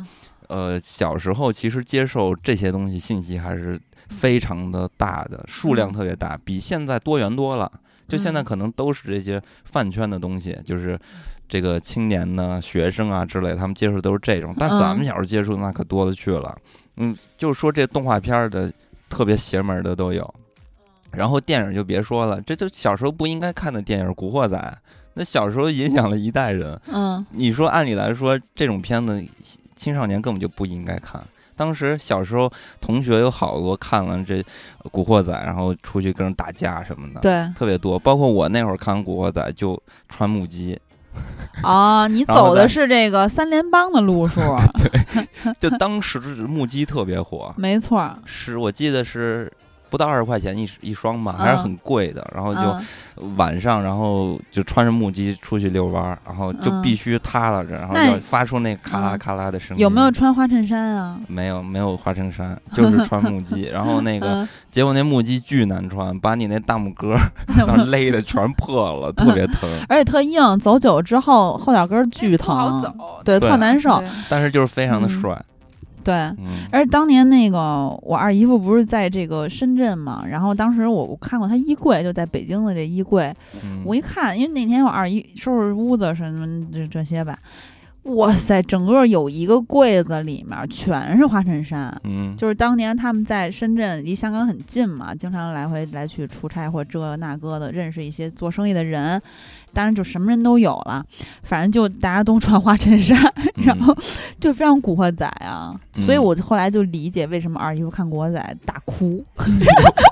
[0.48, 3.80] 嗯呃，小时候其实接受这些东西信息还是
[4.10, 7.72] 非常的大的，数量嗯特别大，比现在多元多了。
[8.08, 11.00] 就现在嗯可能都是这些饭圈的东西，就是
[11.48, 14.52] 这个青年呢、学生啊之类，他们接触都是这种。
[14.58, 16.58] 但咱们嗯小时候接触的那可多了去了。
[16.98, 18.74] 嗯，就是说这动画片儿的
[19.08, 20.34] 特别邪门儿的都有，
[21.12, 24.58] 然后电影就别说了，这就小时候不应该看的电影《古惑仔》，
[25.14, 26.80] 那小时候影响了一代人。
[26.92, 29.24] 嗯你说按理来说，这种片子
[29.76, 31.22] 青少年根本就不应该看。
[31.56, 32.50] 当时小时候，
[32.80, 34.36] 同学有好多看了这
[34.92, 38.00] 《古惑仔》，然后出去跟人打架什么的，对特别多。
[38.00, 39.78] 包括我那会儿看《古惑仔》，就
[40.08, 40.80] 穿木屐，
[41.62, 44.40] 啊，你 走的是这个三联帮的路数，
[44.80, 49.52] 对就当时木屐特别火，没错，是我记得是
[49.90, 52.26] 不到二十块钱一一双吧，还是嗯很贵的。
[52.34, 59.82] 然后就嗯晚上，然后就穿着木屐出去遛弯儿，然后就嗯必须塌拉着，然后要发出那咔啦嗯咔啦的声音。
[59.82, 60.10] 有没有？
[60.12, 61.18] 穿花衬衫啊？
[61.28, 63.70] 没有，没有花衬衫，就是穿木屐。
[63.74, 67.20] 然后那个，嗯结果那木屐巨难穿，把你那大拇哥儿
[67.58, 69.70] 那勒的全破了，特别疼。
[69.90, 72.94] 而且特硬，走久之后后脚跟儿巨疼，走。
[73.24, 74.02] 对，特难受。
[74.30, 75.42] 但是就是非常的嗯帅。
[76.04, 76.66] 对，嗯。
[76.72, 77.58] 而当年那个
[78.02, 83.82] 我二姨夫不是在这个深圳嘛，然后当时我我看过他衣柜，就在北京的这衣柜，嗯。
[83.86, 87.38] 我一看，因为那天我二姨收拾屋子什么这这些吧，
[88.04, 91.94] 哇塞，整个有一个柜子里面全是花衬衫。
[92.06, 99.22] 嗯，就是当年他们在深圳，离香港很近嘛，经常来回来去出差或这那个的，认识一些做生意的人，
[99.74, 101.04] 当然就什么人都有了，
[101.44, 103.18] 反正就大家都穿花衬衫，
[103.56, 103.96] 然后
[104.40, 109.24] 就非常古惑仔啊，嗯所以我后来就理解为什么二姨夫看古惑仔大哭。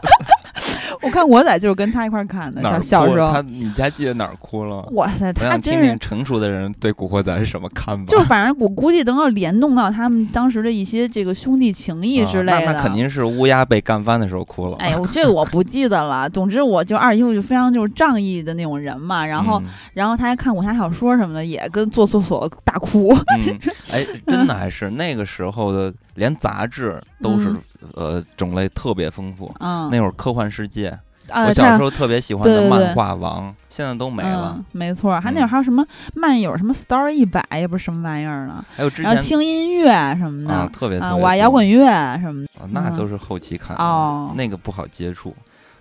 [1.01, 4.81] 我看我仔就是跟他一块儿看的，小小时候他，，你家记得哪儿哭了？
[4.93, 8.05] 哇塞，我他真是成熟的人对《古惑仔》是什么看法。
[8.05, 12.57] 就反正我估计能够联动到他们当时的一些这个兄弟情谊之类的。
[12.57, 14.77] 啊那那肯定是乌鸦被干翻的时候哭了。
[14.77, 16.29] 哎呦，这个我不记得了。
[16.29, 19.25] 总之，我就二姨夫就非常就是仗义的那种人嘛。
[19.25, 23.15] 然后，嗯然后他还看武侠小说什么的，也跟坐厕所大哭。
[23.37, 23.57] 嗯，
[23.91, 27.55] 哎，真的还是那个时候的，连杂志都是、
[27.95, 29.53] 呃种类特别丰富。
[29.59, 30.96] 嗯，那会儿科幻世界，
[31.29, 35.19] 啊我小时候特别喜欢的漫画王，现在都没了嗯。，没错。
[35.19, 35.85] 还那会儿嗯还有什么
[36.15, 38.63] 漫友什么 Star 一百，也不是什么玩意儿呢。
[38.75, 41.85] 还有之前轻音乐什么的啊，特别特啊，我爱摇滚乐
[42.19, 42.61] 什么的。
[42.61, 45.35] 啊那嗯都是后期看的哦那个不好接触。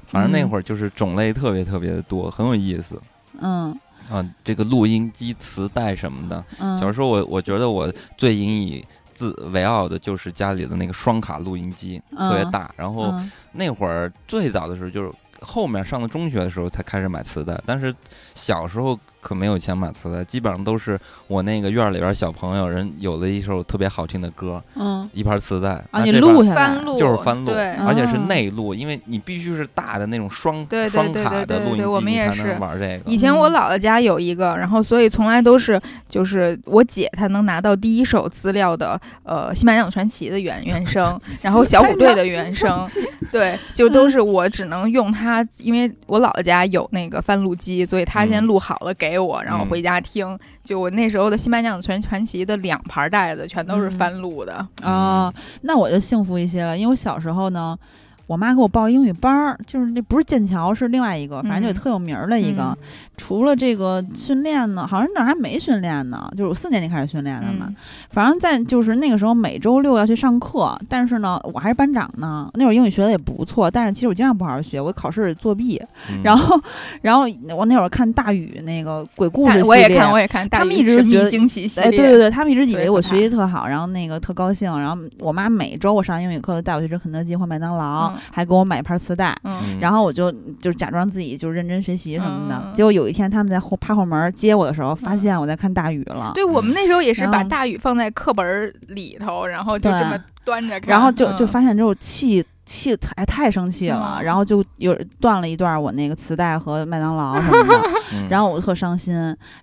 [0.09, 3.01] 反正那嗯会儿就是种类特别特别的多，很有意思
[3.41, 3.77] 嗯
[4.11, 4.25] 啊。
[4.45, 12.71] 这个录音机、磁带什么的，嗯，小时候我我觉得我最引以自为傲的就是家里的那个双卡录音机，特别嗯大。
[12.77, 15.11] 然后嗯那会儿最早的时候就是
[15.41, 17.95] 后面上了中学的时候才开始买磁带，但是
[18.35, 20.97] 小时候可没有钱买磁带，基本上都是
[21.27, 33.01] 我那个院儿里边小朋友人有了一首特别好听的歌，嗯一盘磁带啊，你录下来就是翻录对啊而且是内录，因为你必须是大的那种双对对双对对卡的录音对对我机，才们也是能玩这个。
[33.05, 42.87] 以前我嗯姥姥家有一个，然后所以从来都是就是我姐她能拿到第一手资料的，呃，《新白娘子传奇》的原原声， 然后小虎队的原声，
[43.33, 50.39] 对，就都是我只能用它，因为我姥姥家有那个翻录机，所以她先嗯录好了给我，然后嗯回家听。
[50.65, 55.33] 就我那时候的《新白娘子传传奇》的两盘带子全都是嗯翻录的，啊，
[55.63, 57.79] 那我就幸福一些了，因为我小时候呢，
[58.27, 62.65] 我妈给我报英语班儿，就是那不是剑桥，是另外一个，反正就特有名儿的一个。
[62.65, 62.77] 嗯
[63.19, 67.65] 除了这个训练呢，好像那儿还没训练呢，就是我四年级开始训练的嘛。
[67.71, 67.77] 嗯
[68.11, 72.51] 反正在就是那个时候每周六要去上课，但是呢，我还是班长呢。
[72.55, 75.81] 那会儿英语学的也不错，但是其实我经常不好好学，我考试作弊。
[76.11, 76.61] 嗯 然后，
[77.01, 77.23] 然后
[77.57, 89.37] 我那会儿看大宇那个鬼故事系列，大我也看，我也看，他们一直觉得惊奇系哎，对，对对，他们一直以为我学习特好，然后那个特高兴，然后我妈每周我上英语课都带我去吃肯德基或麦当劳，嗯还给我买一盘磁带，
[89.81, 92.63] 然后我就就假装自己就认真学习什么的。
[92.65, 92.75] 嗯。
[92.75, 102.45] 结果有一天他们在后趴后门接我的时候，发现我在看大雨了，对我们那时候也是把大雨放在课本儿里头，然后就这么端着看，然后就就嗯发现之后气。
[102.69, 104.25] 气太太生气了，嗯。
[104.25, 107.81] 然后就有断了一段我那个磁带和麦当劳什么的，
[108.13, 109.15] 嗯 然后我特伤心。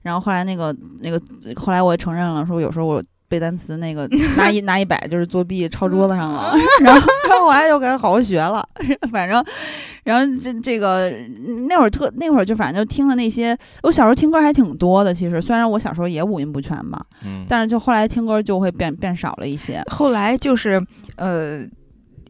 [0.02, 1.22] 然后后来那个那个
[1.58, 4.08] 后来我也承认了，说有时候我背单词那个
[4.38, 8.64] 拿一拿一百就是作弊抄桌子上了， 然后然后后来就该好好学了，
[9.12, 9.44] 反正
[10.04, 11.12] 然后这这个
[11.68, 19.82] 那会儿特那会儿就反正就听的那些，我小时候听歌还挺多的，其实虽然我小时候也五音不全嘛，嗯但是就后来听歌就会变变少了一些。
[19.90, 20.80] 后来就是
[21.16, 21.66] 呃，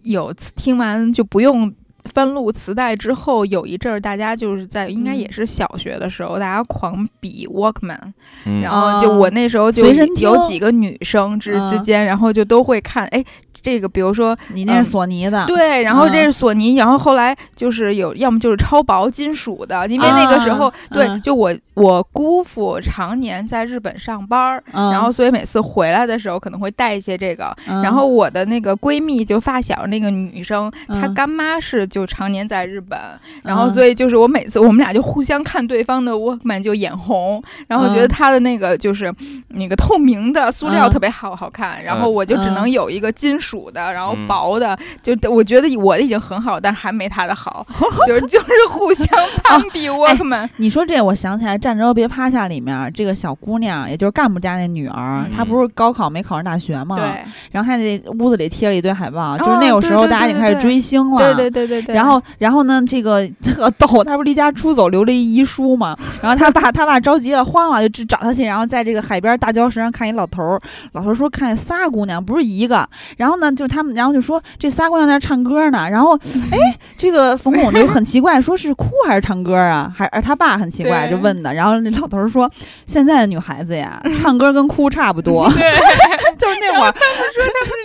[0.04, 1.74] 有次听完就不用。
[2.06, 5.32] 翻录磁带之后，有一阵儿大家就是在应该也嗯。
[5.32, 7.98] 是小学的时候，大家狂比 Walkman，
[8.46, 8.62] 嗯。
[8.62, 11.72] 然后就我那时候就有几个女生之嗯。
[11.72, 13.24] 之间，然后就都会看，哎，
[13.64, 33.00] 这个比如说你那是嗯索尼的，对，然后这嗯是索尼，然后后来就是有，要么就是超薄金属的，因为那个时候，啊对，嗯就我我姑父常年在日本上班然后所以每次回来的时候可能会带一些这个，嗯然后我的那个闺蜜就发小那个女生，她嗯干妈是就常年在日本，
[33.44, 39.14] 然后嗯所以就是我每次我们俩就互相看对方的 Walkman 就眼红，然后觉得嗯她的那个就是
[39.48, 43.53] 那个透明的塑料嗯特别好好看，然后我就只能嗯有一个金属。
[43.54, 47.66] 属的，然后嗯薄的，就我觉得我的已经很好，但还没他的好，
[48.08, 49.08] 就是 就是互相
[49.44, 49.88] 攀比。
[49.88, 56.98] 我哎们你说这，我想起来《站着别趴下》里面这个小姑娘，也就是干部家那女儿，嗯她不是高考没考上大学嘛？。
[56.98, 57.06] 对
[57.52, 61.34] 然后她那屋子里贴了一堆海报，哦就是那个时候大家已经开始追星了。
[61.36, 62.82] 对对对对对，然后，然后呢？
[62.88, 65.96] 这个特逗，她不是离家出走留了一遗书嘛？
[66.22, 68.44] 然后她爸，她爸着急了，慌了，就去找她去。
[68.44, 70.62] 然后在这个海边大礁石上看一老头儿，
[70.94, 72.88] 老头儿说看见仨姑娘，不是一个。
[73.18, 75.88] 然后呢，就他们，然后就说这仨姑娘在那唱歌呢。
[75.90, 76.16] 然后，
[76.52, 76.58] 哎，
[76.98, 79.92] 这个冯巩就很奇怪，说是哭还是唱歌啊？
[79.96, 81.54] 还而他爸很奇怪，就问的。
[81.54, 82.50] 然后那老头儿说，
[82.86, 85.50] 现在的女孩子呀，唱歌跟哭差不多。
[85.56, 85.72] 对，
[86.38, 86.94] 就是那会儿，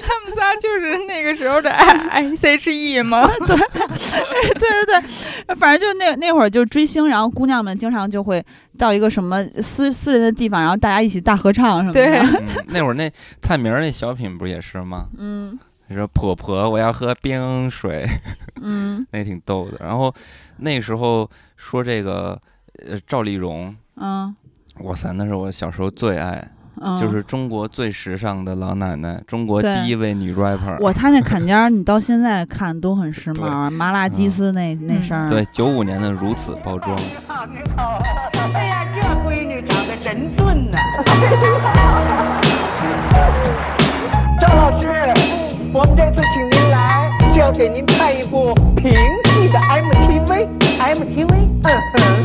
[0.07, 3.27] 他们仨就是那个时候的 I C H E 吗？
[3.47, 3.57] 对
[4.55, 5.01] 对对
[5.47, 8.45] 对，反正就那那会儿就追星，然后姑娘们经常就会
[8.77, 12.05] 到一个什么私私人的地方，然后大家一起大合唱什么的。
[12.05, 13.11] 对嗯那会儿那
[13.43, 15.07] 蔡明儿那小品不也是吗？
[15.19, 15.59] 嗯
[15.91, 18.07] 你说婆婆，我要喝冰水，
[18.61, 19.79] 嗯那挺逗的。
[19.81, 20.15] 然后
[20.59, 22.39] 那时候说这个，
[22.87, 24.35] 呃，赵丽蓉，嗯
[24.81, 26.47] 哇塞，那是我小时候最爱，
[26.81, 30.77] 嗯，就是中国最时尚的老奶奶，中国第一位女 rapper。
[30.81, 35.29] 我她那坎肩儿，你到现在看都很时髦，麻辣鸡丝那那身儿。
[35.29, 36.97] 对，九五年的如此包装，
[38.55, 40.79] 哎呀，这闺女长得真俊呐、
[44.41, 44.89] 张老师，
[45.73, 50.47] 我们这次请您来是要给您拍一部平戏的 MTV。
[50.79, 51.33] MTV？
[51.65, 51.71] 嗯哼，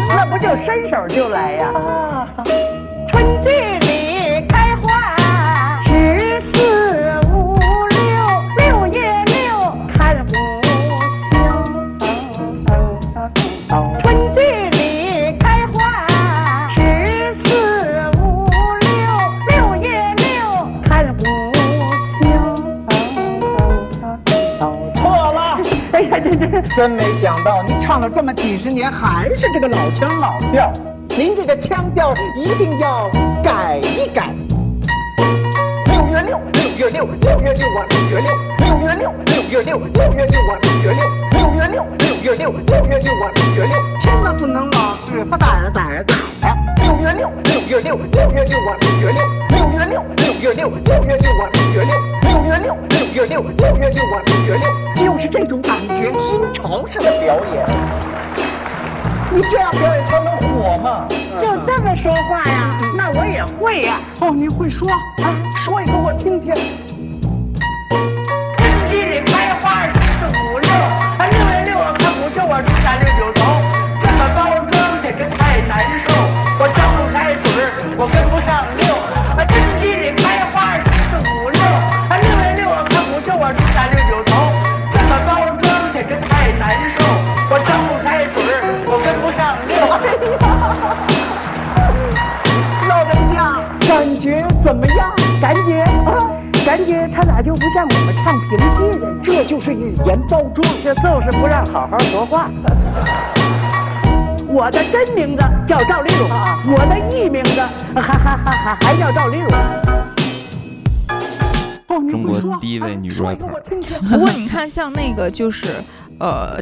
[0.08, 1.72] 那不就伸手就来呀？
[1.74, 2.28] 啊，
[3.12, 3.50] 春季
[26.76, 30.72] 真没想到，您唱了这么几十年，还是这个老腔老调。
[31.10, 33.10] 您这个腔调一定要
[33.44, 34.30] 改一改。
[35.86, 46.83] 六月六，六月六，六月六啊，六月六，六月六，六月六，六月六啊，六月六，六月六，六月六，六月六啊，六月六，千万不能老是不打着打着打的。
[46.94, 54.66] 六月六，六月六，六月六啊，六月六，六月六，六月六，六月六啊，六月六，六月六，六月六，六月六啊，六月六，
[54.96, 57.66] 就是这种感觉，新潮式的表演。
[59.32, 61.08] 你这样表演才能火嘛！
[61.42, 62.78] 就这么说话呀？
[62.96, 64.00] 那我也会呀。
[64.22, 65.34] 哦，你会说啊？
[65.66, 66.54] 说一个我听听。
[67.90, 70.70] 春季里开花十四五六，
[71.18, 73.10] 啊六月六啊看五六啊初三六
[95.44, 96.16] 感觉啊，
[96.66, 99.20] 感觉他咋就不像我们唱评戏的呢？
[99.22, 102.50] 这就是语言包装，这就是不让好好说话。
[104.48, 106.30] 我的真名字叫赵丽蓉，
[106.72, 107.60] 我的艺名字
[107.94, 109.50] 还还还还还叫赵丽蓉。
[112.10, 115.68] 中国第一位女啊说一个 rapper 我听听不过你看，像那个就是
[116.22, 116.58] 呃。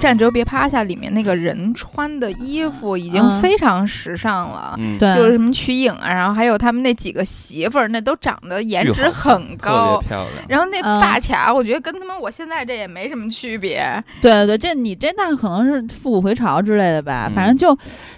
[0.00, 10.08] 站着别趴下里面那个人穿的衣服已经嗯非常时尚了，嗯，就是什么瞿颖啊，然后还有他们那几个媳妇儿，那都长得颜值很高特别。
[10.08, 10.44] 漂亮。
[10.48, 14.02] 然后那嗯发卡，我觉得跟他们我现在这也没什么区别。
[14.20, 17.76] 对对对，这你这那可能是复古回潮之类的吧，嗯反正就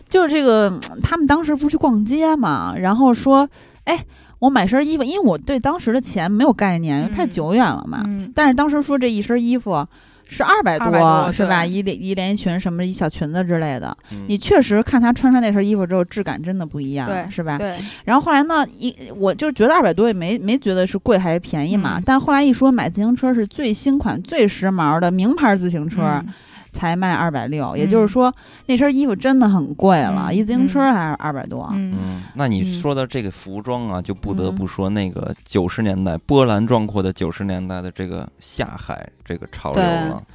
[0.09, 3.49] 就这个，嗯他们当时不是去逛街嘛，然后说，
[3.85, 4.05] 哎，
[4.39, 8.03] 我买身衣服，因为我对当时的钱没有概念，因为太嗯久远了嘛。
[8.07, 9.87] 嗯，但是当时说这一身衣服
[10.27, 10.91] 是二百200
[11.25, 11.65] 多是吧？
[11.65, 17.59] 一连一连衣裙什么一小裙子之类的，嗯你确实看她穿上那身衣服之后，质感真的不一样，是吧？
[17.59, 26.29] 对，然后后来呢，一我就觉得二百多也没没觉得是贵还是便宜嘛，嗯但后来一说买自行车是最新款、最时髦的名牌自行车，嗯
[26.75, 28.35] 才卖二百六，也就是说
[28.67, 31.71] 那身衣服真的很贵了，嗯一自行车还是二百多。
[31.73, 40.21] 嗯嗯，那你嗯说到这个服装啊，就不得嗯不说那个九十年代波澜壮阔的九十年代的这个下海这个潮流了。
[40.21, 40.27] 嗯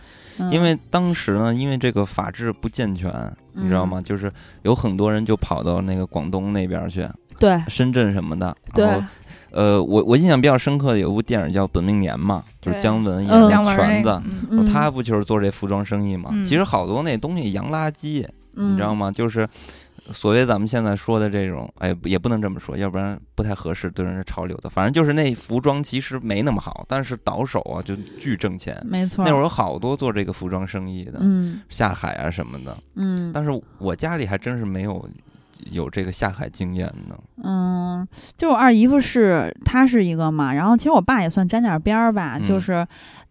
[0.52, 3.12] 因为当时呢，因为这个法制不健全，
[3.52, 4.02] 你知道嗯吗？
[4.02, 7.06] 就是有很多人就跑到那个广东那边去，
[7.38, 8.56] 对深圳什么的。
[8.74, 9.06] 对然后，
[9.52, 16.30] 呃，我我印象比较深刻的有一部电影叫《本命年》嘛，就是姜文演嗯的姜文拳子他不就是做这服装生意嘛？
[16.34, 18.94] 嗯其实好多那东西洋垃圾，你你知道？
[18.94, 19.12] 吗？
[19.12, 19.48] 就是
[20.12, 24.70] 所谓咱们现在说的这种，哎，也不能这么说，要不然不太合适，对人是潮流的。
[24.70, 28.80] 反正就是那服装其实没那么好，但是倒手啊就巨挣钱。
[28.86, 29.24] 没错。
[29.24, 32.76] 那会儿有好多做这个服装生意的，嗯下海啊什么的。
[32.96, 35.08] 嗯但是我家里还真是没有
[35.72, 37.18] 有这个下海经验呢。
[37.44, 38.08] 嗯，
[38.38, 42.86] 就我二姨夫是他是一个嘛，然后其实我爸也算沾点边儿吧，嗯就是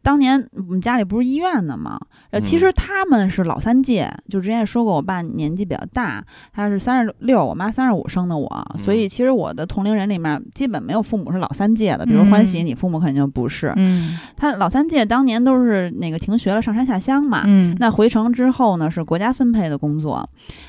[0.09, 8.49] 当年我们家里不是医院的嘛，呃，其嗯实他们是老三届，就之前也说过，我爸年纪比较大，他是三十六，我妈三十五生的我，
[8.79, 14.19] 所以嗯其实我的同龄人里面基本没有父母是老三届的，比如欢喜，嗯你父母肯定不是，嗯。
[14.35, 17.77] 他老三届当年都是那个停学了，上山下乡嘛，嗯。
[17.79, 20.27] 那回城之后呢，是国家分配的工作。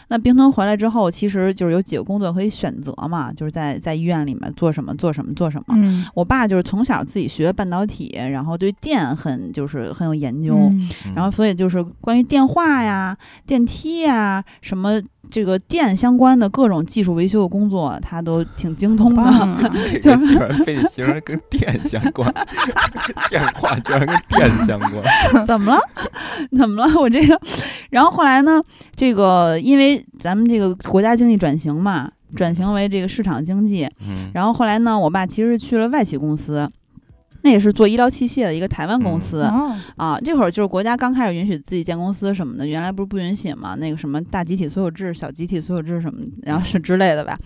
[0.10, 5.76] 那兵吞回来之后，其实就是有几个工作可以选择嘛，就是在在医院里面做什么做什么做什么。
[5.78, 6.06] 嗯。
[6.14, 10.72] 我爸就是从小自己学半导体，然后对电很就是很有研究，
[11.16, 19.22] 然后所以就是关于电话呀、电梯呀什么这个电相关的各种技术维修的工作，他都挺精通的。
[19.22, 22.34] 棒啊 这个居然被你形容跟电相关，
[23.30, 25.46] 电话居然跟电相关。
[25.46, 25.82] 怎么了？
[26.58, 27.00] 怎么了？
[27.00, 27.40] 我这个，
[27.90, 28.62] 然后后来呢？
[28.96, 36.70] 这个因为咱们这个国家经济转型嘛，转型为这个市场经济，嗯然后后来呢，我爸其实去了外企公司。
[37.42, 43.76] 那也是做医疗器械的一个台湾公司、哦啊，这会儿就是国家刚开始允许自己建公司什么的，原来不是不允许嘛？
[43.76, 47.40] 那个什么大集体所有制、小集体所有制什么，然后是之类的吧。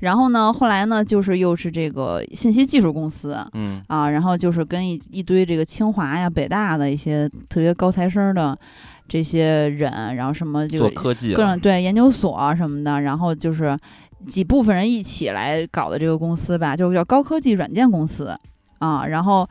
[0.00, 8.58] 然后呢，后来呢，就是又是这个信息技术公司，嗯啊，然后就是跟一一堆这个清华呀、北大的一些特别高材生的
[9.06, 13.78] 这些人，然后什么就做个科技各种对研究所啊什么的，然后就是
[14.26, 18.36] 几部分人一起来搞的这个公司吧，就是叫高科技软件公司
[18.78, 19.06] 啊。
[19.06, 19.48] 然后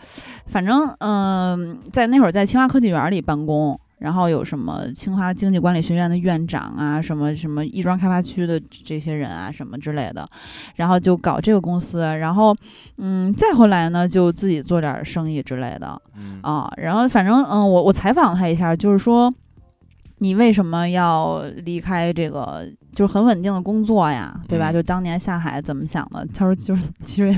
[0.47, 3.79] 反正嗯、在那会儿在清华科技园里办公。
[3.97, 10.27] 然后有什么清华经济管理学院的院长啊，什么什么亦庄开发区的这些人啊，什么之类的，
[10.75, 12.55] 然后就搞这个公司，然后
[12.97, 16.69] 嗯，再后来呢，就自己做点生意之类的嗯啊。
[16.75, 19.33] 然后反正嗯，我我采访他一下，就是说
[20.17, 24.71] 你为什么要离开这个就是很稳定的工作呀，对吧？
[24.71, 26.25] 嗯就当年下海怎么想的？
[26.33, 27.37] 他说就是 其实也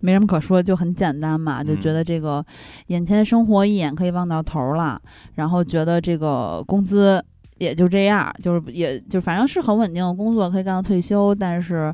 [0.00, 2.44] 没什么可说，就很简单嘛，就觉嗯得这个
[2.88, 5.00] 眼前生活一眼可以望到头了，
[5.36, 7.24] 然后觉得这个工资。
[7.58, 11.92] 也就这样，就是也就反正是很稳定的工作，可以干到退休，但是，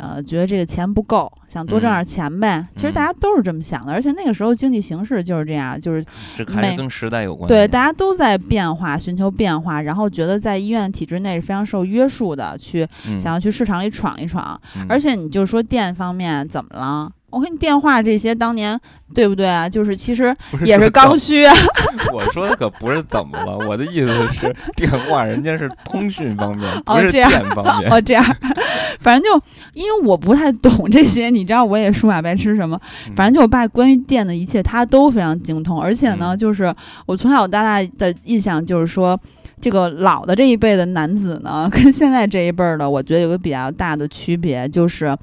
[0.00, 2.66] 呃，觉得这个钱不够，想多挣嗯点钱呗。
[2.74, 6.04] 其实大家都是这么想的，而且那个时候经济形势就是这样，就是
[6.36, 7.46] 这还每是跟时代有关。
[7.46, 14.58] 对，大家都在变化，寻求变化，然后觉得在医院体制内是非常受约束的，去嗯想要去市场里闯一闯。
[14.76, 17.10] 嗯而且你就说店方面怎么了？
[17.30, 18.78] 我看你电话这些当年
[19.14, 19.68] 对不对啊？
[19.68, 20.34] 就是其实
[20.64, 21.54] 也是刚需啊。
[22.12, 27.90] 我说的可不是怎么了，我的意思是电话，人家是通讯方面，不是哦这样电方面。
[27.92, 28.24] 哦，这样，
[29.00, 29.42] 反正就
[29.74, 36.74] 因为我不太懂这些，你知道我也数码白痴什么，嗯反正就我爸关于电的一切他都非常精通，而且呢，嗯就是
[37.06, 39.18] 我从小到大的印象就是说。
[39.62, 45.14] 这个老的这一辈的男子呢， 跟现在这一辈儿的，我觉得有个比较大的区别，就是，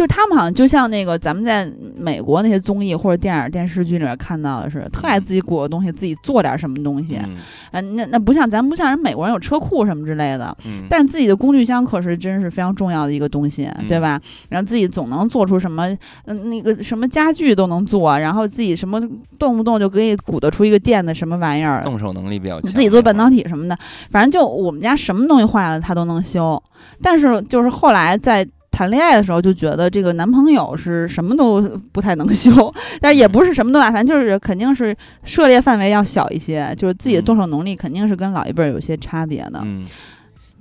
[0.00, 7.18] 就是他们好像就像那个咱们在美国那些综艺或者电影电视剧里面看到的是，特爱自己鼓个东西，自己做点什么东西。
[7.22, 7.36] 嗯
[7.70, 14.20] 呃，那那不像咱不像人美国人有车库什么之类的，嗯，但自己的工具箱可是真是非常重要的一个东西，对嗯吧？
[14.48, 15.86] 然后自己总能做出什么，
[16.24, 18.98] 嗯、那个什么家具都能做，然后自己什么
[19.38, 22.72] 动不动就可以鼓捣出一个电的什么玩意儿，动手能力比较强。
[22.72, 23.78] 自己做半导体什么的，
[24.10, 26.58] 反正就我们家什么东西坏了他都能修。
[27.02, 28.48] 但是就是后来在
[28.80, 31.60] 谈恋爱的时候就觉得这个男朋友是什么都
[31.92, 39.60] 不太能修， 但也不是什么都爱，反正就是肯定是涉猎范围要小一些，就是自己的动手能力肯定是跟老一辈儿有些差别的。
[39.64, 39.86] 嗯，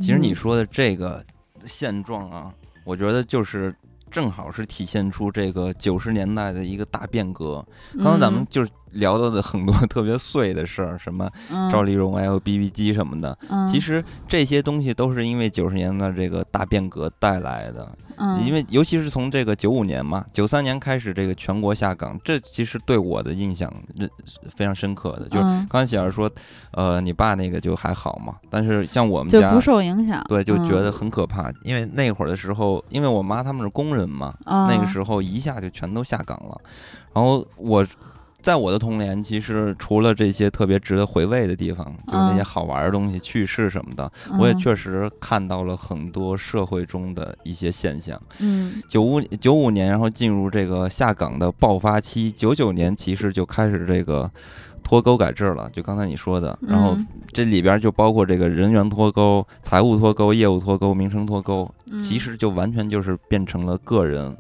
[0.01, 1.23] 其实你嗯说的这个
[1.65, 2.51] 现状啊，
[2.83, 3.73] 我觉得就是
[4.11, 7.65] 正好是体现出这个九十年代的一个大变革。
[7.93, 11.69] 刚刚咱们就是聊到的很多 特别碎的事儿，什么嗯。
[11.71, 13.65] 赵丽蓉还有 BB 机什么的，嗯。
[13.67, 17.87] 其实这些东西都是因为九十年代这个大变革带来的。
[18.17, 18.45] 嗯。
[18.45, 23.71] 因为尤其是从这个九五年嘛，九三年开始这个全国下岗，这其实对我的印象
[24.25, 25.29] 是非常深刻的。
[25.29, 25.67] 就是嗯。
[25.69, 26.29] 刚才小儿说，
[26.71, 36.59] 呃，你爸那个就还好嘛，但是像我们家就不受影响，对，就觉得嗯很可怕，因为那会儿的时候，因为我妈他们是工人嘛，啊那个时候一下就全都下岗了。
[37.13, 37.85] 然后我
[38.41, 48.19] 在我的童年，其实除了这些特别值得回味的地方，就是那些嗯好玩的东西、趣事什么的，我也嗯确实看到了很多社会中的一些现象。
[48.39, 48.81] 嗯。
[48.87, 54.29] 九五九五年，然后进入这个下岗的爆发期，九九年其实就开始这个
[54.83, 64.35] 脱钩改制了，就刚才你说的，然后嗯这里边就包括这个人员脱钩、财务脱钩、业务脱钩、名声脱钩，其嗯实就完全就是变成了个人。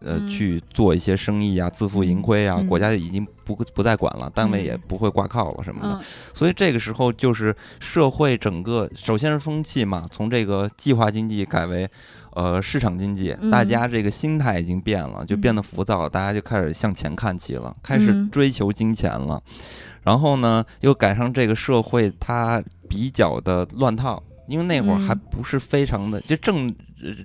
[0.00, 0.28] 呃，嗯。
[0.28, 2.66] 去做一些生意啊，自负盈亏啊，嗯。
[2.66, 4.80] 国家已经不不再管了，单位也嗯。
[4.88, 6.00] 不会挂靠了什么的，嗯。
[6.34, 11.88] 所以这个时候就是社会整个首先是风气嘛，从这个计划经济改为
[12.32, 13.50] 呃市场经济，嗯。
[13.50, 18.30] 大家这个心态已经变了，就变得浮躁，大家就开始向前看齐了，开始嗯。
[18.30, 19.42] 追求金钱了。
[20.02, 24.22] 然后呢，又赶上这个社会它比较的乱套。
[24.48, 26.74] 因为那会儿还嗯不是非常的，就政呃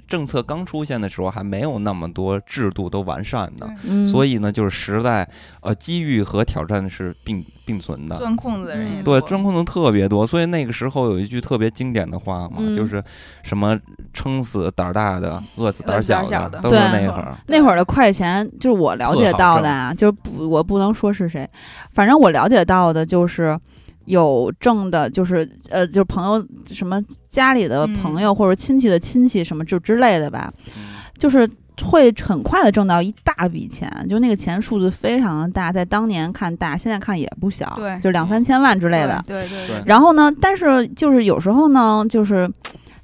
[0.08, 5.28] 政策刚出现的时候，还没有那么多制度都完善的，嗯，所以呢，就是时代
[5.62, 8.18] 呃机遇和挑战是并并存的。
[8.18, 12.76] 钻空子的人对，钻空子特别多，所以那个时候有一句特别经典的话嘛，嗯。
[12.76, 13.02] 就是
[13.42, 13.80] 什么
[14.14, 17.38] 撑死胆儿大的，饿死胆儿小的都是那会儿。
[17.48, 21.50] 那会儿的快钱，就是我了解到的啊，就是不，我不能说是谁，
[21.94, 23.58] 反正我了解到的就是
[24.06, 30.96] 有挣的，就是呃，就是朋友什么家里的朋友、或者亲戚的亲戚什么就之类的吧，嗯。
[31.18, 31.50] 就是
[31.82, 37.98] 会很快的挣到一大笔钱，就那个钱数字非常的大，在当年看大，现在看也不小，对。
[38.02, 39.24] 就两三千万之类的。
[39.26, 39.82] 对对对。
[39.86, 42.52] 然后呢，但是就是有时候呢，就是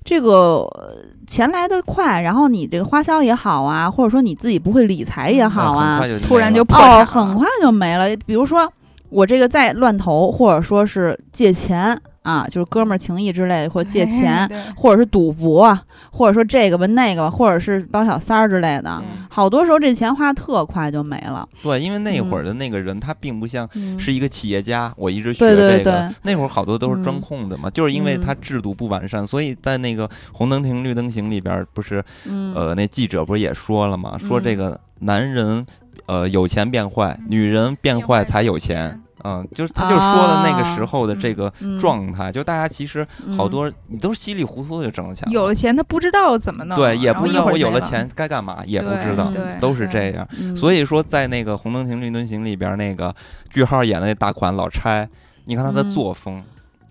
[0.03, 0.29] 这个
[0.75, 8.13] 呃钱来得快，然后你这个花销也好啊，或者说你自己不会理财也好啊突然就哦，就破产了很快就没了。
[8.25, 8.69] 比如说
[9.11, 19.01] 我这个再乱投，或者说是借钱啊，就是哥们儿情谊之类的，或者借钱，哎或者是赌博，啊或者说这个吧那个吧，或者是包小三儿之类的。
[19.03, 19.25] 嗯。
[19.29, 22.45] 好多时候这钱花特快就没了，对，因为那会儿嗯。
[22.45, 26.09] 的那个人他并不像嗯是一个企业家，我一直学这个对。
[26.23, 28.21] 那会儿好多都是嗯钻空的嘛，就是因为嗯。
[28.21, 32.53] 他制度不完善，所以在那个红灯停绿灯行里边儿，不是嗯。
[32.55, 34.57] 呃那记者不是也说了嘛，说这嗯。
[34.57, 35.65] 个男人
[36.11, 37.25] 呃有钱变坏，嗯。
[37.29, 39.01] 女人变变坏坏才有钱。
[39.23, 43.07] 嗯，就是他就说的那个时候的这个嗯状态，就大家其实
[43.37, 47.85] 好嗯多你都稀里糊涂的就挣了钱了，有了钱他不知道怎么弄，对，也不知道我有了了。
[47.85, 50.27] 钱该干嘛，也不知道，都是这样。
[50.39, 50.55] 嗯。
[50.55, 53.15] 所以说，在那个《红灯停绿灯行》里边，那个
[53.51, 55.07] 句号演的那大款老差，
[55.45, 55.91] 你看他的嗯。
[55.93, 56.41] 作风，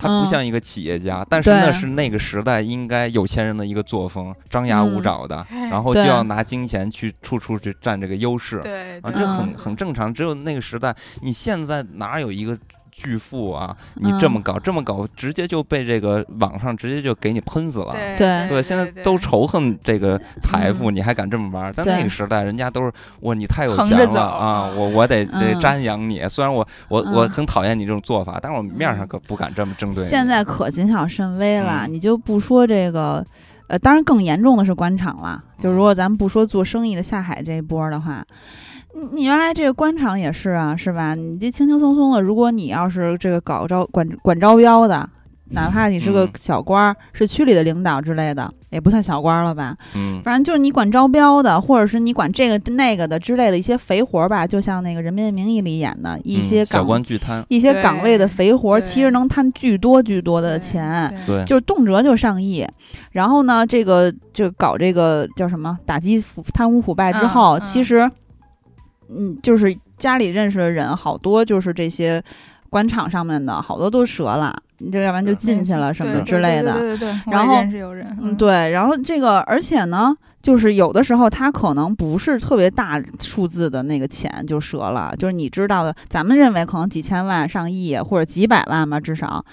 [0.01, 8.59] 他嗯不像一个企业家，但是那是那个时代应该有钱人的一个作风，张牙舞嗯爪的，哎然后就要拿金钱去处处去占这个优势。
[9.03, 10.13] 啊，这很嗯很正常。
[10.13, 12.59] 只有那个时代，你现在哪有一个
[13.01, 13.75] 巨富啊？
[13.95, 17.93] 你这嗯么搞，这么搞，直接就被这个网上直接就给你喷死了。
[17.93, 21.73] 对对对，现在都仇恨这个财富，嗯你还敢这么玩儿？
[21.73, 24.71] 在那个时代，人家都是哇，你太有钱了啊！
[24.77, 26.29] 我我得得嗯瞻仰你。
[26.29, 30.11] 虽然我我我嗯很讨厌你这种做法，但是我面上嗯可不敢这么针对你。
[30.11, 33.25] 现在可谨小慎微了，嗯你就不说这个，
[33.69, 35.43] 呃，当然更严重的是官场了。
[35.59, 38.23] 就如果咱们不说做生意的下海这一波的话，
[38.95, 41.15] 你你原来这个官场也是啊，是吧？
[41.15, 45.09] 你这轻轻松松的，如果你要是这个搞招管管招标的，
[45.53, 49.77] 哪怕你是个嗯小官儿，是区里的领导之类的，也不算小官儿了吧？
[49.95, 61.13] 嗯反正就是你管招标的，或者是你管这个那个的之类的一些肥活儿吧，就像那个《人民的名义》里演的一嗯小些岗、官巨贪，一些岗位的肥活儿，其实能贪巨多巨多的钱。
[61.27, 62.65] 对对，就是动辄就上亿，
[63.13, 68.09] 然后呢，这个就搞这个叫什么打击腐贪污腐败之后，其实，
[69.15, 72.23] 嗯，就是家里认识的人好多，就是这些
[72.69, 76.97] 官场上面的好多都折了，你就要不然就进去了什么之类的。
[77.27, 89.45] 然后认识有人，嗯，对，然后这个，而且呢，就是有的时候他可能不是特别大数字的那个钱就折了，就是你知道的，咱们认为可能几千万、上亿或者几百万吧，至少。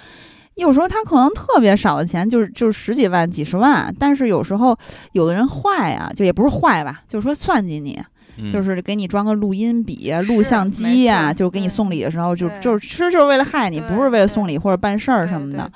[0.56, 4.76] 有时候他可能特别少的钱，就是就是十几万、几十万，但是有时候
[5.12, 8.02] 有的人坏呀、就也不是坏吧，就是说算计你，
[8.38, 15.72] 嗯就是给你装个录音笔、啊、录像机呀、错就给你送礼的时候就就是其实就是为了害你，不是为了送礼或者办事儿什么的，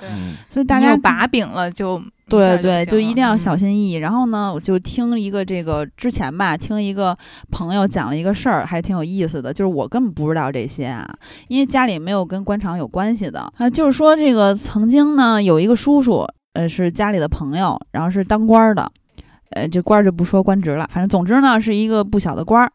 [0.50, 3.62] 所以大家有把柄了就对对，就就一定要小心。
[3.62, 3.94] 心翼翼。
[3.94, 7.16] 然后呢，我就听一个这个之前吧，听一个
[7.48, 9.52] 朋友讲了一个事儿，还挺有意思的。
[9.52, 11.08] 就是我根本不知道这些啊，
[11.46, 13.70] 因为家里没有跟官场有关系的啊。
[13.70, 18.90] 就是说，这个曾经呢，有一个叔叔，呃，是家里的朋友，然后是当官儿的。
[19.52, 22.70] 呃，这官儿就不说官职了，反正总之呢是一个不小的官儿。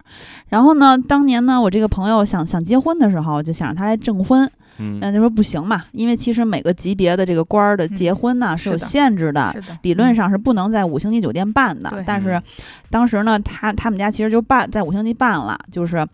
[0.50, 4.50] 然后呢，当年呢，我这个朋友想想结婚的时候，就想让他来证婚。
[4.80, 9.52] 嗯那就说不行嘛，因为其实每个级别的这个官儿的结婚呢、是有限制的，
[9.82, 12.44] 理论嗯上是不能在五星级酒店办的，但是嗯
[12.92, 16.06] 当时呢，他他们家其实就办在五星级办了，就是，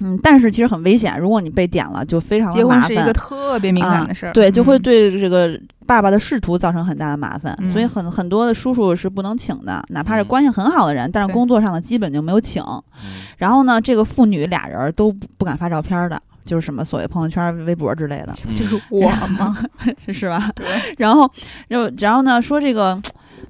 [0.00, 3.12] 嗯，但是其实很危险，如果你被点了，就非常结的麻烦婚是一个。
[3.12, 12.62] 特别敏感的事儿，对，就会嗯对这个爸爸的仕途造成很大的麻烦，所以嗯很很多的叔叔是不能请的，哪怕是嗯关系很好的人，但是工作上的基本就没有请。
[12.62, 19.56] 嗯然后呢，这个父女俩人都不不敢发照片的，就是什么所谓朋友圈、微博之类的，嗯就是我吗，
[20.06, 20.50] 是是吧？
[20.54, 20.66] 对，
[20.98, 21.30] 然后，
[21.68, 23.00] 然后，然后呢，说这个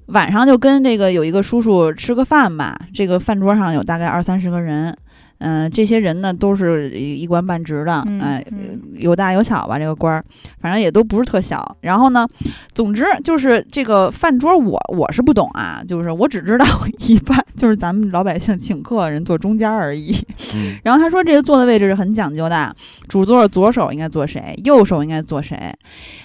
[0.06, 4.96] 晚上就跟这个有一个叔叔吃个饭吧，这个饭桌上有大概二三十个人。
[5.40, 10.24] 嗯、这些人呢都是一一官半职的，嗯哎、嗯有大有小吧，这个官儿，
[10.60, 11.76] 反正也都不是特小。
[11.80, 12.26] 然后呢，
[12.74, 16.66] 总之就是这个饭桌我，我是不懂啊，就是我只知道
[16.98, 20.14] 一般就是咱们老百姓请客人坐中间而已。
[20.54, 22.74] 嗯然后他说这个坐的位置是很讲究的，
[23.08, 25.56] 主座左手应该坐谁，右手应该坐谁。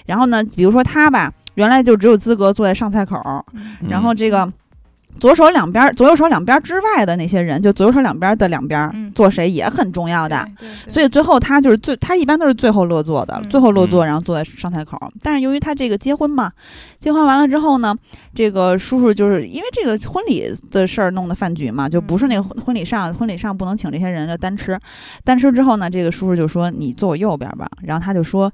[0.06, 3.18] 然后呢，比如说他吧，原来就只有资格坐在上菜口，
[3.54, 4.52] 嗯然后这个
[5.20, 10.48] 左手两边、左右手两边之外的那些人，就左右手两边的两边嗯坐谁也很重要的。
[10.88, 15.00] 所以最后他就是最，他一般都是最后落座的，嗯最后落座，然后坐在上台口。
[15.22, 16.52] 但是由于他这个结婚嘛，
[17.00, 17.96] 结婚完了之后呢，
[18.34, 24.80] 这个叔叔就是因为这个婚礼的事儿弄的饭局嘛，就不是那个婚婚礼上，婚礼上不能请这些人，就单吃。
[25.24, 28.52] 单吃之后呢，这个叔叔就说：“你坐我右边吧。”然后他就说。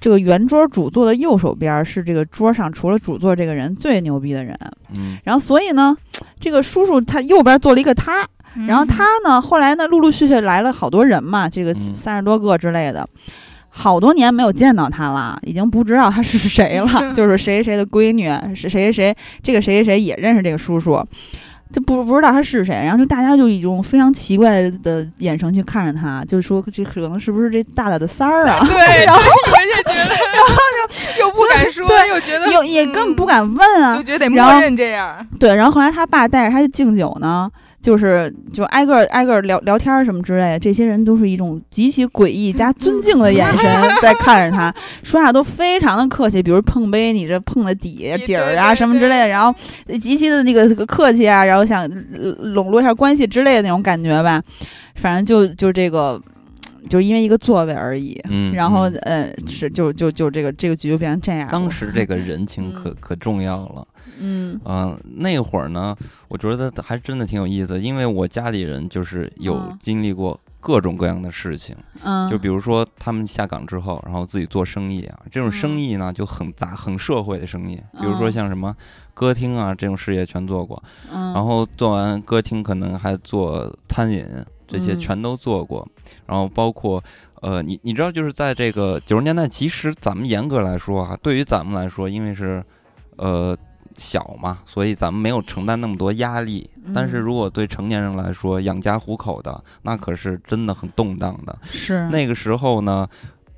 [0.00, 4.58] 这个圆桌主座的右手边是这个桌上除了主座这个人最牛逼的人，
[4.94, 5.18] 嗯。
[5.24, 5.96] 然后所以呢，
[6.40, 8.66] 这个叔叔他右边坐了一个他，嗯。
[8.66, 11.94] 然后他呢，后来呢，陆陆续续来了好多人嘛，这个嗯。
[11.94, 13.06] 三十多个之类的，
[13.68, 21.06] 好多年没有见到他了，已经不知道他是谁了， 就是谁谁谁的闺女，是谁谁谁，这个谁谁谁也认识这个叔叔。
[21.72, 28.58] 就不不知道他是谁，然后就大家就以一种非常奇怪的眼神去看着他，就说这可能是不是这大大的三儿啊？
[28.66, 28.74] 对，
[29.06, 30.54] 然后也也觉得，然后
[31.16, 35.24] 就 又不敢说，对又觉得也也根本不嗯，敢问啊就，觉得得然后默认这样。
[35.38, 37.48] 对，然后后来他爸带着他去敬酒呢，
[37.80, 43.66] 就是就挨个儿挨个儿聊聊天什么之类的，这些人都是一种极其诡异加尊 敬的眼神
[44.02, 49.54] 在看着他，说话都非常的客气，比如碰杯，你这碰的底对底儿啊什么之类的，然后
[49.98, 54.42] 极其的那个客气啊，然后想呃笼络一下关系之类的那种感觉吧，
[54.96, 56.20] 反正就就这个。
[56.88, 61.52] 就是因为一个座位而已，嗯，然后嗯呃是就就就这个这个局就变成这样了。
[61.52, 63.86] 当时这个人情可可重要了。
[64.20, 64.60] 嗯。
[64.64, 65.96] 嗯、那会儿呢，
[66.28, 69.76] 我觉得还真的挺有意思，因为我家里人就是有嗯。
[69.80, 71.74] 经历过各种各样的事情，
[72.04, 78.32] 嗯，就比如说他们下岗之后，然后自己做生意啊，这种生嗯意呢就很杂、很社会的生意，比如说嗯。
[78.32, 78.76] 像什么
[79.14, 80.82] 歌厅啊这种事业全做过，
[81.12, 84.24] 嗯，然后做完歌厅可能还做餐饮，
[84.68, 84.98] 这些嗯。
[84.98, 85.86] 全都做过，
[86.26, 87.02] 然后包括。
[87.42, 92.62] 呃，你你知道，就是在这个九十年代，其实咱们严格来说啊，对于咱们来说，因为是
[93.16, 93.56] 呃
[94.00, 96.68] 小嘛，所以咱们没有承担那么多压力。
[96.94, 101.56] 但是嗯如果对成年人来说，养家糊口的，那可是真的很动荡的。
[101.70, 103.06] 是那个时候呢，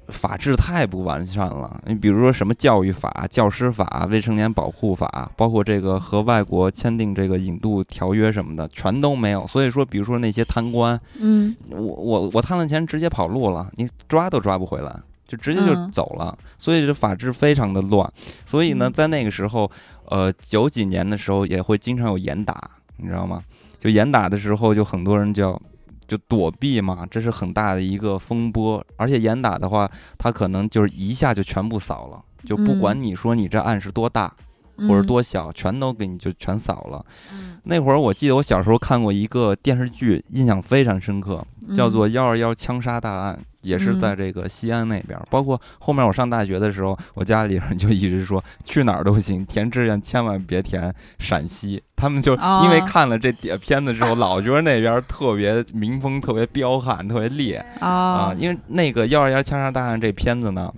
[0.08, 1.80] 法制太不完善了。
[1.86, 9.46] 你比如说什么教育法、教师法、未成年保护法，包括这个和外国签订这个引渡条约什么的，全都没有。
[9.46, 15.00] 所以说，比如说那些贪官，嗯我我我贪了钱直接跑路了，你抓都抓不回来。
[15.32, 18.12] 就直接就嗯走了，所以这法制非常的乱。
[18.44, 19.70] 所以呢，嗯在那个时候，
[20.10, 23.42] 呃，九几年的时候也会经常有严打，你知道吗？
[23.78, 25.62] 就严打的时候，就很多人就要
[26.06, 28.84] 就躲避嘛，这是很大的一个风波。
[28.98, 34.30] 而且严打的话，他可能就是一下就全部扫了，就不管嗯你说你这案是多大、
[34.76, 37.04] 或者多小，全都给你就全扫了。
[37.32, 41.46] 嗯那会儿我记得我小时候看过一个电视剧，印象非常深刻，
[41.76, 45.16] 叫做《幺二幺枪杀大案》，也是在这个西安那边。
[45.30, 51.80] 包括后面我上大学的时候，我家里人就一直说去哪儿都行，填志愿千万别填陕西。
[51.94, 60.74] 他们就因为哦看了这点片子之后，老觉得那边特别民风特别彪悍，特别烈啊、啊，因为那个《幺二幺枪杀大案》这片子呢，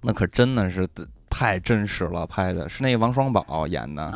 [0.00, 0.88] 那可真的是
[1.36, 4.10] 太真实了，拍的是那个王双宝演的。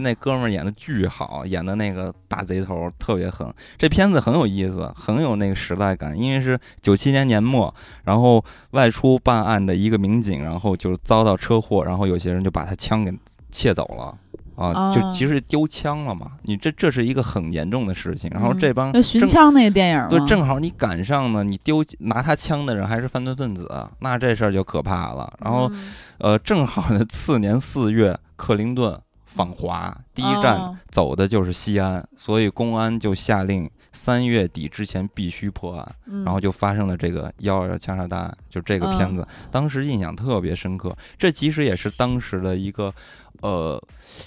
[0.00, 3.52] 那哥们儿演的巨好，演的那个大贼头儿特别狠。
[3.76, 7.72] 这片子很有意思，很有那个时代感，因为是九七年年末，
[8.04, 13.12] 然后外出办案的一个民警，然后就遭到车祸，然后有些人就把他枪给
[13.50, 14.16] 窃走了。
[14.56, 18.30] 啊，就哦其实丢枪了嘛，你这这是一个很严重的事情。
[18.32, 23.68] 然后嗯这帮就寻正枪那个电影，对，正好你赶上呢，你丢拿他枪的人还是犯罪分子，
[24.00, 25.32] 那这事儿就可怕了。
[25.40, 40.96] 然后嗯呃，正好呢，次年四月，克林顿访华，第一站哦走的就是西安，所以公安就下令三月底之前必须破案，嗯然后就发生了这个幺二幺枪杀大案，就这个片嗯子，当时印象特别深刻。
[41.16, 42.92] 这其实也是当时的一个。
[43.40, 43.82] 呃，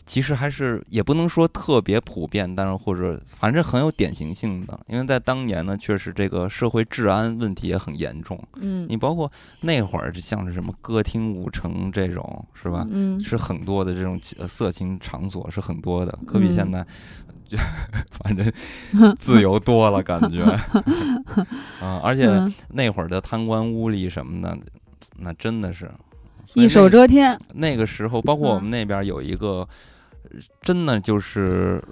[0.06, 8.38] 其实还是也不能说特别普遍，但是或者反正很有典型性的，因为在当年呢，确实这个社会治安问题也很严重。
[8.58, 9.32] 嗯你包括
[9.62, 12.86] 那会儿，像是什么歌厅、舞城这种，是吧？
[12.92, 16.86] 嗯是很多的这种呃色情情场所是很多的，可比嗯现在
[17.25, 17.25] 就
[18.24, 18.52] 反正
[19.16, 20.42] 自由多了，感觉。
[21.82, 24.58] 啊，而且嗯那会儿的贪官污吏什么的，
[25.20, 25.90] 那真的是
[26.54, 29.68] 一手遮天，那个时候，包括我嗯们那边有一个，
[30.24, 31.82] 呃真的就是。
[31.84, 31.92] 呃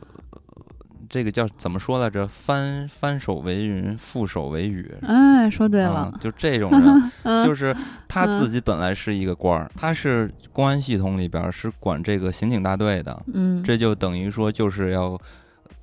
[1.10, 2.28] 这个叫怎么说来着？
[2.28, 4.92] 翻翻手为云，覆手为雨。
[5.04, 7.76] 哎，说对啊了，就这种人， 嗯，就是
[8.08, 15.16] 他嗯自己本来是一个官儿，他是公安系统里边儿是管这个刑警大队的，嗯，这就等于说就是要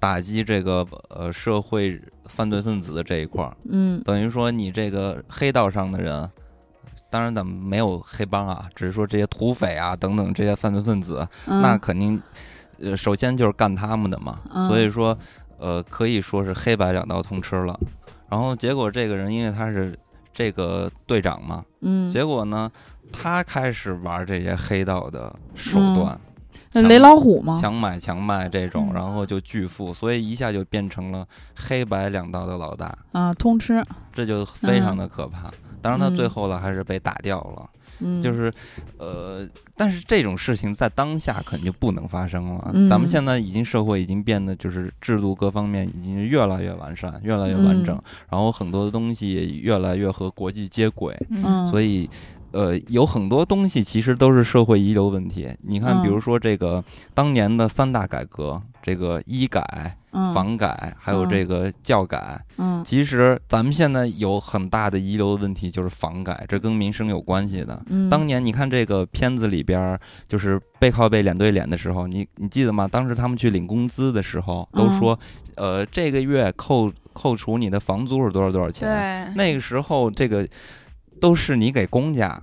[0.01, 4.03] 打击这个呃社会犯罪分子的这一块儿，嗯。
[4.03, 6.29] 等于说你这个黑道上的人。
[7.13, 12.23] 当然，咱们没有黑帮啊，只是说这些土匪啊等等这些犯罪分子，嗯，那肯定，
[12.79, 14.69] 呃，首先就是干他们的嘛，嗯。
[14.69, 15.19] 所以说，
[15.59, 17.77] 呃，可以说是黑白两道通吃了。
[18.29, 19.99] 然后结果这个人因为他是
[20.33, 22.71] 这个队长嘛，嗯，结果呢，
[23.13, 26.17] 他开始玩这些黑道的手段，
[26.73, 27.59] 雷老虎吗？
[27.61, 31.27] 强买强卖这种，嗯然后就巨富，所以一下就变成了
[31.57, 35.53] 黑白两道的老大，啊，通吃，这就非常的可怕。
[35.83, 37.69] 当然，他最嗯后了还是被打掉了。
[38.03, 38.51] 嗯，就是，
[38.97, 42.71] 呃，但是这种事情在当下肯定就不能发生了。
[42.73, 52.09] 嗯咱们现在已经社会已经变得就是制度各方面已经越来越完善，越来越完整，嗯然后很多的东西也越来越和国际接轨，嗯，所以。
[52.53, 55.49] 呃，有很多东西其实都是社会遗留问题。
[55.63, 56.83] 你看，比如嗯说这个
[57.15, 67.81] 当年的三大改革，这个医改、嗯房改，还有这个教改，嗯其实咱们现在有很大的遗留的问题，就是房改，这跟民生有关系的。
[67.87, 72.89] 嗯，当年你看这个片子里边儿，就是背靠背、脸对脸的时候，你你记得吗？
[72.89, 75.19] 当时他们去领工资的时候，都嗯说，
[75.55, 78.89] 呃，这个月扣扣除你的房租是多少多少钱？
[78.89, 80.49] 对，那个时候这个
[81.21, 82.43] 都是你给公家。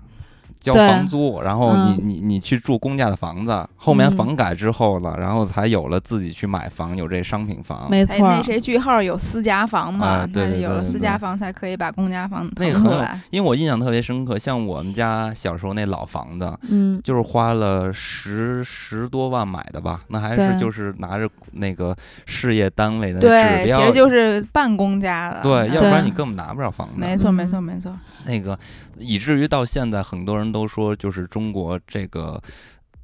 [0.73, 7.85] 交房租，然后你嗯你你去住公家的房子，后面嗯房改之后了，然后才有了自己去买房，有这商品房。
[7.85, 10.07] 哎，没错儿，那谁句号有私家房嘛？
[10.07, 13.19] 啊对对有了私家房才可以把公家房那很有腾出来。
[13.29, 21.95] 因为我印象特别深刻，像我们家小时候那老房子，嗯就是花了十十多万买的吧，那还是就是拿着那个
[22.25, 25.41] 事业单位的，指标，其实就是半公家的。
[25.41, 26.93] 对，嗯要不然你根本拿不着房子。
[26.97, 27.93] 没错，嗯没错，没错。
[28.25, 28.57] 那个
[28.99, 32.41] 以至于到现在，很多人都说，就是中国这个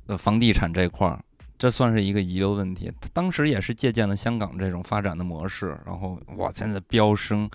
[0.07, 1.19] 呃房地产这块儿。
[1.55, 7.49] 这算是一个遗留问题，当时也是借鉴了香港这种发展的模式，然后哇，现在飙升，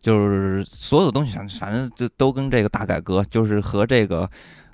[0.00, 4.28] 就是所有东西反反正就都跟这个大改革，就是和这个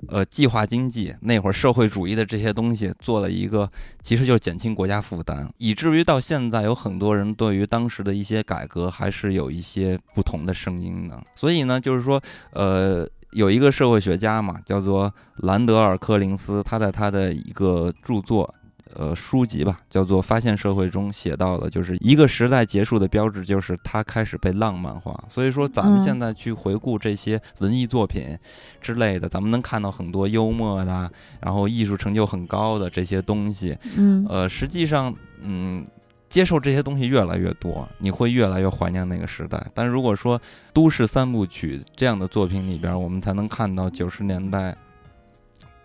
[0.07, 3.69] 呃计划经济那会儿社会主义的这些东西做了一个，
[4.01, 11.21] 其实就是减轻国家负担，以至于到现在有很多人对于当时的一些改革还是有一些不同的声音的。
[11.35, 12.21] 所以呢，就是说，
[12.51, 18.53] 呃，有一个社会学家嘛，叫做兰德尔·柯林斯，他在他的一个著作。
[18.95, 25.23] 呃，书籍吧，叫做《发现社会》中写到的，就是一个时代结束的标志，就是它开始被浪漫化。
[25.29, 28.37] 所以说，咱们嗯现在去回顾这些文艺作品
[28.81, 33.77] 之类的，咱们能看到很多幽默的，然后艺术成就很高的这些东西。
[33.95, 35.85] 嗯呃，实际上，嗯，
[36.29, 39.63] 接受这些东西越来越多，你会越来越怀念那个时代。
[39.73, 40.39] 但如果说
[40.73, 44.75] 都市三部曲这样的作品里边，我们才能看到九十年代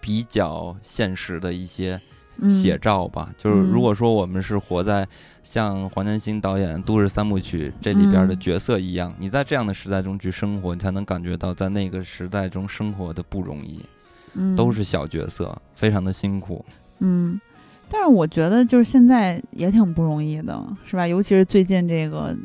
[0.00, 3.30] 比较现实的一些嗯写照吧。
[3.38, 5.08] 就是嗯如果说我们是活在
[5.42, 13.82] 像黄建新导演《都市三部曲》这里边的嗯角色一样，你在这样的时代中去生活，你才能感觉到在那个时代中生活的不容易，
[14.34, 16.62] 嗯都是小角色，非常的辛苦。
[16.98, 17.40] 嗯，
[17.88, 21.06] 但是我觉得就是现在也挺不容易的，是吧？
[21.06, 22.36] 尤其是最近这个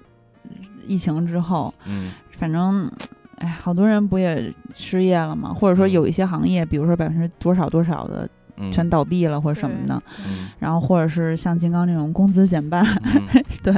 [0.88, 2.90] 疫情之后，嗯反正，
[3.38, 5.53] 哎，好多人不也失业了吗？
[5.53, 8.30] 或者说嗯有一些行业，比如说百分之多少多少的嗯，
[8.71, 10.49] 全倒闭了或者什么的，嗯。
[10.59, 13.43] 然后或者是像金刚这种工资减半，嗯。
[13.63, 13.73] 对，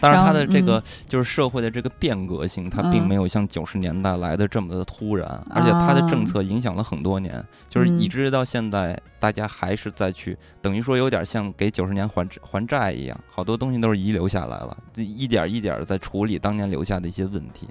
[0.00, 3.08] 当然，它的这个就是社会的这个变革性，它并嗯。
[3.08, 6.24] 没有像九十年代来的这么的突然，而且它的政啊。
[6.24, 8.00] 策影响了很多年，就是嗯。
[8.00, 17.68] 以至于到现在，大家还是在去，等于说有点像给九十年还还债一样，好多东西都是遗留下来了，一点一点在处理当年留下的一些问题，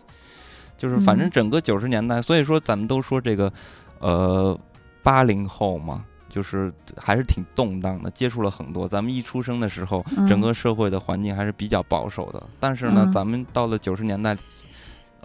[0.78, 1.32] 就是反正嗯。
[1.32, 3.52] 整个九十年代，所以说咱们都说这个，
[4.00, 4.60] 呃，
[5.02, 6.04] 八零后嘛。
[6.34, 8.88] 就是还是挺动荡的，接触了很多。
[8.88, 12.42] 咱们一出生的时候，整嗯个社会的环境还是比较保守的。
[12.60, 14.36] 但是呢，嗯咱们到了九十年代，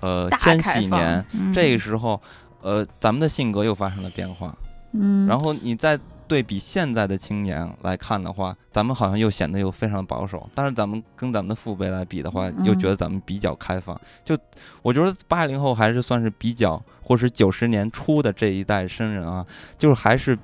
[0.01, 2.20] 呃，千禧年嗯这个时候，
[2.60, 4.55] 呃，咱们的性格又发生了变化。
[4.93, 10.47] 嗯，然后你再对比现在的青年来看的话，咱们好像又显得又非常保守。
[10.55, 13.98] 但是咱们跟咱们的父辈来比的话，又嗯觉得咱们比较开放。
[14.26, 14.36] 就
[14.82, 19.47] 我觉得八零后还是算是比较，或是九十年初的这一代生人啊，
[19.78, 20.39] 就是还是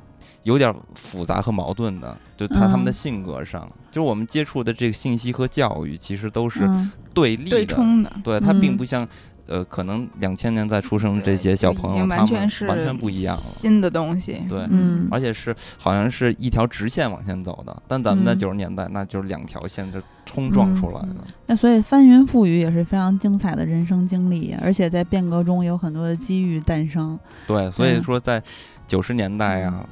[0.45, 9.09] 有点复杂和矛盾的，就他他们的嗯性格上，就是我们接触的这个信息和教育其实都是嗯对立的，对冲的，对它并嗯不像。
[9.47, 13.39] 呃，可能两千年再出生的这些小朋友，他们完全是完全不一样了。
[13.39, 14.41] 新的东西。
[14.49, 21.17] 对，嗯而且是好像是一条直线往前走的，但咱们在嗯九十年代，那就是两条线就冲撞出来的。
[21.45, 27.19] 那所以翻云覆雨也是非常精彩的人生经历，而且在变革中有很多的机遇诞生。
[27.47, 28.43] 对，所以嗯说在
[28.87, 29.87] 九十年代呀、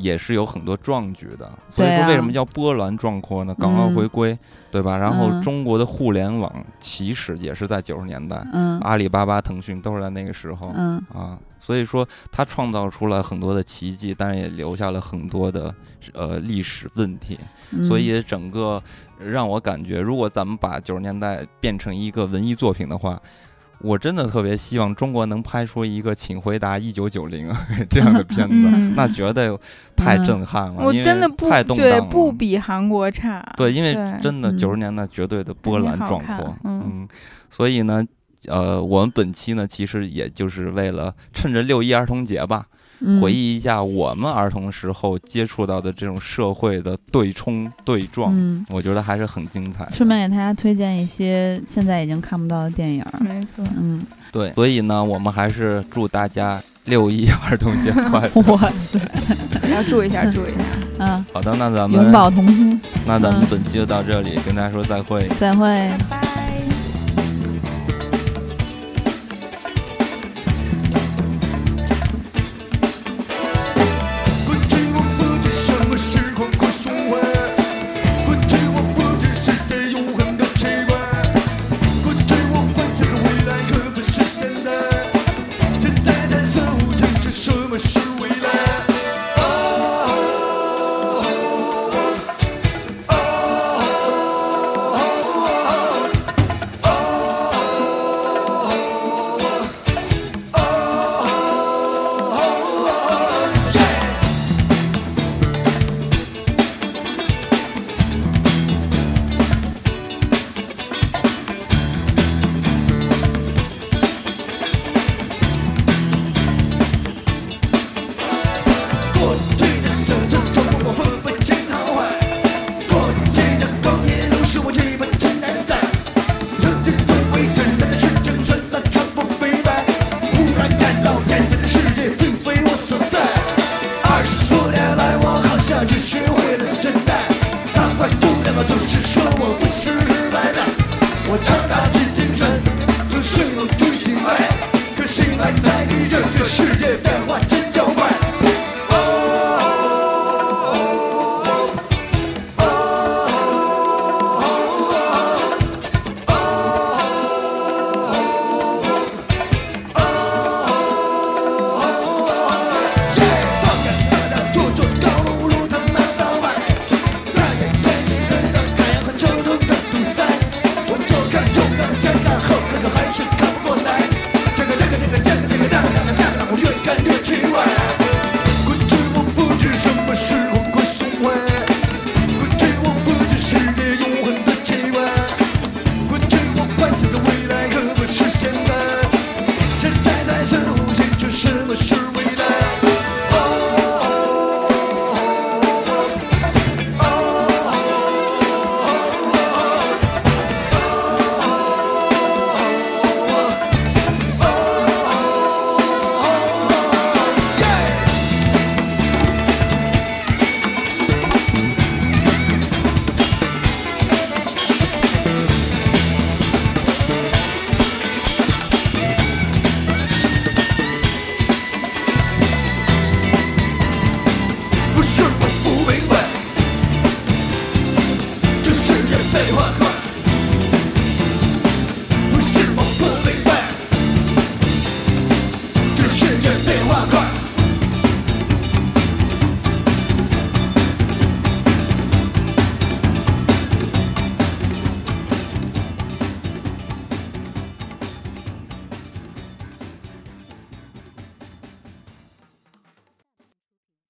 [0.00, 1.50] 也是有很多壮举的。
[1.68, 3.54] 所以说为什么叫波澜壮阔呢？
[3.58, 4.38] 港澳嗯回归，
[4.70, 4.96] 对吧？
[4.96, 10.72] 然后嗯中国的互联网起始也是在九十年代，嗯阿里巴巴、腾讯都是在那个时候。
[10.74, 15.74] 嗯啊，所以说他创造出了很多的奇迹，但是也留下了很多的
[16.14, 17.38] 呃历史问题。
[17.70, 18.82] 嗯，所以整个
[19.18, 23.20] 让我感觉，如果咱们把九十年代变成一个文艺作品的话，
[23.80, 27.48] 我真的特别希望中国能拍出一个《请回答一九九零》
[27.88, 29.56] 这样的片子，嗯那绝对
[29.96, 30.84] 太震撼了。
[30.84, 33.44] 我因为真的不太动对，荡了不比韩国差。
[33.56, 37.08] 对，因为真的嗯九十年代绝对的波澜壮阔看，嗯
[37.50, 38.04] 所以呢。
[38.46, 42.77] 呃，我们本期呢，其实也就是为了趁着六一儿童节吧，嗯
[43.20, 49.92] 回忆一下我们儿童时候接触到的这种社会的对冲对撞，嗯，我觉得还是很精彩的。
[49.92, 53.04] 顺便给大家推荐一些现在已经看不到的电影。
[53.20, 53.64] 没错。
[53.76, 58.42] 嗯，对，所以呢，我们还是祝大家六一儿童节快乐。
[58.52, 58.98] 哇塞，
[59.72, 60.64] 要注意一下，注意一下。
[60.98, 65.28] 嗯，好的，那咱们永葆童心，那咱们嗯本期就到这里，跟大家说再会。
[65.38, 65.66] 再会。
[65.66, 66.37] 拜拜。